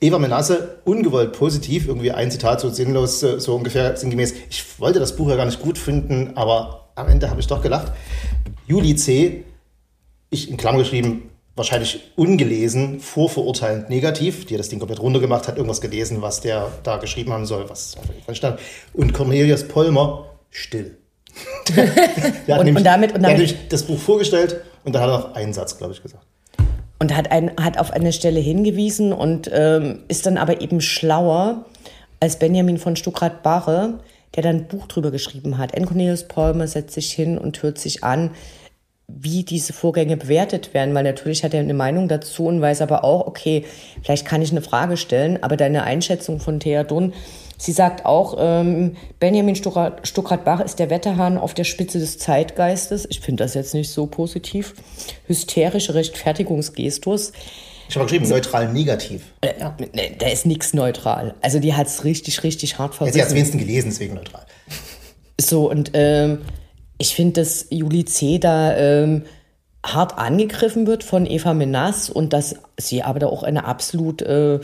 Eva 0.00 0.18
Menasse 0.18 0.80
ungewollt 0.84 1.32
positiv, 1.32 1.88
irgendwie 1.88 2.12
ein 2.12 2.30
Zitat 2.30 2.60
so 2.60 2.68
sinnlos, 2.68 3.20
so 3.20 3.54
ungefähr 3.54 3.96
sinngemäß. 3.96 4.34
Ich 4.50 4.78
wollte 4.78 5.00
das 5.00 5.16
Buch 5.16 5.30
ja 5.30 5.36
gar 5.36 5.46
nicht 5.46 5.62
gut 5.62 5.78
finden, 5.78 6.36
aber 6.36 6.90
am 6.96 7.08
Ende 7.08 7.30
habe 7.30 7.40
ich 7.40 7.46
doch 7.46 7.62
gelacht. 7.62 7.92
Juli 8.66 8.94
C 8.96 9.44
ich 10.28 10.50
in 10.50 10.56
Klammern 10.56 10.80
geschrieben, 10.80 11.30
wahrscheinlich 11.54 12.12
ungelesen, 12.16 13.00
vorverurteilend 13.00 13.88
negativ, 13.88 14.44
die 14.44 14.56
das 14.56 14.68
Ding 14.68 14.78
komplett 14.78 15.00
runtergemacht 15.00 15.48
hat, 15.48 15.56
irgendwas 15.56 15.80
gelesen, 15.80 16.20
was 16.20 16.40
der 16.40 16.70
da 16.82 16.98
geschrieben 16.98 17.32
haben 17.32 17.46
soll, 17.46 17.68
was 17.70 17.96
stand. 18.32 18.60
Und 18.92 19.14
Cornelius 19.14 19.66
Polmer, 19.66 20.26
still. 20.50 20.98
und, 22.46 22.64
nämlich, 22.64 22.76
und 22.76 22.84
damit, 22.84 23.14
und 23.14 23.22
damit 23.22 23.48
hat 23.48 23.72
das 23.72 23.82
Buch 23.82 23.98
vorgestellt 23.98 24.62
und 24.84 24.94
dann 24.94 25.02
hat 25.02 25.10
er 25.10 25.18
noch 25.18 25.34
einen 25.34 25.52
Satz, 25.52 25.76
glaube 25.78 25.92
ich, 25.92 26.02
gesagt. 26.02 26.24
Und 26.98 27.14
hat, 27.14 27.30
ein, 27.30 27.50
hat 27.60 27.78
auf 27.78 27.92
eine 27.92 28.12
Stelle 28.12 28.40
hingewiesen 28.40 29.12
und 29.12 29.50
ähm, 29.52 30.00
ist 30.08 30.24
dann 30.26 30.38
aber 30.38 30.60
eben 30.62 30.80
schlauer 30.80 31.66
als 32.20 32.38
Benjamin 32.38 32.78
von 32.78 32.96
Stuckrad-Barre, 32.96 34.00
der 34.34 34.42
dann 34.42 34.56
ein 34.56 34.68
Buch 34.68 34.86
drüber 34.86 35.10
geschrieben 35.10 35.58
hat. 35.58 35.74
N. 35.74 35.86
Cornelius 35.86 36.24
Polmer 36.24 36.66
setzt 36.66 36.94
sich 36.94 37.12
hin 37.12 37.36
und 37.36 37.62
hört 37.62 37.78
sich 37.78 38.02
an, 38.02 38.30
wie 39.08 39.44
diese 39.44 39.72
Vorgänge 39.72 40.16
bewertet 40.16 40.74
werden, 40.74 40.94
weil 40.94 41.04
natürlich 41.04 41.44
hat 41.44 41.54
er 41.54 41.60
eine 41.60 41.74
Meinung 41.74 42.08
dazu 42.08 42.46
und 42.46 42.60
weiß 42.60 42.82
aber 42.82 43.04
auch, 43.04 43.26
okay, 43.26 43.64
vielleicht 44.02 44.26
kann 44.26 44.42
ich 44.42 44.50
eine 44.50 44.62
Frage 44.62 44.96
stellen, 44.96 45.42
aber 45.42 45.56
deine 45.56 45.84
Einschätzung 45.84 46.40
von 46.40 46.58
Thea 46.58 46.82
Dunn, 46.82 47.12
sie 47.56 47.72
sagt 47.72 48.04
auch, 48.04 48.36
ähm, 48.38 48.96
Benjamin 49.18 49.54
Stuckrad-Bach 49.54 50.60
ist 50.60 50.78
der 50.78 50.90
Wetterhahn 50.90 51.38
auf 51.38 51.54
der 51.54 51.64
Spitze 51.64 51.98
des 51.98 52.18
Zeitgeistes. 52.18 53.06
Ich 53.10 53.20
finde 53.20 53.44
das 53.44 53.54
jetzt 53.54 53.74
nicht 53.74 53.90
so 53.90 54.06
positiv. 54.06 54.74
Hysterische 55.26 55.94
Rechtfertigungsgestus. 55.94 57.32
Ich 57.88 57.94
habe 57.94 58.06
geschrieben, 58.06 58.28
neutral 58.28 58.72
negativ. 58.72 59.22
Äh, 59.42 59.60
ja. 59.60 59.76
Da 60.18 60.28
ist 60.28 60.46
nichts 60.46 60.74
neutral. 60.74 61.34
Also 61.40 61.60
die 61.60 61.74
hat 61.74 61.86
es 61.86 62.04
richtig, 62.04 62.42
richtig 62.42 62.78
hart 62.78 62.94
versucht. 62.94 63.14
Sie 63.14 63.20
hat 63.20 63.28
es 63.28 63.34
wenigstens 63.34 63.60
gelesen, 63.60 63.90
deswegen 63.90 64.14
neutral. 64.14 64.44
So, 65.40 65.70
und 65.70 65.90
ähm, 65.94 66.40
ich 66.98 67.14
finde, 67.14 67.42
dass 67.42 67.66
Juli 67.70 68.04
C. 68.04 68.38
da 68.38 68.76
ähm, 68.76 69.24
hart 69.84 70.18
angegriffen 70.18 70.86
wird 70.86 71.04
von 71.04 71.26
Eva 71.26 71.54
Menas 71.54 72.10
und 72.10 72.32
dass 72.32 72.56
sie 72.78 73.02
aber 73.02 73.18
da 73.20 73.26
auch 73.26 73.42
eine 73.42 73.64
absolut 73.64 74.22
äh, 74.22 74.60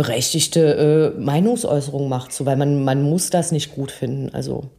berechtigte 0.00 1.12
äh, 1.14 1.20
Meinungsäußerung 1.20 2.08
macht, 2.08 2.32
so, 2.32 2.46
weil 2.46 2.56
man, 2.56 2.84
man 2.84 3.02
muss 3.02 3.28
das 3.28 3.52
nicht 3.52 3.74
gut 3.74 3.90
finden. 3.90 4.30
Also. 4.34 4.70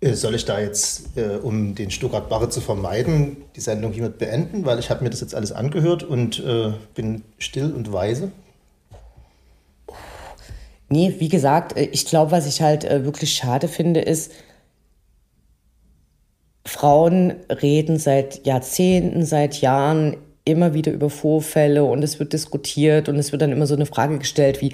Äh, 0.00 0.14
soll 0.14 0.34
ich 0.34 0.46
da 0.46 0.58
jetzt, 0.58 1.18
äh, 1.18 1.36
um 1.36 1.74
den 1.74 1.90
Stuttgart-Barre 1.90 2.48
zu 2.48 2.62
vermeiden, 2.62 3.36
die 3.56 3.60
Sendung 3.60 3.92
hiermit 3.92 4.16
beenden? 4.16 4.64
Weil 4.64 4.78
ich 4.78 4.88
habe 4.88 5.04
mir 5.04 5.10
das 5.10 5.20
jetzt 5.20 5.34
alles 5.34 5.52
angehört 5.52 6.02
und 6.02 6.42
äh, 6.42 6.72
bin 6.94 7.24
still 7.36 7.74
und 7.74 7.92
weise. 7.92 8.32
Nee, 10.88 11.16
wie 11.18 11.28
gesagt, 11.28 11.76
äh, 11.76 11.90
ich 11.92 12.06
glaube, 12.06 12.30
was 12.30 12.46
ich 12.46 12.62
halt 12.62 12.86
äh, 12.86 13.04
wirklich 13.04 13.34
schade 13.34 13.68
finde, 13.68 14.00
ist, 14.00 14.32
Frauen 16.64 17.34
reden 17.50 17.98
seit 17.98 18.46
Jahrzehnten, 18.46 19.26
seit 19.26 19.60
Jahren 19.60 20.16
immer 20.46 20.72
wieder 20.72 20.92
über 20.92 21.10
Vorfälle 21.10 21.84
und 21.84 22.02
es 22.02 22.18
wird 22.18 22.32
diskutiert 22.32 23.10
und 23.10 23.16
es 23.16 23.32
wird 23.32 23.42
dann 23.42 23.52
immer 23.52 23.66
so 23.66 23.74
eine 23.74 23.84
Frage 23.84 24.18
gestellt 24.18 24.62
wie, 24.62 24.72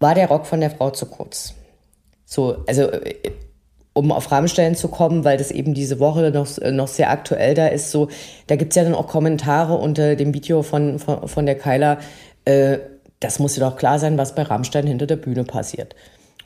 war 0.00 0.14
der 0.14 0.28
Rock 0.28 0.46
von 0.46 0.60
der 0.60 0.70
Frau 0.70 0.90
zu 0.90 1.06
kurz? 1.06 1.54
So, 2.26 2.58
also 2.66 2.82
äh, 2.90 3.14
um 3.94 4.10
auf 4.10 4.32
Rammstein 4.32 4.74
zu 4.74 4.88
kommen, 4.88 5.24
weil 5.24 5.36
das 5.36 5.50
eben 5.50 5.74
diese 5.74 6.00
Woche 6.00 6.30
noch, 6.30 6.48
noch 6.72 6.88
sehr 6.88 7.10
aktuell 7.10 7.54
da 7.54 7.68
ist, 7.68 7.90
so, 7.90 8.08
da 8.46 8.56
gibt's 8.56 8.76
ja 8.76 8.84
dann 8.84 8.94
auch 8.94 9.06
Kommentare 9.06 9.74
unter 9.74 10.16
dem 10.16 10.34
Video 10.34 10.62
von, 10.62 10.98
von, 10.98 11.28
von 11.28 11.46
der 11.46 11.56
Keiler, 11.56 11.98
äh, 12.44 12.78
das 13.20 13.38
muss 13.38 13.54
dir 13.54 13.60
doch 13.60 13.76
klar 13.76 13.98
sein, 13.98 14.18
was 14.18 14.34
bei 14.34 14.42
Rammstein 14.42 14.86
hinter 14.86 15.06
der 15.06 15.16
Bühne 15.16 15.44
passiert. 15.44 15.94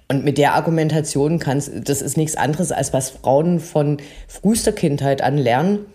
Und 0.09 0.25
mit 0.25 0.39
der 0.39 0.55
Argumentation 0.55 1.39
kannst, 1.39 1.71
das 1.89 2.03
ist 2.03 2.17
nichts 2.17 2.37
anderes, 2.37 2.71
als 2.71 2.93
was 2.93 3.11
Frauen 3.11 3.59
von 3.59 3.99
frühester 4.29 4.73
Kindheit 4.73 5.23
an 5.23 5.39
lernen. 5.39 5.87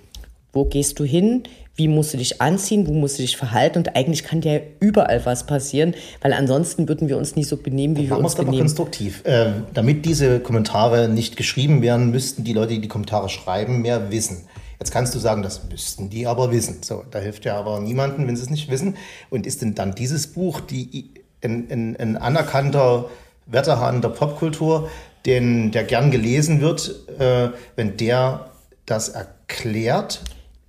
Wo 0.51 0.65
gehst 0.65 0.99
du 0.99 1.06
hin? 1.06 1.43
Wie 1.76 1.88
musst 1.88 2.14
du 2.14 2.18
dich 2.18 2.42
anziehen? 2.42 2.86
Wo 2.86 2.94
musst 2.94 3.18
du 3.18 3.22
dich 3.22 3.38
verhalten? 3.38 3.80
Und 3.80 3.96
eigentlich 3.96 4.24
kann 4.24 4.42
dir 4.42 4.62
überall 4.80 5.26
was 5.26 5.46
passieren, 5.46 5.96
weil 6.22 6.34
ansonsten 6.34 6.88
würden 6.88 7.08
wir 7.08 7.18
uns 7.18 7.36
nie 7.36 7.44
so 7.44 7.58
benehmen, 7.58 7.96
wie 7.96 8.10
wir 8.10 8.18
uns 8.18 8.36
benehmen. 8.36 8.60
konstruktiv. 8.60 9.24
Ähm, 9.26 9.64
damit 9.74 10.06
diese 10.06 10.42
Kommentare 10.42 11.08
nicht 11.08 11.38
geschrieben 11.38 11.82
werden, 11.82 12.12
müssten 12.12 12.44
die 12.44 12.54
Leute, 12.54 12.74
die 12.74 12.82
die 12.82 12.88
Kommentare 12.88 13.30
schreiben, 13.30 13.82
mehr 13.82 14.12
wissen. 14.12 14.46
Jetzt 14.80 14.92
kannst 14.92 15.14
du 15.16 15.20
sagen, 15.20 15.44
das 15.44 15.70
müssten 15.70 16.10
die 16.10 16.28
aber 16.28 16.52
wissen. 16.52 16.80
So, 16.82 17.04
da 17.10 17.20
hilft 17.20 17.46
ja 17.46 17.58
aber 17.58 17.80
niemandem, 17.80 18.28
wenn 18.28 18.36
sie 18.36 18.44
es 18.44 18.50
nicht 18.50 18.70
wissen. 18.70 18.98
Und 19.30 19.46
ist 19.46 19.62
denn 19.62 19.76
dann 19.76 19.96
dieses 19.96 20.28
Buch 20.28 20.60
die, 20.60 21.12
ein, 21.44 21.68
ein, 21.70 21.96
ein 21.98 22.18
anerkannter 22.18 23.10
Wetterhahn 23.46 24.02
der 24.02 24.10
Popkultur, 24.10 24.90
den, 25.26 25.72
der 25.72 25.84
gern 25.84 26.12
gelesen 26.12 26.62
wird, 26.62 26.96
äh, 27.20 27.50
wenn 27.76 27.96
der 27.98 28.50
das 28.86 29.10
erklärt? 29.10 30.22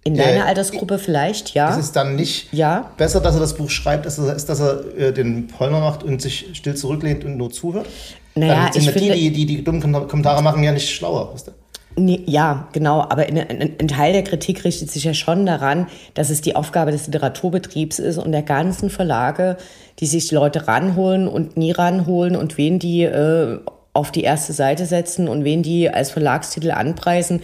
In 0.04 0.16
deiner 0.16 0.44
äh, 0.44 0.48
Altersgruppe 0.48 0.98
vielleicht, 0.98 1.54
ja. 1.54 1.70
Ist 1.70 1.84
es 1.84 1.92
dann 1.92 2.16
nicht 2.16 2.52
ja. 2.52 2.90
besser, 2.96 3.20
dass 3.20 3.34
er 3.34 3.40
das 3.40 3.54
Buch 3.54 3.70
schreibt, 3.70 4.04
als 4.04 4.16
dass 4.16 4.60
er, 4.60 4.98
äh, 4.98 5.12
den 5.12 5.46
Pollner 5.46 5.80
macht 5.80 6.02
und 6.02 6.20
sich 6.20 6.48
still 6.54 6.74
zurücklehnt 6.74 7.24
und 7.24 7.36
nur 7.36 7.50
zuhört? 7.50 7.86
Naja, 8.34 8.64
dann 8.64 8.72
sind 8.72 8.82
ich 8.82 8.88
die, 8.88 8.98
finde, 8.98 9.14
die, 9.14 9.30
die 9.30 9.46
die 9.46 9.64
dummen 9.64 9.80
Kommentare 9.80 10.42
machen, 10.42 10.62
ja 10.64 10.72
nicht 10.72 10.90
schlauer. 10.90 11.32
Weißt 11.32 11.48
du? 11.48 11.52
Nee, 11.94 12.22
ja, 12.26 12.68
genau. 12.72 13.02
Aber 13.02 13.22
ein, 13.22 13.38
ein, 13.38 13.88
Teil 13.88 14.12
der 14.14 14.24
Kritik 14.24 14.64
richtet 14.64 14.90
sich 14.90 15.04
ja 15.04 15.12
schon 15.12 15.44
daran, 15.44 15.88
dass 16.14 16.30
es 16.30 16.40
die 16.40 16.56
Aufgabe 16.56 16.90
des 16.90 17.06
Literaturbetriebs 17.06 17.98
ist 17.98 18.18
und 18.18 18.32
der 18.32 18.42
ganzen 18.42 18.88
Verlage, 18.88 19.58
die 19.98 20.06
sich 20.06 20.30
Leute 20.32 20.66
ranholen 20.68 21.28
und 21.28 21.56
nie 21.56 21.70
ranholen 21.70 22.34
und 22.34 22.56
wen 22.56 22.78
die 22.78 23.02
äh, 23.02 23.58
auf 23.92 24.10
die 24.10 24.22
erste 24.22 24.54
Seite 24.54 24.86
setzen 24.86 25.28
und 25.28 25.44
wen 25.44 25.62
die 25.62 25.90
als 25.90 26.10
Verlagstitel 26.10 26.70
anpreisen. 26.70 27.42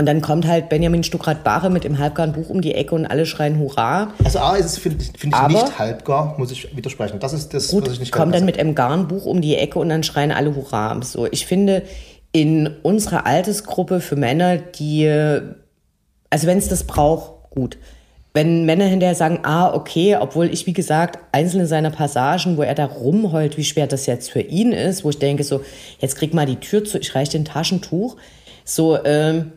Und 0.00 0.06
dann 0.06 0.20
kommt 0.20 0.46
halt 0.46 0.68
Benjamin 0.68 1.02
Stuckrad-Bahre 1.02 1.70
mit 1.70 1.82
dem 1.82 1.98
halbgaren 1.98 2.32
Buch 2.32 2.50
um 2.50 2.60
die 2.60 2.72
Ecke 2.72 2.94
und 2.94 3.04
alle 3.04 3.26
schreien 3.26 3.58
Hurra. 3.58 4.12
Also 4.22 4.38
A 4.38 4.54
ist 4.54 4.66
es, 4.66 4.78
finde 4.78 5.04
find 5.04 5.34
ich, 5.34 5.48
nicht 5.48 5.76
halbgar, 5.76 6.36
muss 6.38 6.52
ich 6.52 6.76
widersprechen. 6.76 7.18
Das 7.18 7.32
ist 7.32 7.52
das, 7.52 7.66
gut, 7.66 7.86
was 7.86 7.94
ich 7.94 8.00
nicht 8.00 8.12
kommt 8.12 8.32
dann 8.32 8.44
mit 8.44 8.60
einem 8.60 8.76
Garnbuch 8.76 9.26
um 9.26 9.40
die 9.40 9.56
Ecke 9.56 9.80
und 9.80 9.88
dann 9.88 10.04
schreien 10.04 10.30
alle 10.30 10.54
Hurra. 10.54 10.96
So, 11.02 11.26
ich 11.26 11.46
finde, 11.46 11.82
in 12.30 12.68
unserer 12.84 13.26
Altersgruppe 13.26 13.98
für 13.98 14.14
Männer, 14.14 14.58
die, 14.58 15.08
also 16.30 16.46
wenn 16.46 16.58
es 16.58 16.68
das 16.68 16.84
braucht, 16.84 17.50
gut. 17.50 17.76
Wenn 18.34 18.66
Männer 18.66 18.84
hinterher 18.84 19.16
sagen, 19.16 19.40
ah, 19.42 19.74
okay, 19.74 20.16
obwohl 20.20 20.46
ich, 20.46 20.64
wie 20.68 20.74
gesagt, 20.74 21.18
einzelne 21.32 21.66
seiner 21.66 21.90
Passagen, 21.90 22.56
wo 22.56 22.62
er 22.62 22.76
da 22.76 22.84
rumheult, 22.84 23.56
wie 23.56 23.64
schwer 23.64 23.88
das 23.88 24.06
jetzt 24.06 24.30
für 24.30 24.42
ihn 24.42 24.70
ist, 24.70 25.02
wo 25.02 25.10
ich 25.10 25.18
denke, 25.18 25.42
so, 25.42 25.62
jetzt 25.98 26.14
krieg 26.14 26.34
mal 26.34 26.46
die 26.46 26.60
Tür 26.60 26.84
zu, 26.84 27.00
ich 27.00 27.16
reiche 27.16 27.32
den 27.32 27.44
Taschentuch, 27.44 28.16
so, 28.64 29.02
ähm, 29.04 29.52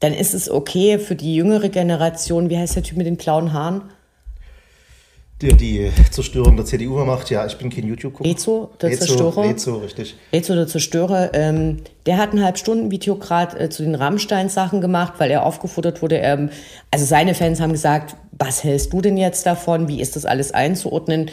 dann 0.00 0.12
ist 0.12 0.34
es 0.34 0.50
okay 0.50 0.98
für 0.98 1.14
die 1.14 1.34
jüngere 1.34 1.68
Generation, 1.68 2.50
wie 2.50 2.58
heißt 2.58 2.76
der 2.76 2.82
Typ 2.82 2.96
mit 2.98 3.06
den 3.06 3.16
blauen 3.16 3.52
Haaren? 3.52 3.82
der 5.40 5.54
die 5.54 5.90
Zerstörung 6.10 6.56
der 6.56 6.66
CDU 6.66 7.02
macht. 7.04 7.30
Ja, 7.30 7.46
ich 7.46 7.56
bin 7.56 7.70
kein 7.70 7.86
YouTube-Gucker. 7.86 8.28
Rezo, 8.28 8.70
der 8.80 8.90
Rezo, 8.90 9.06
Zerstörer. 9.06 9.42
Rezo, 9.44 9.76
richtig. 9.78 10.14
Rezo, 10.32 10.54
der 10.54 10.66
Zerstörer. 10.66 11.30
Ähm, 11.32 11.78
der 12.06 12.18
hat 12.18 12.34
ein 12.34 12.44
Halbstunden-Video 12.44 13.16
gerade 13.16 13.58
äh, 13.58 13.70
zu 13.70 13.82
den 13.82 13.94
Rammstein-Sachen 13.94 14.80
gemacht, 14.80 15.14
weil 15.18 15.30
er 15.30 15.46
aufgefordert 15.46 16.02
wurde. 16.02 16.18
Ähm, 16.18 16.50
also 16.90 17.06
seine 17.06 17.34
Fans 17.34 17.60
haben 17.60 17.72
gesagt, 17.72 18.16
was 18.32 18.64
hältst 18.64 18.92
du 18.92 19.00
denn 19.00 19.16
jetzt 19.16 19.46
davon? 19.46 19.88
Wie 19.88 20.00
ist 20.00 20.16
das 20.16 20.26
alles 20.26 20.52
einzuordnen? 20.52 21.30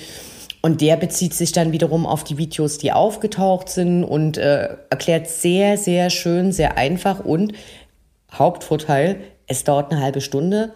Und 0.61 0.81
der 0.81 0.95
bezieht 0.95 1.33
sich 1.33 1.51
dann 1.51 1.71
wiederum 1.71 2.05
auf 2.05 2.23
die 2.23 2.37
Videos, 2.37 2.77
die 2.77 2.91
aufgetaucht 2.91 3.69
sind 3.69 4.03
und 4.03 4.37
äh, 4.37 4.69
erklärt 4.89 5.29
sehr, 5.29 5.77
sehr 5.77 6.09
schön, 6.09 6.51
sehr 6.51 6.77
einfach 6.77 7.19
und 7.19 7.53
Hauptvorteil, 8.33 9.21
es 9.47 9.63
dauert 9.63 9.91
eine 9.91 10.01
halbe 10.01 10.21
Stunde. 10.21 10.73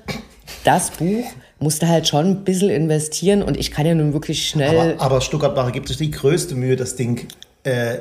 Das 0.64 0.92
Buch 0.92 1.26
musste 1.60 1.88
halt 1.88 2.08
schon 2.08 2.26
ein 2.26 2.44
bisschen 2.44 2.70
investieren 2.70 3.42
und 3.44 3.58
ich 3.58 3.72
kann 3.72 3.86
ja 3.86 3.94
nun 3.94 4.14
wirklich 4.14 4.50
schnell. 4.50 4.94
Aber, 4.96 5.02
aber 5.02 5.22
Stuttgart 5.22 5.74
gibt 5.74 5.88
sich 5.88 5.98
die 5.98 6.12
größte 6.12 6.56
Mühe, 6.56 6.76
das 6.76 6.96
Ding, 6.96 7.28
äh, 7.64 7.98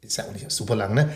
ist 0.00 0.16
ja 0.16 0.24
auch 0.24 0.32
nicht 0.32 0.50
super 0.50 0.76
lang, 0.76 0.94
ne? 0.94 1.10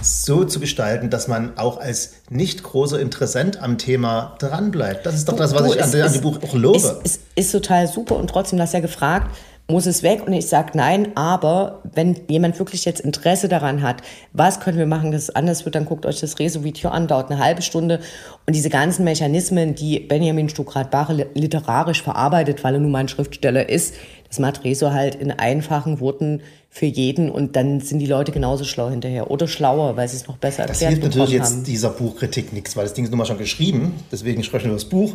so 0.00 0.44
zu 0.44 0.60
gestalten, 0.60 1.10
dass 1.10 1.28
man 1.28 1.56
auch 1.58 1.78
als 1.78 2.14
nicht 2.28 2.62
großer 2.62 2.98
Interessent 3.00 3.62
am 3.62 3.78
Thema 3.78 4.34
dranbleibt. 4.38 5.06
Das 5.06 5.14
ist 5.14 5.28
doch 5.28 5.36
das, 5.36 5.54
was 5.54 5.62
du, 5.62 5.74
ich 5.74 5.82
an, 5.82 6.02
an 6.02 6.12
dem 6.12 6.22
Buch 6.22 6.38
auch 6.42 6.54
lobe. 6.54 6.78
Es 6.78 6.84
ist, 6.84 7.04
ist, 7.04 7.20
ist, 7.36 7.52
total 7.52 7.86
super 7.86 8.16
und 8.16 8.28
trotzdem, 8.28 8.56
du 8.58 8.62
hast 8.64 8.74
ja 8.74 8.80
gefragt, 8.80 9.34
muss 9.68 9.86
es 9.86 10.02
weg? 10.02 10.26
Und 10.26 10.32
ich 10.32 10.46
sage 10.48 10.72
nein, 10.74 11.12
aber 11.16 11.82
wenn 11.94 12.16
jemand 12.28 12.58
wirklich 12.58 12.84
jetzt 12.84 13.00
Interesse 13.00 13.48
daran 13.48 13.82
hat, 13.82 14.02
was 14.32 14.60
können 14.60 14.78
wir 14.78 14.86
machen, 14.86 15.12
dass 15.12 15.24
es 15.24 15.30
anders 15.34 15.64
wird, 15.64 15.74
dann 15.74 15.84
guckt 15.84 16.04
euch 16.04 16.20
das 16.20 16.38
Rezo-Video 16.38 16.90
an, 16.90 17.06
dauert 17.06 17.30
eine 17.30 17.42
halbe 17.42 17.62
Stunde. 17.62 18.00
Und 18.46 18.54
diese 18.54 18.70
ganzen 18.70 19.04
Mechanismen, 19.04 19.74
die 19.74 20.00
Benjamin 20.00 20.48
Stuckrad-Barre 20.48 21.28
literarisch 21.34 22.02
verarbeitet, 22.02 22.62
weil 22.64 22.74
er 22.74 22.80
nun 22.80 22.90
mal 22.90 22.98
ein 22.98 23.08
Schriftsteller 23.08 23.68
ist, 23.68 23.94
das 24.28 24.38
macht 24.38 24.64
Rezo 24.64 24.92
halt 24.92 25.14
in 25.14 25.30
einfachen 25.30 26.00
Worten 26.00 26.40
für 26.70 26.86
jeden 26.86 27.30
und 27.30 27.54
dann 27.54 27.80
sind 27.80 27.98
die 27.98 28.06
Leute 28.06 28.32
genauso 28.32 28.64
schlau 28.64 28.88
hinterher 28.88 29.30
oder 29.30 29.46
schlauer, 29.46 29.94
weil 29.98 30.08
sie 30.08 30.16
es 30.16 30.26
noch 30.26 30.38
besser 30.38 30.62
erklärt 30.62 30.92
haben. 30.92 31.00
Das 31.00 31.02
hilft 31.02 31.18
natürlich 31.18 31.38
jetzt 31.38 31.66
dieser 31.66 31.90
Buchkritik 31.90 32.50
nichts, 32.54 32.74
weil 32.74 32.84
das 32.84 32.94
Ding 32.94 33.04
ist 33.04 33.10
nun 33.10 33.18
mal 33.18 33.26
schon 33.26 33.36
geschrieben, 33.36 33.92
deswegen 34.10 34.42
sprechen 34.42 34.64
wir 34.64 34.70
über 34.70 34.80
das 34.80 34.88
Buch 34.88 35.14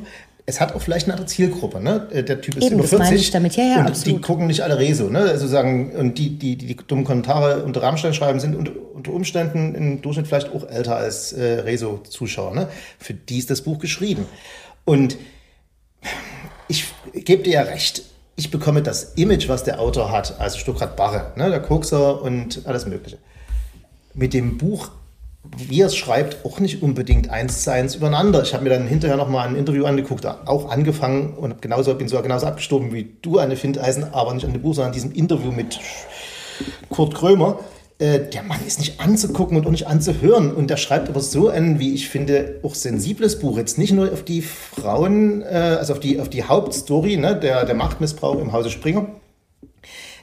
es 0.50 0.62
hat 0.62 0.74
auch 0.74 0.82
vielleicht 0.82 1.08
eine 1.08 1.14
andere 1.14 1.28
Zielgruppe. 1.28 1.82
Ne? 1.82 2.08
Äh, 2.10 2.24
der 2.24 2.39
Typ 2.39 2.56
ist 2.56 2.64
Eben, 2.64 2.76
über 2.76 2.88
40 2.88 3.10
das 3.10 3.22
ich 3.22 3.32
damit. 3.32 3.58
Ja, 3.58 3.64
ja, 3.66 3.80
und 3.82 3.88
absolut. 3.88 4.20
die 4.20 4.22
gucken 4.22 4.48
nicht 4.48 4.62
alle 4.62 4.80
Rezo. 4.80 5.10
Ne? 5.10 5.20
Also 5.20 5.45
sagen, 5.45 5.91
und 5.91 6.18
die, 6.18 6.39
die, 6.39 6.56
die, 6.56 6.68
die 6.68 6.78
dummen 6.88 7.04
Kommentare 7.04 7.64
unter 7.64 7.84
Rammstein 7.84 8.14
schreiben, 8.14 8.39
sind 8.39 8.56
unter, 8.56 8.72
unter 8.93 9.12
Umständen 9.12 9.76
im 9.76 10.02
Durchschnitt 10.02 10.28
vielleicht 10.28 10.54
auch 10.56 10.66
älter 10.70 10.95
als 10.95 11.34
äh, 11.34 11.60
Rezo-Zuschauer. 11.60 12.56
Ne? 12.56 12.70
Für 12.98 13.14
die 13.14 13.39
ist 13.39 13.50
das 13.50 13.62
Buch 13.62 13.78
geschrieben. 13.78 14.26
Und 14.86 15.18
ich 16.70 16.86
gebe 17.14 17.43
dir 17.43 17.54
ja 17.54 17.62
recht. 17.64 18.04
Ich 18.38 18.50
bekomme 18.50 18.82
das 18.82 19.16
Image, 19.16 19.50
was 19.50 19.66
der 19.66 19.82
Autor 19.82 20.14
hat, 20.14 20.39
also 20.39 20.60
Stuckrad 20.60 20.95
Barre, 20.95 21.34
ne? 21.36 21.50
der 21.50 21.62
Kokser 21.62 22.22
und 22.22 22.62
alles 22.66 22.86
Mögliche. 22.86 23.18
Mit 24.14 24.34
dem 24.34 24.58
Buch 24.58 24.91
wie 25.56 25.82
er 25.82 25.88
es 25.88 25.95
schreibt, 25.95 26.45
auch 26.45 26.60
nicht 26.60 26.82
unbedingt 26.82 27.30
eins 27.30 27.64
zu 27.64 27.72
eins 27.72 27.95
übereinander. 27.95 28.43
Ich 28.43 28.54
habe 28.54 28.64
mir 28.64 28.70
dann 28.70 28.88
hinterher 28.88 29.18
noch 29.18 29.30
mal 29.30 29.48
ein 29.48 29.56
Interview 29.56 29.86
angeguckt, 29.86 30.26
auch 30.26 30.70
angefangen 30.70 31.34
und 31.34 31.62
genauso, 31.62 31.93
bin 31.95 32.08
sogar 32.08 32.24
genauso 32.24 32.48
abgestorben 32.48 32.93
wie 32.93 33.16
du, 33.22 33.39
Anne 33.39 33.56
Findeisen, 33.56 34.06
aber 34.14 34.34
nicht 34.34 34.45
an 34.45 34.54
dem 34.54 34.62
Buch, 34.62 34.74
sondern 34.76 34.89
an 34.89 34.93
diesem 34.93 35.12
Interview 35.12 35.52
mit 35.52 35.80
Kurt 36.89 37.16
Krömer. 37.16 37.60
Äh, 38.00 38.30
der 38.32 38.43
Mann 38.43 38.60
ist 38.66 38.80
nicht 38.80 39.00
anzugucken 39.00 39.58
und 39.58 39.66
auch 39.66 39.72
nicht 39.72 39.88
anzuhören. 39.88 40.54
Und 40.54 40.70
der 40.70 40.78
schreibt 40.78 41.10
aber 41.10 41.20
so 41.20 41.50
ein, 41.50 41.80
wie 41.80 41.93
ich 41.93 42.10
finde, 42.10 42.60
auch 42.64 42.76
sensibles 42.76 43.39
Buch. 43.39 43.58
Jetzt 43.58 43.80
nicht 43.80 43.91
nur 43.91 44.12
auf 44.12 44.24
die 44.24 44.41
Frauen, 44.41 45.41
äh, 45.41 45.78
also 45.80 45.93
auf 45.93 46.00
die, 46.00 46.20
auf 46.20 46.30
die 46.30 46.43
Hauptstory, 46.43 47.18
ne, 47.18 47.36
der, 47.36 47.66
der 47.66 47.76
Machtmissbrauch 47.76 48.39
im 48.39 48.54
Hause 48.54 48.70
Springer, 48.70 49.08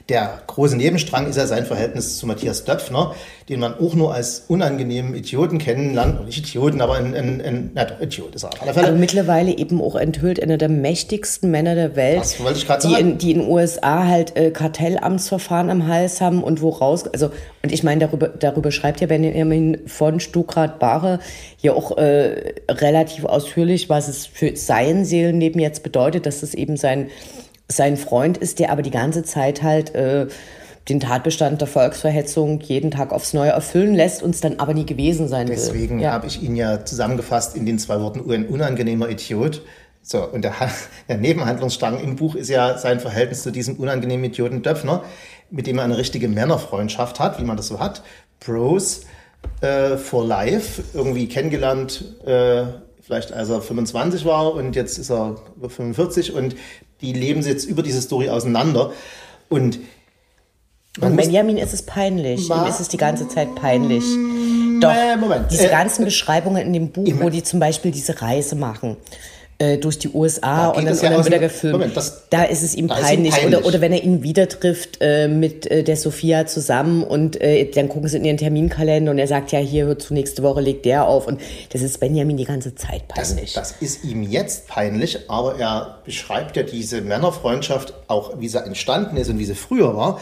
der 0.09 0.39
große 0.45 0.77
Nebenstrang 0.77 1.27
ist 1.27 1.35
ja 1.35 1.47
sein 1.47 1.65
Verhältnis 1.65 2.17
zu 2.17 2.27
Matthias 2.27 2.63
Döpfner, 2.63 3.15
den 3.49 3.59
man 3.59 3.73
auch 3.73 3.95
nur 3.95 4.13
als 4.13 4.43
unangenehmen 4.47 5.15
Idioten 5.15 5.57
kennenlernt. 5.57 6.23
Nicht 6.25 6.37
Idioten, 6.37 6.79
aber 6.81 6.95
ein, 6.95 7.15
ein, 7.15 7.41
ein 7.41 7.71
na 7.73 7.85
doch, 7.85 7.99
Idiot 7.99 8.35
ist 8.35 8.43
er 8.43 8.49
auf 8.49 8.61
alle 8.61 8.73
Fälle. 8.73 8.87
Aber 8.89 8.97
mittlerweile 8.97 9.57
eben 9.57 9.81
auch 9.81 9.95
enthüllt 9.95 10.41
einer 10.41 10.57
der 10.57 10.69
mächtigsten 10.69 11.49
Männer 11.49 11.73
der 11.73 11.95
Welt, 11.95 12.19
das 12.19 12.39
wollte 12.39 12.59
ich 12.59 12.65
die, 12.65 12.69
sagen. 12.69 12.95
in, 12.97 13.17
die 13.17 13.31
in 13.31 13.39
den 13.39 13.49
USA 13.49 14.05
halt 14.05 14.37
äh, 14.37 14.51
Kartellamtsverfahren 14.51 15.71
am 15.71 15.87
Hals 15.87 16.21
haben 16.21 16.43
und 16.43 16.61
wo 16.61 16.69
raus, 16.69 17.05
also 17.07 17.31
und 17.63 17.71
ich 17.71 17.81
meine, 17.81 18.05
darüber, 18.05 18.27
darüber 18.27 18.71
schreibt 18.71 19.01
ja 19.01 19.07
Benjamin 19.07 19.79
von 19.87 20.19
Stuckrad 20.19 20.77
Barre 20.77 21.17
ja 21.61 21.73
auch 21.73 21.97
äh, 21.97 22.53
relativ 22.69 23.25
ausführlich, 23.25 23.89
was 23.89 24.07
es 24.07 24.27
für 24.27 24.55
sein 24.55 25.03
Seelenleben 25.03 25.59
jetzt 25.59 25.81
bedeutet, 25.81 26.27
dass 26.27 26.43
es 26.43 26.53
eben 26.53 26.77
sein 26.77 27.09
sein 27.67 27.97
Freund 27.97 28.37
ist, 28.37 28.59
der 28.59 28.71
aber 28.71 28.81
die 28.81 28.91
ganze 28.91 29.23
Zeit 29.23 29.63
halt 29.63 29.95
äh, 29.95 30.27
den 30.89 30.99
Tatbestand 30.99 31.61
der 31.61 31.67
Volksverhetzung 31.67 32.59
jeden 32.61 32.91
Tag 32.91 33.11
aufs 33.11 33.33
Neue 33.33 33.49
erfüllen 33.49 33.95
lässt, 33.95 34.21
uns 34.21 34.39
dann 34.39 34.59
aber 34.59 34.73
nie 34.73 34.85
gewesen 34.85 35.27
sein 35.27 35.47
Deswegen 35.47 35.73
will. 35.73 35.73
Deswegen 35.73 35.99
ja. 35.99 36.11
habe 36.11 36.27
ich 36.27 36.43
ihn 36.43 36.55
ja 36.55 36.85
zusammengefasst 36.85 37.55
in 37.55 37.65
den 37.65 37.79
zwei 37.79 37.99
Worten 37.99 38.31
ein 38.31 38.47
unangenehmer 38.47 39.09
Idiot. 39.09 39.63
So, 40.03 40.23
und 40.23 40.43
der, 40.43 40.53
der 41.09 41.17
Nebenhandlungsstrang 41.17 41.99
im 41.99 42.15
Buch 42.15 42.35
ist 42.35 42.49
ja 42.49 42.77
sein 42.77 42.99
Verhältnis 42.99 43.41
zu 43.41 43.51
diesem 43.51 43.77
unangenehmen 43.77 44.25
Idioten 44.25 44.61
Döpfner, 44.61 45.03
mit 45.49 45.65
dem 45.65 45.79
er 45.79 45.85
eine 45.85 45.97
richtige 45.97 46.27
Männerfreundschaft 46.27 47.19
hat, 47.19 47.39
wie 47.39 47.43
man 47.43 47.57
das 47.57 47.67
so 47.67 47.79
hat. 47.79 48.03
Bros 48.39 49.01
äh, 49.61 49.97
for 49.97 50.23
life, 50.25 50.83
irgendwie 50.93 51.27
kennengelernt, 51.27 52.03
äh, 52.25 52.65
vielleicht 53.01 53.31
als 53.31 53.49
er 53.49 53.61
25 53.61 54.25
war 54.25 54.53
und 54.53 54.75
jetzt 54.75 54.97
ist 54.97 55.09
er 55.09 55.37
45 55.61 56.33
und 56.33 56.55
die 57.01 57.13
leben 57.13 57.41
jetzt 57.41 57.65
über 57.65 57.83
diese 57.83 58.01
Story 58.01 58.29
auseinander. 58.29 58.91
Und, 59.49 59.79
und 61.01 61.15
Benjamin 61.15 61.57
ist 61.57 61.73
es 61.73 61.83
peinlich. 61.83 62.49
Ihm 62.49 62.65
ist 62.65 62.79
es 62.79 62.87
die 62.87 62.97
ganze 62.97 63.27
Zeit 63.27 63.53
peinlich. 63.55 64.03
Doch, 64.79 64.93
Moment. 65.19 65.51
diese 65.51 65.67
äh, 65.67 65.71
ganzen 65.71 66.05
Beschreibungen 66.05 66.65
in 66.65 66.73
dem 66.73 66.89
Buch, 66.89 67.07
wo 67.19 67.29
die 67.29 67.43
zum 67.43 67.59
Beispiel 67.59 67.91
diese 67.91 68.21
Reise 68.21 68.55
machen 68.55 68.97
äh, 69.57 69.77
durch 69.77 69.97
die 69.97 70.09
USA 70.09 70.67
und 70.67 70.85
dann, 70.85 70.97
ja 70.97 71.09
und 71.09 71.13
dann 71.15 71.23
wird 71.23 71.33
er 71.33 71.39
gefilmt. 71.39 71.73
Moment, 71.73 71.95
das, 71.95 72.23
da 72.29 72.43
ist 72.43 72.61
es 72.61 72.75
ihm 72.75 72.87
peinlich. 72.87 73.27
Ihm 73.27 73.31
peinlich. 73.31 73.57
Oder, 73.57 73.65
oder 73.65 73.81
wenn 73.81 73.93
er 73.93 74.03
ihn 74.03 74.21
wieder 74.21 74.49
trifft 74.49 74.97
äh, 74.99 75.29
mit 75.29 75.65
äh, 75.71 75.83
der 75.83 75.95
Sophia 75.95 76.45
zusammen 76.45 77.03
und 77.03 77.39
äh, 77.41 77.69
dann 77.71 77.87
gucken 77.87 78.09
sie 78.09 78.17
in 78.17 78.25
ihren 78.25 78.37
Terminkalender 78.37 79.11
und 79.11 79.17
er 79.17 79.27
sagt, 79.27 79.53
ja, 79.53 79.59
hier 79.59 79.97
zur 79.97 80.15
nächste 80.15 80.43
Woche 80.43 80.59
legt 80.59 80.85
der 80.85 81.07
auf. 81.07 81.27
Und 81.27 81.39
das 81.71 81.81
ist 81.81 81.99
Benjamin 82.01 82.35
die 82.35 82.43
ganze 82.43 82.75
Zeit 82.75 83.07
peinlich. 83.07 83.53
Das, 83.53 83.69
das 83.69 83.81
ist 83.81 84.03
ihm 84.03 84.23
jetzt 84.23 84.67
peinlich, 84.67 85.29
aber 85.29 85.57
er 85.57 85.99
beschreibt 86.03 86.57
ja 86.57 86.63
diese 86.63 87.01
Männerfreundschaft 87.01 87.93
auch, 88.07 88.39
wie 88.39 88.49
sie 88.49 88.61
entstanden 88.61 89.15
ist 89.15 89.29
und 89.29 89.39
wie 89.39 89.45
sie 89.45 89.55
früher 89.55 89.95
war. 89.95 90.19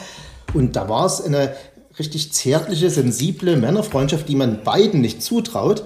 Und 0.54 0.76
da 0.76 0.88
war 0.90 1.08
es 1.08 1.22
eine 1.22 1.56
richtig 1.98 2.34
zärtliche, 2.34 2.90
sensible 2.92 3.58
Männerfreundschaft, 3.58 4.30
die 4.30 4.36
man 4.36 4.64
beiden 4.64 5.02
nicht 5.02 5.24
zutraut. 5.24 5.84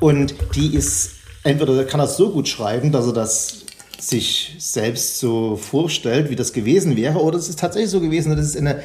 Und 0.00 0.34
die 0.54 0.74
ist 0.74 1.17
entweder 1.44 1.84
kann 1.84 2.00
er 2.00 2.04
es 2.04 2.16
so 2.16 2.30
gut 2.30 2.48
schreiben, 2.48 2.92
dass 2.92 3.06
er 3.06 3.12
das 3.12 3.64
sich 3.98 4.56
selbst 4.58 5.18
so 5.18 5.56
vorstellt, 5.56 6.30
wie 6.30 6.36
das 6.36 6.52
gewesen 6.52 6.96
wäre, 6.96 7.18
oder 7.18 7.38
es 7.38 7.48
ist 7.48 7.58
tatsächlich 7.58 7.90
so 7.90 8.00
gewesen, 8.00 8.36
das 8.36 8.46
ist 8.46 8.56
eine, 8.56 8.82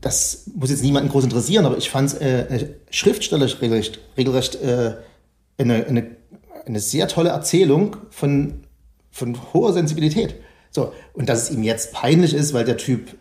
das 0.00 0.44
muss 0.54 0.70
jetzt 0.70 0.82
niemanden 0.82 1.08
groß 1.08 1.24
interessieren, 1.24 1.66
aber 1.66 1.78
ich 1.78 1.90
fand 1.90 2.12
es 2.12 2.14
äh, 2.14 2.68
schriftstellerisch 2.90 3.60
regelrecht, 3.60 4.00
regelrecht 4.16 4.56
äh, 4.56 4.94
eine, 5.56 5.86
eine, 5.86 6.10
eine 6.66 6.80
sehr 6.80 7.08
tolle 7.08 7.30
Erzählung 7.30 7.96
von, 8.10 8.64
von 9.10 9.38
hoher 9.52 9.72
Sensibilität. 9.72 10.36
So, 10.70 10.92
und 11.14 11.28
dass 11.28 11.44
es 11.44 11.50
ihm 11.50 11.62
jetzt 11.62 11.92
peinlich 11.92 12.34
ist, 12.34 12.52
weil 12.52 12.64
der 12.64 12.76
Typ 12.76 13.16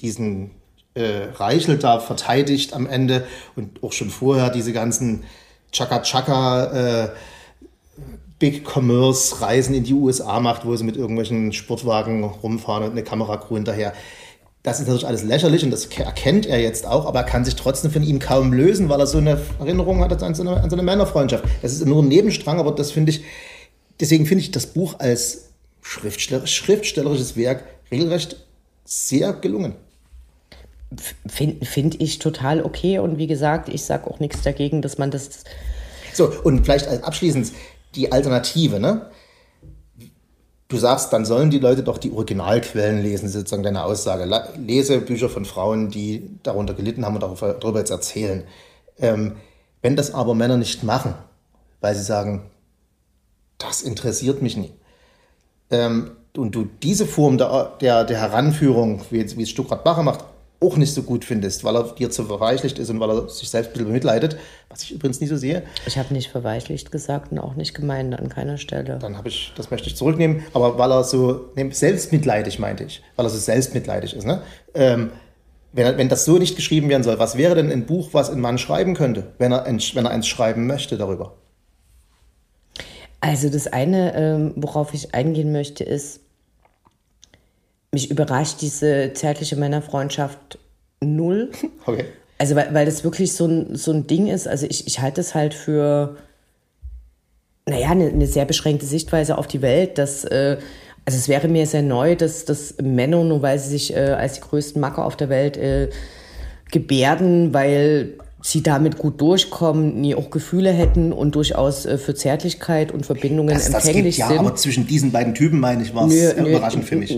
diesen 0.00 0.50
äh, 0.94 1.28
Reichel 1.34 1.78
da 1.78 2.00
verteidigt 2.00 2.74
am 2.74 2.86
Ende 2.86 3.26
und 3.56 3.82
auch 3.82 3.92
schon 3.92 4.10
vorher 4.10 4.50
diese 4.50 4.72
ganzen 4.72 5.24
Chaka-Chaka 5.72 7.04
äh, 7.04 7.08
Big 8.40 8.64
Commerce 8.66 9.40
Reisen 9.40 9.74
in 9.74 9.84
die 9.84 9.94
USA 9.94 10.40
macht, 10.40 10.64
wo 10.66 10.74
sie 10.74 10.82
mit 10.82 10.96
irgendwelchen 10.96 11.52
Sportwagen 11.52 12.24
rumfahren 12.24 12.84
und 12.84 12.90
eine 12.90 13.04
Kameracrew 13.04 13.54
hinterher. 13.54 13.92
Das 14.62 14.80
ist 14.80 14.86
natürlich 14.86 15.06
alles 15.06 15.22
lächerlich 15.22 15.62
und 15.62 15.70
das 15.70 15.86
erkennt 15.86 16.46
er 16.46 16.60
jetzt 16.60 16.86
auch, 16.86 17.06
aber 17.06 17.20
er 17.20 17.24
kann 17.24 17.44
sich 17.44 17.54
trotzdem 17.54 17.90
von 17.90 18.02
ihm 18.02 18.18
kaum 18.18 18.52
lösen, 18.52 18.88
weil 18.88 18.98
er 18.98 19.06
so 19.06 19.18
eine 19.18 19.40
Erinnerung 19.58 20.00
hat 20.00 20.22
an 20.22 20.34
so 20.34 20.42
eine, 20.42 20.60
an 20.60 20.68
so 20.68 20.76
eine 20.76 20.82
Männerfreundschaft. 20.82 21.44
Das 21.62 21.72
ist 21.72 21.86
nur 21.86 22.02
ein 22.02 22.08
Nebenstrang, 22.08 22.58
aber 22.58 22.72
das 22.72 22.90
finde 22.90 23.10
ich, 23.12 23.22
deswegen 24.00 24.26
finde 24.26 24.42
ich 24.42 24.50
das 24.50 24.66
Buch 24.66 24.96
als 24.98 25.50
Schriftsteller, 25.82 26.46
schriftstellerisches 26.46 27.36
Werk 27.36 27.64
regelrecht 27.90 28.36
sehr 28.84 29.32
gelungen. 29.34 29.74
Finde 31.26 31.64
find 31.64 32.00
ich 32.00 32.18
total 32.18 32.62
okay 32.62 32.98
und 32.98 33.18
wie 33.18 33.28
gesagt, 33.28 33.68
ich 33.68 33.84
sage 33.84 34.10
auch 34.10 34.18
nichts 34.18 34.42
dagegen, 34.42 34.82
dass 34.82 34.98
man 34.98 35.10
das. 35.10 35.44
So, 36.12 36.32
und 36.42 36.64
vielleicht 36.64 36.88
abschließend, 36.88 37.52
die 37.94 38.12
Alternative, 38.12 38.80
ne? 38.80 39.10
Du 40.68 40.76
sagst, 40.76 41.12
dann 41.12 41.24
sollen 41.24 41.50
die 41.50 41.58
Leute 41.58 41.82
doch 41.82 41.98
die 41.98 42.12
Originalquellen 42.12 43.02
lesen, 43.02 43.28
sozusagen 43.28 43.64
deine 43.64 43.82
Aussage. 43.82 44.30
Lese 44.56 45.00
Bücher 45.00 45.28
von 45.28 45.44
Frauen, 45.44 45.90
die 45.90 46.30
darunter 46.44 46.74
gelitten 46.74 47.04
haben 47.04 47.16
und 47.16 47.42
darüber 47.42 47.80
jetzt 47.80 47.90
erzählen. 47.90 48.44
Ähm, 48.98 49.36
wenn 49.82 49.96
das 49.96 50.14
aber 50.14 50.34
Männer 50.34 50.56
nicht 50.56 50.84
machen, 50.84 51.14
weil 51.80 51.96
sie 51.96 52.04
sagen, 52.04 52.50
das 53.58 53.82
interessiert 53.82 54.42
mich 54.42 54.56
nie, 54.56 54.72
ähm, 55.70 56.12
und 56.36 56.54
du 56.54 56.68
diese 56.82 57.06
Form 57.06 57.38
der, 57.38 57.72
der, 57.80 58.04
der 58.04 58.20
Heranführung, 58.20 59.02
wie, 59.10 59.36
wie 59.36 59.42
es 59.42 59.50
Stuckrad 59.50 59.82
Bacher 59.82 60.02
macht, 60.02 60.24
auch 60.60 60.76
nicht 60.76 60.92
so 60.92 61.02
gut 61.02 61.24
findest, 61.24 61.64
weil 61.64 61.74
er 61.74 61.94
dir 61.94 62.10
zu 62.10 62.24
verweichlicht 62.24 62.78
ist 62.78 62.90
und 62.90 63.00
weil 63.00 63.10
er 63.10 63.28
sich 63.28 63.48
selbst 63.48 63.70
ein 63.70 63.72
bisschen 63.72 63.88
bemitleidet, 63.88 64.36
was 64.68 64.82
ich 64.82 64.92
übrigens 64.92 65.20
nicht 65.20 65.30
so 65.30 65.36
sehe. 65.36 65.62
Ich 65.86 65.96
habe 65.96 66.12
nicht 66.12 66.30
verweichlicht 66.30 66.92
gesagt 66.92 67.32
und 67.32 67.38
auch 67.38 67.54
nicht 67.54 67.74
gemeint 67.74 68.18
an 68.18 68.28
keiner 68.28 68.58
Stelle. 68.58 68.98
Dann 69.00 69.16
habe 69.16 69.28
ich, 69.28 69.52
das 69.56 69.70
möchte 69.70 69.88
ich 69.88 69.96
zurücknehmen, 69.96 70.42
aber 70.52 70.76
weil 70.76 70.92
er 70.92 71.02
so 71.04 71.50
ne, 71.56 71.72
selbstmitleidig 71.72 72.58
meinte 72.58 72.84
ich, 72.84 73.02
weil 73.16 73.24
er 73.24 73.30
so 73.30 73.38
selbstmitleidig 73.38 74.14
ist. 74.14 74.26
Ne? 74.26 74.42
Ähm, 74.74 75.10
wenn, 75.72 75.96
wenn 75.96 76.08
das 76.08 76.24
so 76.24 76.36
nicht 76.36 76.56
geschrieben 76.56 76.88
werden 76.88 77.04
soll, 77.04 77.18
was 77.18 77.38
wäre 77.38 77.54
denn 77.54 77.70
ein 77.70 77.86
Buch, 77.86 78.10
was 78.12 78.28
ein 78.28 78.40
Mann 78.40 78.58
schreiben 78.58 78.94
könnte, 78.94 79.32
wenn 79.38 79.52
er, 79.52 79.64
wenn 79.66 80.04
er 80.04 80.10
eins 80.10 80.26
schreiben 80.26 80.66
möchte 80.66 80.98
darüber? 80.98 81.36
Also 83.20 83.50
das 83.50 83.66
eine, 83.66 84.14
ähm, 84.14 84.52
worauf 84.56 84.94
ich 84.94 85.14
eingehen 85.14 85.52
möchte, 85.52 85.84
ist, 85.84 86.20
mich 87.92 88.10
überrascht 88.10 88.60
diese 88.60 89.12
zärtliche 89.14 89.56
Männerfreundschaft 89.56 90.58
null. 91.02 91.50
Okay. 91.86 92.04
Also, 92.38 92.56
weil, 92.56 92.72
weil 92.72 92.86
das 92.86 93.04
wirklich 93.04 93.34
so 93.34 93.46
ein, 93.46 93.76
so 93.76 93.92
ein 93.92 94.06
Ding 94.06 94.26
ist. 94.26 94.48
Also, 94.48 94.66
ich, 94.66 94.86
ich 94.86 95.00
halte 95.00 95.20
es 95.20 95.34
halt 95.34 95.52
für, 95.52 96.16
naja, 97.66 97.90
eine, 97.90 98.08
eine 98.08 98.26
sehr 98.26 98.46
beschränkte 98.46 98.86
Sichtweise 98.86 99.36
auf 99.36 99.46
die 99.46 99.60
Welt, 99.60 99.98
dass 99.98 100.24
äh, 100.24 100.56
Also 101.04 101.18
es 101.18 101.28
wäre 101.28 101.48
mir 101.48 101.66
sehr 101.66 101.82
neu, 101.82 102.16
dass, 102.16 102.44
dass 102.44 102.76
Männer, 102.80 103.24
nur 103.24 103.42
weil 103.42 103.58
sie 103.58 103.70
sich 103.70 103.94
äh, 103.94 104.12
als 104.12 104.34
die 104.34 104.40
größten 104.42 104.80
Macker 104.80 105.04
auf 105.04 105.16
der 105.16 105.28
Welt 105.28 105.56
äh, 105.56 105.90
gebärden, 106.70 107.52
weil 107.52 108.14
sie 108.42 108.62
damit 108.62 108.98
gut 108.98 109.20
durchkommen, 109.20 110.00
nie 110.00 110.14
auch 110.14 110.30
Gefühle 110.30 110.72
hätten 110.72 111.12
und 111.12 111.34
durchaus 111.34 111.86
äh, 111.86 111.98
für 111.98 112.14
Zärtlichkeit 112.14 112.92
und 112.92 113.06
Verbindungen 113.06 113.54
das, 113.54 113.70
das 113.70 113.86
empfänglich 113.86 114.16
gibt, 114.16 114.18
ja, 114.18 114.28
sind. 114.28 114.38
aber 114.38 114.54
zwischen 114.56 114.86
diesen 114.86 115.12
beiden 115.12 115.34
Typen, 115.34 115.60
meine 115.60 115.82
ich, 115.82 115.94
war 115.94 116.06
es 116.08 116.32
überraschend 116.32 116.84
für 116.84 116.96
mich. 116.96 117.16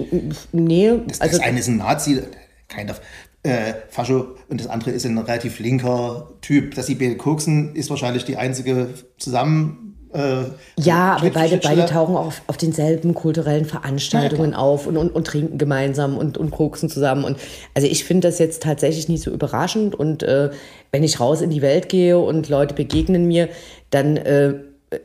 Nee, 0.53 0.93
das, 1.07 1.19
das 1.19 1.33
also, 1.33 1.43
eine 1.43 1.59
ist 1.59 1.69
ein 1.69 1.79
Nazi, 1.79 2.23
kind 2.69 2.91
of, 2.91 3.01
äh, 3.43 3.75
Fascho 3.89 4.37
und 4.49 4.61
das 4.61 4.69
andere 4.69 4.93
ist 4.93 5.05
ein 5.05 5.19
relativ 5.19 5.59
linker 5.59 6.31
Typ. 6.41 6.75
Dass 6.75 6.87
sie 6.87 6.95
beide 6.95 7.17
koksen, 7.17 7.75
ist 7.75 7.91
wahrscheinlich 7.91 8.25
die 8.25 8.37
einzige 8.37 8.91
zusammen 9.19 9.92
äh, 10.15 10.45
ja, 10.79 11.17
aber 11.17 11.31
beide, 11.31 11.57
beide 11.57 11.87
tauchen 11.87 12.17
auch 12.17 12.27
auf, 12.27 12.43
auf 12.47 12.57
denselben 12.59 13.15
kulturellen 13.15 13.65
Veranstaltungen 13.65 14.53
ja, 14.53 14.59
auf 14.59 14.87
und, 14.87 14.97
und, 14.99 15.11
und, 15.11 15.27
trinken 15.27 15.57
gemeinsam 15.57 16.19
und, 16.19 16.37
und 16.37 16.51
koksen 16.51 16.91
zusammen. 16.91 17.25
Und 17.25 17.39
also 17.75 17.89
ich 17.89 18.05
finde 18.05 18.29
das 18.29 18.39
jetzt 18.39 18.63
tatsächlich 18.63 19.09
nicht 19.09 19.23
so 19.23 19.31
überraschend. 19.31 19.95
Und 19.95 20.23
äh, 20.23 20.51
wenn 20.91 21.03
ich 21.03 21.19
raus 21.19 21.41
in 21.41 21.51
die 21.51 21.63
Welt 21.63 21.89
gehe 21.89 22.19
und 22.19 22.49
Leute 22.51 22.75
begegnen 22.75 23.27
mir, 23.27 23.49
dann 23.91 24.19
äh, 24.19 24.55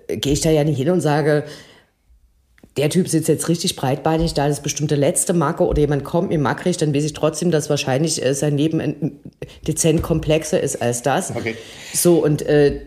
gehe 0.08 0.34
ich 0.34 0.42
da 0.42 0.50
ja 0.50 0.66
nicht 0.66 0.78
hin 0.78 0.90
und 0.90 1.00
sage, 1.00 1.46
der 2.78 2.90
Typ 2.90 3.08
sitzt 3.08 3.28
jetzt 3.28 3.50
richtig 3.50 3.76
breitbeinig 3.76 4.34
da, 4.36 4.48
das 4.48 4.58
ist 4.58 4.64
bestimmt 4.64 4.92
der 4.92 5.00
letzte 5.00 5.34
Marker 5.34 5.68
oder 5.68 5.80
jemand 5.80 6.04
kommt 6.04 6.30
mir 6.30 6.38
mackrig, 6.38 6.78
dann 6.78 6.94
weiß 6.94 7.06
ich 7.06 7.14
trotzdem, 7.14 7.50
dass 7.50 7.70
wahrscheinlich 7.70 8.24
äh, 8.24 8.34
sein 8.36 8.58
Leben 8.58 9.20
dezent 9.66 10.04
komplexer 10.04 10.62
ist 10.62 10.82
als 10.82 11.02
das. 11.02 11.36
Okay. 11.36 11.56
So, 11.94 12.24
und 12.24 12.44
äh, 12.44 12.82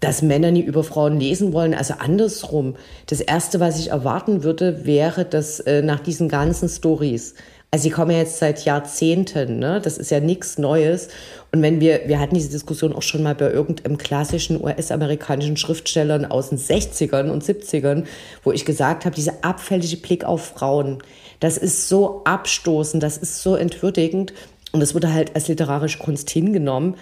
dass 0.00 0.22
Männer 0.22 0.50
nie 0.50 0.62
über 0.62 0.84
Frauen 0.84 1.18
lesen 1.18 1.52
wollen. 1.52 1.74
Also 1.74 1.94
andersrum. 1.98 2.76
Das 3.06 3.20
Erste, 3.20 3.60
was 3.60 3.78
ich 3.78 3.90
erwarten 3.90 4.42
würde, 4.44 4.84
wäre, 4.86 5.24
dass 5.24 5.60
äh, 5.60 5.82
nach 5.82 6.00
diesen 6.00 6.28
ganzen 6.28 6.68
Stories, 6.68 7.34
also 7.70 7.82
sie 7.82 7.90
kommen 7.90 8.12
ja 8.12 8.18
jetzt 8.18 8.38
seit 8.38 8.64
Jahrzehnten, 8.64 9.58
ne? 9.58 9.80
das 9.82 9.98
ist 9.98 10.10
ja 10.10 10.20
nichts 10.20 10.56
Neues. 10.56 11.08
Und 11.52 11.60
wenn 11.60 11.80
wir, 11.80 12.02
wir 12.06 12.18
hatten 12.18 12.34
diese 12.34 12.48
Diskussion 12.48 12.94
auch 12.94 13.02
schon 13.02 13.22
mal 13.22 13.34
bei 13.34 13.50
irgendeinem 13.50 13.98
klassischen 13.98 14.62
US-amerikanischen 14.62 15.58
Schriftstellern 15.58 16.24
aus 16.24 16.48
den 16.48 16.58
60ern 16.58 17.28
und 17.28 17.44
70ern, 17.44 18.04
wo 18.42 18.52
ich 18.52 18.64
gesagt 18.64 19.04
habe, 19.04 19.14
dieser 19.14 19.34
abfällige 19.42 19.98
Blick 19.98 20.24
auf 20.24 20.46
Frauen, 20.46 21.02
das 21.40 21.58
ist 21.58 21.88
so 21.88 22.22
abstoßend, 22.24 23.02
das 23.02 23.18
ist 23.18 23.42
so 23.42 23.54
entwürdigend. 23.54 24.32
Und 24.72 24.80
das 24.80 24.94
wurde 24.94 25.12
halt 25.12 25.34
als 25.34 25.48
literarische 25.48 25.98
Kunst 25.98 26.30
hingenommen. 26.30 26.96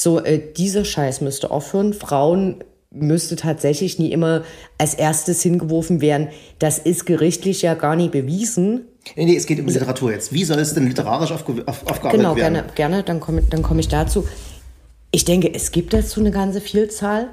So, 0.00 0.20
äh, 0.20 0.40
dieser 0.56 0.84
Scheiß 0.84 1.22
müsste 1.22 1.50
aufhören. 1.50 1.92
Frauen 1.92 2.62
müsste 2.92 3.34
tatsächlich 3.34 3.98
nie 3.98 4.12
immer 4.12 4.44
als 4.78 4.94
erstes 4.94 5.42
hingeworfen 5.42 6.00
werden. 6.00 6.28
Das 6.60 6.78
ist 6.78 7.04
gerichtlich 7.04 7.62
ja 7.62 7.74
gar 7.74 7.96
nicht 7.96 8.12
bewiesen. 8.12 8.82
Nee, 9.16 9.24
nee, 9.24 9.36
es 9.36 9.44
geht 9.46 9.58
um 9.58 9.66
Literatur 9.66 10.12
jetzt. 10.12 10.32
Wie 10.32 10.44
soll 10.44 10.60
es 10.60 10.72
denn 10.72 10.86
literarisch 10.86 11.32
aufge 11.32 11.64
auf, 11.66 11.84
aufgearbeitet 11.84 12.12
genau, 12.12 12.36
werden? 12.36 12.54
Genau, 12.54 12.66
gerne, 12.76 12.76
gerne, 12.76 13.02
dann 13.02 13.18
komme 13.18 13.42
dann 13.42 13.64
komm 13.64 13.80
ich 13.80 13.88
dazu. 13.88 14.28
Ich 15.10 15.24
denke, 15.24 15.52
es 15.52 15.72
gibt 15.72 15.92
dazu 15.92 16.20
eine 16.20 16.30
ganze 16.30 16.60
Vielzahl. 16.60 17.30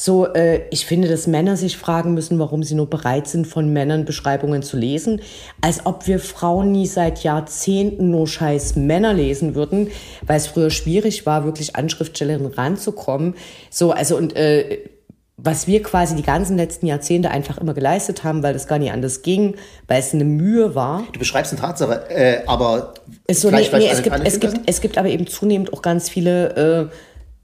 So, 0.00 0.32
äh, 0.32 0.60
ich 0.70 0.86
finde, 0.86 1.08
dass 1.08 1.26
Männer 1.26 1.56
sich 1.56 1.76
fragen 1.76 2.14
müssen, 2.14 2.38
warum 2.38 2.62
sie 2.62 2.76
nur 2.76 2.88
bereit 2.88 3.26
sind, 3.26 3.48
von 3.48 3.72
Männern 3.72 4.04
Beschreibungen 4.04 4.62
zu 4.62 4.76
lesen, 4.76 5.20
als 5.60 5.86
ob 5.86 6.06
wir 6.06 6.20
Frauen 6.20 6.70
nie 6.70 6.86
seit 6.86 7.24
Jahrzehnten 7.24 8.08
nur 8.08 8.28
scheiß 8.28 8.76
Männer 8.76 9.12
lesen 9.12 9.56
würden, 9.56 9.88
weil 10.24 10.36
es 10.36 10.46
früher 10.46 10.70
schwierig 10.70 11.26
war, 11.26 11.44
wirklich 11.44 11.74
an 11.74 11.88
Schriftstellerinnen 11.88 12.52
ranzukommen. 12.52 13.34
So, 13.70 13.90
also 13.90 14.16
und 14.16 14.36
äh, 14.36 14.88
was 15.36 15.66
wir 15.66 15.82
quasi 15.82 16.14
die 16.14 16.22
ganzen 16.22 16.56
letzten 16.56 16.86
Jahrzehnte 16.86 17.32
einfach 17.32 17.58
immer 17.58 17.74
geleistet 17.74 18.22
haben, 18.22 18.44
weil 18.44 18.52
das 18.52 18.68
gar 18.68 18.78
nicht 18.78 18.92
anders 18.92 19.22
ging, 19.22 19.56
weil 19.88 19.98
es 19.98 20.14
eine 20.14 20.24
Mühe 20.24 20.76
war. 20.76 21.02
Du 21.12 21.18
beschreibst 21.18 21.52
eine 21.52 21.60
Tatsache, 21.60 22.08
äh, 22.08 22.42
aber 22.46 22.94
so, 23.28 23.50
nee, 23.50 23.68
nee, 23.72 23.88
es, 23.88 24.02
gibt, 24.02 24.16
es, 24.24 24.38
gibt, 24.38 24.60
es 24.64 24.80
gibt 24.80 24.96
aber 24.96 25.08
eben 25.08 25.26
zunehmend 25.26 25.72
auch 25.72 25.82
ganz 25.82 26.08
viele 26.08 26.90
äh, 26.90 26.94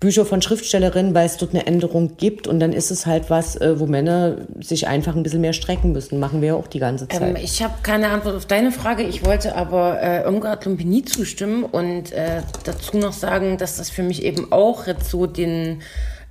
Bücher 0.01 0.27
von 0.27 0.43
Schriftstellerinnen, 0.43 1.15
weil 1.15 1.27
es 1.27 1.37
dort 1.37 1.55
eine 1.55 1.67
Änderung 1.67 2.17
gibt 2.17 2.47
und 2.47 2.61
dann 2.61 2.73
ist 2.73 2.91
es 2.91 3.07
halt 3.07 3.31
was, 3.31 3.57
äh, 3.57 3.79
wo 3.81 3.87
Männer 3.87 4.37
sich 4.61 4.87
einfach 4.87 5.17
ein 5.17 5.23
bisschen 5.23 5.41
mehr 5.41 5.53
strecken 5.53 5.93
müssen. 5.93 6.19
Machen 6.19 6.43
wir 6.43 6.49
ja 6.49 6.55
auch 6.55 6.67
die 6.67 6.79
ganze 6.79 7.09
Zeit. 7.09 7.23
Ähm, 7.23 7.37
ich 7.37 7.63
habe 7.63 7.75
keine 7.83 8.11
Antwort 8.11 8.37
auf 8.37 8.47
deine 8.47 8.71
Frage. 8.71 9.03
Ich 9.03 9.25
wollte 9.25 9.55
aber 9.57 10.01
äh, 10.03 10.23
Irmgard 10.25 10.65
Lumpini 10.67 11.05
zustimmen 11.05 11.65
und 11.65 12.13
äh, 12.13 12.43
dazu 12.65 12.99
noch 12.99 13.13
sagen, 13.13 13.57
dass 13.57 13.79
das 13.79 13.89
für 13.89 14.03
mich 14.03 14.23
eben 14.23 14.53
auch 14.53 14.87
jetzt 14.87 15.11
so 15.11 15.27
den 15.27 15.81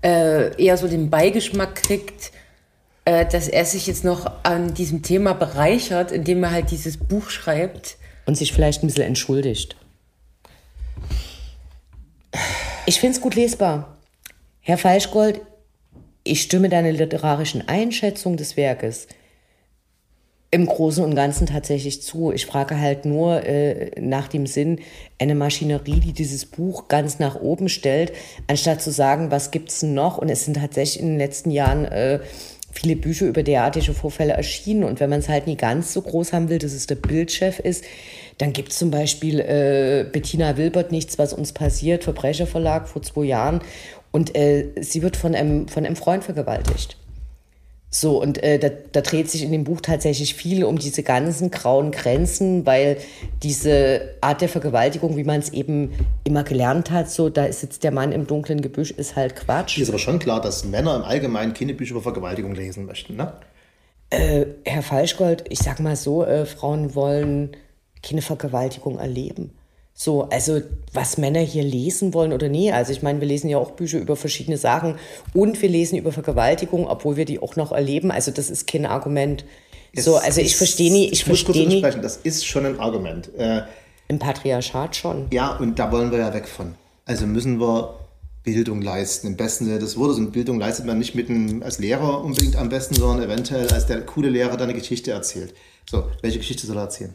äh, 0.03 0.61
eher 0.61 0.77
so 0.77 0.87
den 0.87 1.09
Beigeschmack 1.09 1.75
kriegt, 1.75 2.31
äh, 3.05 3.25
dass 3.25 3.47
er 3.47 3.65
sich 3.65 3.87
jetzt 3.87 4.03
noch 4.03 4.29
an 4.43 4.73
diesem 4.73 5.01
Thema 5.01 5.33
bereichert, 5.33 6.11
indem 6.11 6.43
er 6.43 6.51
halt 6.51 6.71
dieses 6.71 6.97
Buch 6.97 7.29
schreibt. 7.29 7.97
Und 8.25 8.37
sich 8.37 8.53
vielleicht 8.53 8.83
ein 8.83 8.87
bisschen 8.87 9.03
entschuldigt. 9.03 9.75
Ich 12.85 12.99
finde 12.99 13.15
es 13.15 13.21
gut 13.21 13.35
lesbar. 13.35 13.97
Herr 14.59 14.77
Falschgold, 14.77 15.39
ich 16.25 16.41
stimme 16.41 16.67
deiner 16.67 16.91
literarischen 16.91 17.65
Einschätzung 17.67 18.35
des 18.35 18.57
Werkes 18.57 19.07
im 20.51 20.65
Großen 20.65 21.03
und 21.03 21.15
Ganzen 21.15 21.47
tatsächlich 21.47 22.01
zu. 22.01 22.33
Ich 22.33 22.45
frage 22.45 22.77
halt 22.77 23.05
nur 23.05 23.45
äh, 23.45 23.91
nach 23.99 24.27
dem 24.27 24.45
Sinn, 24.45 24.81
eine 25.17 25.33
Maschinerie, 25.33 26.01
die 26.01 26.11
dieses 26.11 26.45
Buch 26.45 26.89
ganz 26.89 27.19
nach 27.19 27.39
oben 27.39 27.69
stellt, 27.69 28.11
anstatt 28.47 28.81
zu 28.81 28.91
sagen, 28.91 29.31
was 29.31 29.51
gibt 29.51 29.69
es 29.69 29.81
noch? 29.81 30.17
Und 30.17 30.27
es 30.27 30.43
sind 30.43 30.57
tatsächlich 30.57 31.01
in 31.01 31.07
den 31.07 31.17
letzten 31.17 31.51
Jahren 31.51 31.85
äh, 31.85 32.19
viele 32.73 32.97
Bücher 32.97 33.27
über 33.27 33.43
derartige 33.43 33.93
Vorfälle 33.93 34.33
erschienen. 34.33 34.83
Und 34.83 34.99
wenn 34.99 35.09
man 35.09 35.19
es 35.19 35.29
halt 35.29 35.47
nie 35.47 35.55
ganz 35.55 35.93
so 35.93 36.01
groß 36.01 36.33
haben 36.33 36.49
will, 36.49 36.59
dass 36.59 36.73
es 36.73 36.85
der 36.85 36.95
Bildchef 36.95 37.59
ist, 37.59 37.85
dann 38.37 38.53
gibt 38.53 38.69
es 38.71 38.77
zum 38.77 38.91
Beispiel 38.91 39.39
äh, 39.39 40.05
Bettina 40.11 40.57
Wilbert, 40.57 40.91
Nichts, 40.91 41.17
was 41.19 41.33
uns 41.33 41.53
passiert, 41.53 42.03
Verbrecherverlag 42.03 42.87
vor 42.87 43.01
zwei 43.01 43.25
Jahren. 43.25 43.61
Und 44.11 44.35
äh, 44.35 44.71
sie 44.81 45.01
wird 45.01 45.17
von 45.17 45.33
einem, 45.35 45.67
von 45.67 45.85
einem 45.85 45.95
Freund 45.95 46.23
vergewaltigt. 46.23 46.97
So, 47.95 48.19
und 48.19 48.41
äh, 48.41 48.57
da, 48.57 48.69
da 48.69 49.01
dreht 49.01 49.29
sich 49.29 49.43
in 49.43 49.51
dem 49.51 49.65
Buch 49.65 49.79
tatsächlich 49.79 50.33
viel 50.33 50.63
um 50.63 50.79
diese 50.79 51.03
ganzen 51.03 51.51
grauen 51.51 51.91
Grenzen, 51.91 52.65
weil 52.65 52.97
diese 53.43 54.15
Art 54.19 54.41
der 54.41 54.49
Vergewaltigung, 54.49 55.15
wie 55.15 55.23
man 55.23 55.39
es 55.39 55.53
eben 55.53 55.91
immer 56.23 56.43
gelernt 56.43 56.89
hat, 56.89 57.11
so 57.11 57.29
da 57.29 57.45
ist 57.45 57.61
jetzt 57.61 57.83
der 57.83 57.91
Mann 57.91 58.11
im 58.11 58.25
dunklen 58.25 58.61
Gebüsch, 58.61 58.89
ist 58.89 59.15
halt 59.15 59.35
Quatsch. 59.35 59.77
Ist 59.77 59.89
aber 59.89 59.99
schon 59.99 60.17
klar, 60.17 60.41
dass 60.41 60.65
Männer 60.65 60.95
im 60.95 61.03
Allgemeinen 61.03 61.53
keine 61.53 61.75
Bücher 61.75 61.91
über 61.91 62.01
Vergewaltigung 62.01 62.55
lesen 62.55 62.87
möchten, 62.87 63.15
ne? 63.15 63.33
Äh, 64.09 64.45
Herr 64.65 64.81
Falschgold, 64.81 65.45
ich 65.49 65.59
sag 65.59 65.79
mal 65.79 65.95
so, 65.95 66.25
äh, 66.25 66.47
Frauen 66.47 66.95
wollen 66.95 67.55
keine 68.03 68.21
Vergewaltigung 68.21 68.99
erleben. 68.99 69.51
So, 69.95 70.23
also 70.23 70.61
was 70.91 71.17
Männer 71.17 71.39
hier 71.39 71.63
lesen 71.63 72.13
wollen 72.13 72.33
oder 72.33 72.49
nie. 72.49 72.71
Also 72.71 72.91
ich 72.91 73.03
meine, 73.03 73.19
wir 73.19 73.27
lesen 73.27 73.49
ja 73.49 73.57
auch 73.57 73.71
Bücher 73.71 73.99
über 73.99 74.15
verschiedene 74.15 74.57
Sachen 74.57 74.95
und 75.33 75.61
wir 75.61 75.69
lesen 75.69 75.97
über 75.97 76.11
Vergewaltigung, 76.11 76.87
obwohl 76.87 77.15
wir 77.15 77.25
die 77.25 77.39
auch 77.39 77.55
noch 77.55 77.71
erleben. 77.71 78.11
Also 78.11 78.31
das 78.31 78.49
ist 78.49 78.65
kein 78.65 78.85
Argument. 78.85 79.45
Es 79.95 80.05
so, 80.05 80.17
also 80.17 80.41
ich 80.41 80.55
verstehe 80.55 80.91
nie, 80.91 81.05
ich, 81.05 81.11
ich 81.13 81.25
verstehe 81.25 81.67
nie. 81.67 81.81
Das 81.81 82.17
ist 82.17 82.45
schon 82.45 82.65
ein 82.65 82.79
Argument. 82.79 83.29
Äh, 83.37 83.61
Im 84.07 84.17
Patriarchat 84.17 84.95
schon. 84.95 85.27
Ja, 85.31 85.55
und 85.57 85.77
da 85.77 85.91
wollen 85.91 86.11
wir 86.11 86.17
ja 86.17 86.33
weg 86.33 86.47
von. 86.47 86.73
Also 87.05 87.27
müssen 87.27 87.59
wir 87.59 87.93
Bildung 88.43 88.81
leisten, 88.81 89.27
im 89.27 89.37
besten 89.37 89.65
Sinne 89.65 89.77
des 89.77 89.95
Wortes. 89.97 90.17
Und 90.17 90.31
Bildung 90.31 90.59
leistet 90.59 90.87
man 90.87 90.97
nicht 90.97 91.13
mit 91.13 91.29
einem, 91.29 91.61
als 91.61 91.77
Lehrer 91.77 92.23
unbedingt 92.23 92.55
am 92.55 92.69
besten, 92.69 92.95
sondern 92.95 93.23
eventuell 93.23 93.69
als 93.69 93.85
der 93.85 94.01
coole 94.01 94.29
Lehrer 94.29 94.57
der 94.57 94.67
eine 94.67 94.73
Geschichte 94.73 95.11
erzählt. 95.11 95.53
So, 95.87 96.05
welche 96.21 96.39
Geschichte 96.39 96.65
soll 96.65 96.77
er 96.77 96.83
erzählen? 96.83 97.13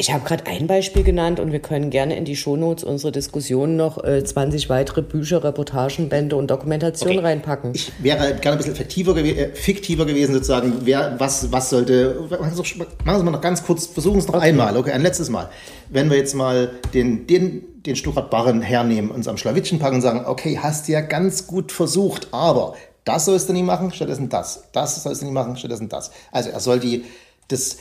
Ich 0.00 0.12
habe 0.12 0.24
gerade 0.24 0.46
ein 0.46 0.68
Beispiel 0.68 1.02
genannt 1.02 1.40
und 1.40 1.50
wir 1.50 1.58
können 1.58 1.90
gerne 1.90 2.16
in 2.16 2.24
die 2.24 2.36
Shownotes 2.36 2.84
unsere 2.84 3.10
Diskussion 3.10 3.74
noch 3.74 4.04
äh, 4.04 4.22
20 4.22 4.70
weitere 4.70 5.02
Bücher, 5.02 5.42
Reportagen, 5.42 6.08
Bände 6.08 6.36
und 6.36 6.48
Dokumentationen 6.48 7.18
okay. 7.18 7.26
reinpacken. 7.26 7.72
Ich 7.74 7.90
wäre 7.98 8.36
gerne 8.36 8.52
ein 8.52 8.58
bisschen 8.58 8.74
effektiver 8.74 9.12
gew 9.12 9.26
äh, 9.26 9.52
fiktiver 9.56 10.06
gewesen, 10.06 10.34
sozusagen, 10.34 10.72
wer, 10.84 11.18
was, 11.18 11.50
was 11.50 11.70
sollte. 11.70 12.14
Machen 12.30 12.54
Sie 12.54 12.62
es 12.62 13.22
mal 13.24 13.30
noch 13.32 13.40
ganz 13.40 13.64
kurz, 13.64 13.86
versuchen 13.86 14.20
es 14.20 14.28
noch 14.28 14.36
okay. 14.36 14.50
einmal, 14.50 14.76
okay, 14.76 14.92
ein 14.92 15.02
letztes 15.02 15.30
Mal. 15.30 15.48
Wenn 15.90 16.08
wir 16.10 16.16
jetzt 16.16 16.34
mal 16.34 16.70
den, 16.94 17.26
den, 17.26 17.82
den 17.82 17.96
Stuckrad 17.96 18.30
Barren 18.30 18.62
hernehmen, 18.62 19.10
uns 19.10 19.26
am 19.26 19.36
Schlawittchen 19.36 19.80
packen 19.80 19.96
und 19.96 20.02
sagen, 20.02 20.26
okay, 20.26 20.60
hast 20.62 20.86
du 20.86 20.92
ja 20.92 21.00
ganz 21.00 21.48
gut 21.48 21.72
versucht, 21.72 22.28
aber 22.30 22.76
das 23.04 23.24
sollst 23.24 23.48
du 23.48 23.52
nicht 23.52 23.66
machen, 23.66 23.90
stattdessen 23.92 24.28
das. 24.28 24.62
Das 24.70 25.02
sollst 25.02 25.22
du 25.22 25.24
nicht 25.24 25.34
machen, 25.34 25.56
stattdessen 25.56 25.88
das. 25.88 26.12
Also 26.30 26.50
er 26.50 26.60
soll 26.60 26.78
die, 26.78 27.04
das 27.48 27.78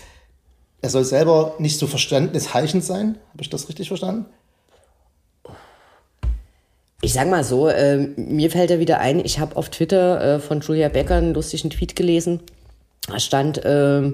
er 0.87 0.89
soll 0.89 1.03
selber 1.03 1.55
nicht 1.59 1.79
so 1.79 1.85
verständnisheichend 1.85 2.81
sein. 2.81 3.17
Habe 3.33 3.41
ich 3.41 3.49
das 3.49 3.67
richtig 3.67 3.89
verstanden? 3.89 4.25
Ich 7.01 7.11
sag 7.11 7.29
mal 7.29 7.43
so, 7.43 7.67
äh, 7.67 7.97
mir 8.15 8.49
fällt 8.49 8.71
er 8.71 8.79
wieder 8.79 8.99
ein, 8.99 9.19
ich 9.19 9.39
habe 9.39 9.57
auf 9.57 9.67
Twitter 9.67 10.35
äh, 10.35 10.39
von 10.39 10.61
Julia 10.61 10.87
Becker 10.87 11.15
einen 11.15 11.33
lustigen 11.33 11.69
Tweet 11.71 11.97
gelesen. 11.97 12.39
Da 13.05 13.19
stand, 13.19 13.65
äh, 13.65 14.13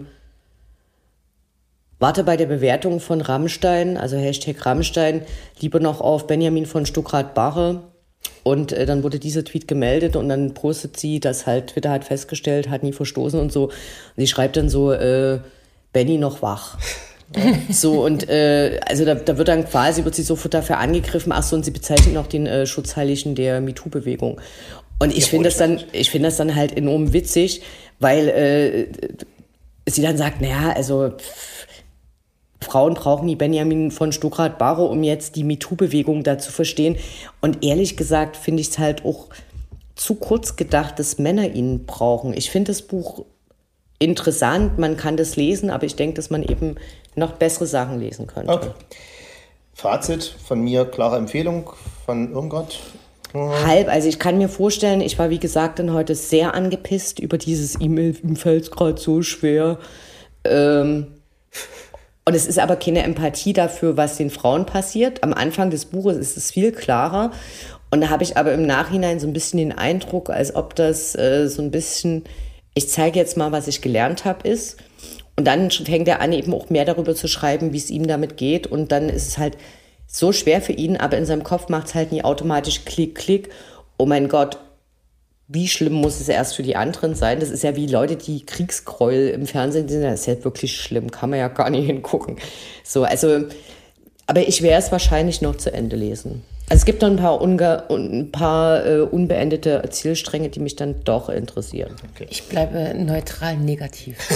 warte 1.99 2.23
bei 2.23 2.37
der 2.37 2.47
Bewertung 2.47 2.99
von 2.99 3.21
Rammstein, 3.21 3.95
also 3.95 4.17
Hashtag 4.17 4.65
Rammstein, 4.65 5.21
lieber 5.59 5.79
noch 5.79 6.01
auf 6.01 6.25
Benjamin 6.25 6.65
von 6.65 6.87
Stuckrad-Barre. 6.87 7.83
Und 8.41 8.71
äh, 8.71 8.87
dann 8.87 9.03
wurde 9.03 9.19
dieser 9.19 9.45
Tweet 9.45 9.67
gemeldet 9.67 10.15
und 10.15 10.27
dann 10.27 10.55
postet 10.55 10.97
sie, 10.97 11.19
dass 11.19 11.45
halt 11.45 11.67
Twitter 11.67 11.91
hat 11.91 12.03
festgestellt, 12.03 12.71
hat 12.71 12.81
nie 12.81 12.93
verstoßen 12.93 13.39
und 13.39 13.51
so. 13.51 13.65
Und 13.65 13.73
sie 14.17 14.27
schreibt 14.27 14.57
dann 14.57 14.69
so, 14.69 14.91
äh, 14.91 15.39
Benny 15.93 16.17
noch 16.17 16.41
wach. 16.41 16.77
so 17.69 18.03
und 18.03 18.29
äh, 18.29 18.79
also 18.85 19.05
da, 19.05 19.15
da 19.15 19.37
wird 19.37 19.47
dann 19.47 19.65
quasi 19.65 20.05
wird 20.05 20.15
sie 20.15 20.23
sofort 20.23 20.53
dafür 20.53 20.77
angegriffen. 20.77 21.31
Ach 21.31 21.43
so 21.43 21.55
und 21.55 21.63
sie 21.63 21.71
bezeichnet 21.71 22.13
noch 22.13 22.27
den 22.27 22.45
äh, 22.45 22.65
Schutzheiligen 22.65 23.35
der 23.35 23.61
MeToo-Bewegung. 23.61 24.41
Und 24.99 25.15
ich 25.15 25.25
ja, 25.25 25.29
finde 25.29 25.49
das 25.49 25.57
dann, 25.57 25.81
ich 25.91 26.11
finde 26.11 26.27
das 26.27 26.37
dann 26.37 26.55
halt 26.55 26.75
enorm 26.77 27.13
witzig, 27.13 27.61
weil 27.99 28.27
äh, 28.29 28.87
sie 29.89 30.01
dann 30.01 30.17
sagt, 30.17 30.41
naja, 30.41 30.73
also 30.75 31.09
pff, 31.09 31.67
Frauen 32.63 32.93
brauchen 32.93 33.27
die 33.27 33.35
Benjamin 33.35 33.91
von 33.91 34.11
Stuckrad-Barre, 34.11 34.85
um 34.85 35.03
jetzt 35.03 35.35
die 35.35 35.43
MeToo-Bewegung 35.43 36.23
da 36.23 36.37
zu 36.37 36.51
verstehen. 36.51 36.97
Und 37.41 37.63
ehrlich 37.63 37.97
gesagt 37.97 38.37
finde 38.37 38.61
ich 38.61 38.69
es 38.69 38.79
halt 38.79 39.05
auch 39.05 39.27
zu 39.95 40.15
kurz 40.15 40.55
gedacht, 40.55 40.97
dass 40.97 41.19
Männer 41.19 41.49
ihn 41.53 41.85
brauchen. 41.85 42.33
Ich 42.35 42.49
finde 42.49 42.71
das 42.71 42.81
Buch 42.81 43.25
interessant, 44.03 44.77
man 44.77 44.97
kann 44.97 45.17
das 45.17 45.35
lesen, 45.35 45.69
aber 45.69 45.85
ich 45.85 45.95
denke, 45.95 46.15
dass 46.15 46.29
man 46.29 46.43
eben 46.43 46.75
noch 47.15 47.33
bessere 47.33 47.65
Sachen 47.65 47.99
lesen 47.99 48.27
könnte. 48.27 48.51
Okay. 48.51 48.69
Fazit 49.73 50.23
von 50.23 50.61
mir, 50.61 50.85
klare 50.85 51.17
Empfehlung 51.17 51.71
von 52.05 52.31
Irmgard. 52.31 52.79
Halb, 53.33 53.87
also 53.89 54.07
ich 54.07 54.19
kann 54.19 54.37
mir 54.37 54.47
vorstellen, 54.47 55.01
ich 55.01 55.17
war 55.17 55.31
wie 55.31 55.39
gesagt 55.39 55.79
dann 55.79 55.91
heute 55.91 56.13
sehr 56.13 56.53
angepisst 56.53 57.19
über 57.19 57.39
dieses 57.39 57.81
E-Mail, 57.81 58.15
ihm 58.21 58.35
fällt 58.35 58.69
gerade 58.69 59.01
so 59.01 59.23
schwer. 59.23 59.79
Ähm, 60.43 61.07
und 62.25 62.35
es 62.35 62.45
ist 62.45 62.59
aber 62.59 62.75
keine 62.75 63.03
Empathie 63.03 63.53
dafür, 63.53 63.97
was 63.97 64.17
den 64.17 64.29
Frauen 64.29 64.65
passiert. 64.65 65.23
Am 65.23 65.33
Anfang 65.33 65.71
des 65.71 65.85
Buches 65.85 66.17
ist 66.17 66.37
es 66.37 66.51
viel 66.51 66.71
klarer. 66.71 67.31
Und 67.91 68.01
da 68.01 68.09
habe 68.09 68.23
ich 68.23 68.37
aber 68.37 68.53
im 68.53 68.65
Nachhinein 68.65 69.19
so 69.19 69.27
ein 69.27 69.33
bisschen 69.33 69.57
den 69.57 69.71
Eindruck, 69.71 70.29
als 70.29 70.55
ob 70.55 70.75
das 70.75 71.15
äh, 71.15 71.47
so 71.47 71.61
ein 71.61 71.71
bisschen, 71.71 72.23
ich 72.73 72.89
zeige 72.89 73.19
jetzt 73.19 73.37
mal, 73.37 73.51
was 73.51 73.67
ich 73.67 73.81
gelernt 73.81 74.25
habe, 74.25 74.47
ist. 74.47 74.77
Und 75.35 75.45
dann 75.45 75.71
fängt 75.71 76.07
er 76.07 76.21
an, 76.21 76.31
eben 76.31 76.53
auch 76.53 76.69
mehr 76.69 76.85
darüber 76.85 77.15
zu 77.15 77.27
schreiben, 77.27 77.73
wie 77.73 77.77
es 77.77 77.89
ihm 77.89 78.07
damit 78.07 78.37
geht. 78.37 78.67
Und 78.67 78.91
dann 78.91 79.09
ist 79.09 79.27
es 79.27 79.37
halt 79.37 79.57
so 80.07 80.31
schwer 80.31 80.61
für 80.61 80.73
ihn, 80.73 80.97
aber 80.97 81.17
in 81.17 81.25
seinem 81.25 81.43
Kopf 81.43 81.69
macht 81.69 81.87
es 81.87 81.95
halt 81.95 82.11
nie 82.11 82.23
automatisch 82.23 82.85
Klick, 82.85 83.15
Klick. 83.15 83.49
Oh 83.97 84.05
mein 84.05 84.27
Gott, 84.29 84.59
wie 85.47 85.67
schlimm 85.67 85.93
muss 85.93 86.19
es 86.19 86.29
erst 86.29 86.55
für 86.55 86.63
die 86.63 86.75
anderen 86.75 87.15
sein? 87.15 87.39
Das 87.39 87.49
ist 87.49 87.63
ja 87.63 87.75
wie 87.75 87.87
Leute, 87.87 88.15
die 88.15 88.45
Kriegsgräuel 88.45 89.29
im 89.29 89.45
Fernsehen 89.45 89.87
sehen. 89.87 90.03
Das 90.03 90.21
ist 90.21 90.25
ja 90.27 90.43
wirklich 90.43 90.79
schlimm, 90.79 91.11
kann 91.11 91.29
man 91.29 91.39
ja 91.39 91.47
gar 91.47 91.69
nicht 91.69 91.85
hingucken. 91.87 92.37
So, 92.83 93.03
also, 93.03 93.45
aber 94.27 94.47
ich 94.47 94.61
werde 94.61 94.83
es 94.85 94.91
wahrscheinlich 94.91 95.41
noch 95.41 95.57
zu 95.57 95.73
Ende 95.73 95.95
lesen. 95.95 96.43
Also 96.69 96.81
es 96.81 96.85
gibt 96.85 97.01
noch 97.01 97.09
ein 97.09 97.17
paar, 97.17 97.41
unge 97.41 97.83
ein 97.89 98.31
paar 98.31 98.85
äh, 98.85 98.99
unbeendete 99.01 99.71
Erzählstränge, 99.71 100.49
die 100.49 100.59
mich 100.59 100.75
dann 100.75 101.03
doch 101.03 101.29
interessieren. 101.29 101.93
Okay. 102.13 102.27
Ich 102.29 102.43
bleibe 102.47 102.93
neutral 102.95 103.57
negativ. 103.57 104.17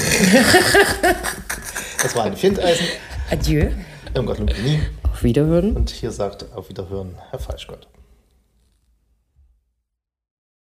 das 2.02 2.16
war 2.16 2.26
ein 2.26 2.36
Findeisen. 2.36 2.86
Adieu. 3.32 3.70
Irmgard 4.14 4.40
Lumpini. 4.40 4.80
Auf 5.12 5.24
Wiederhören. 5.24 5.76
Und 5.76 5.90
hier 5.90 6.12
sagt 6.12 6.46
auf 6.54 6.70
Wiederhören 6.70 7.16
Herr 7.32 7.40
Falschgott. 7.40 7.88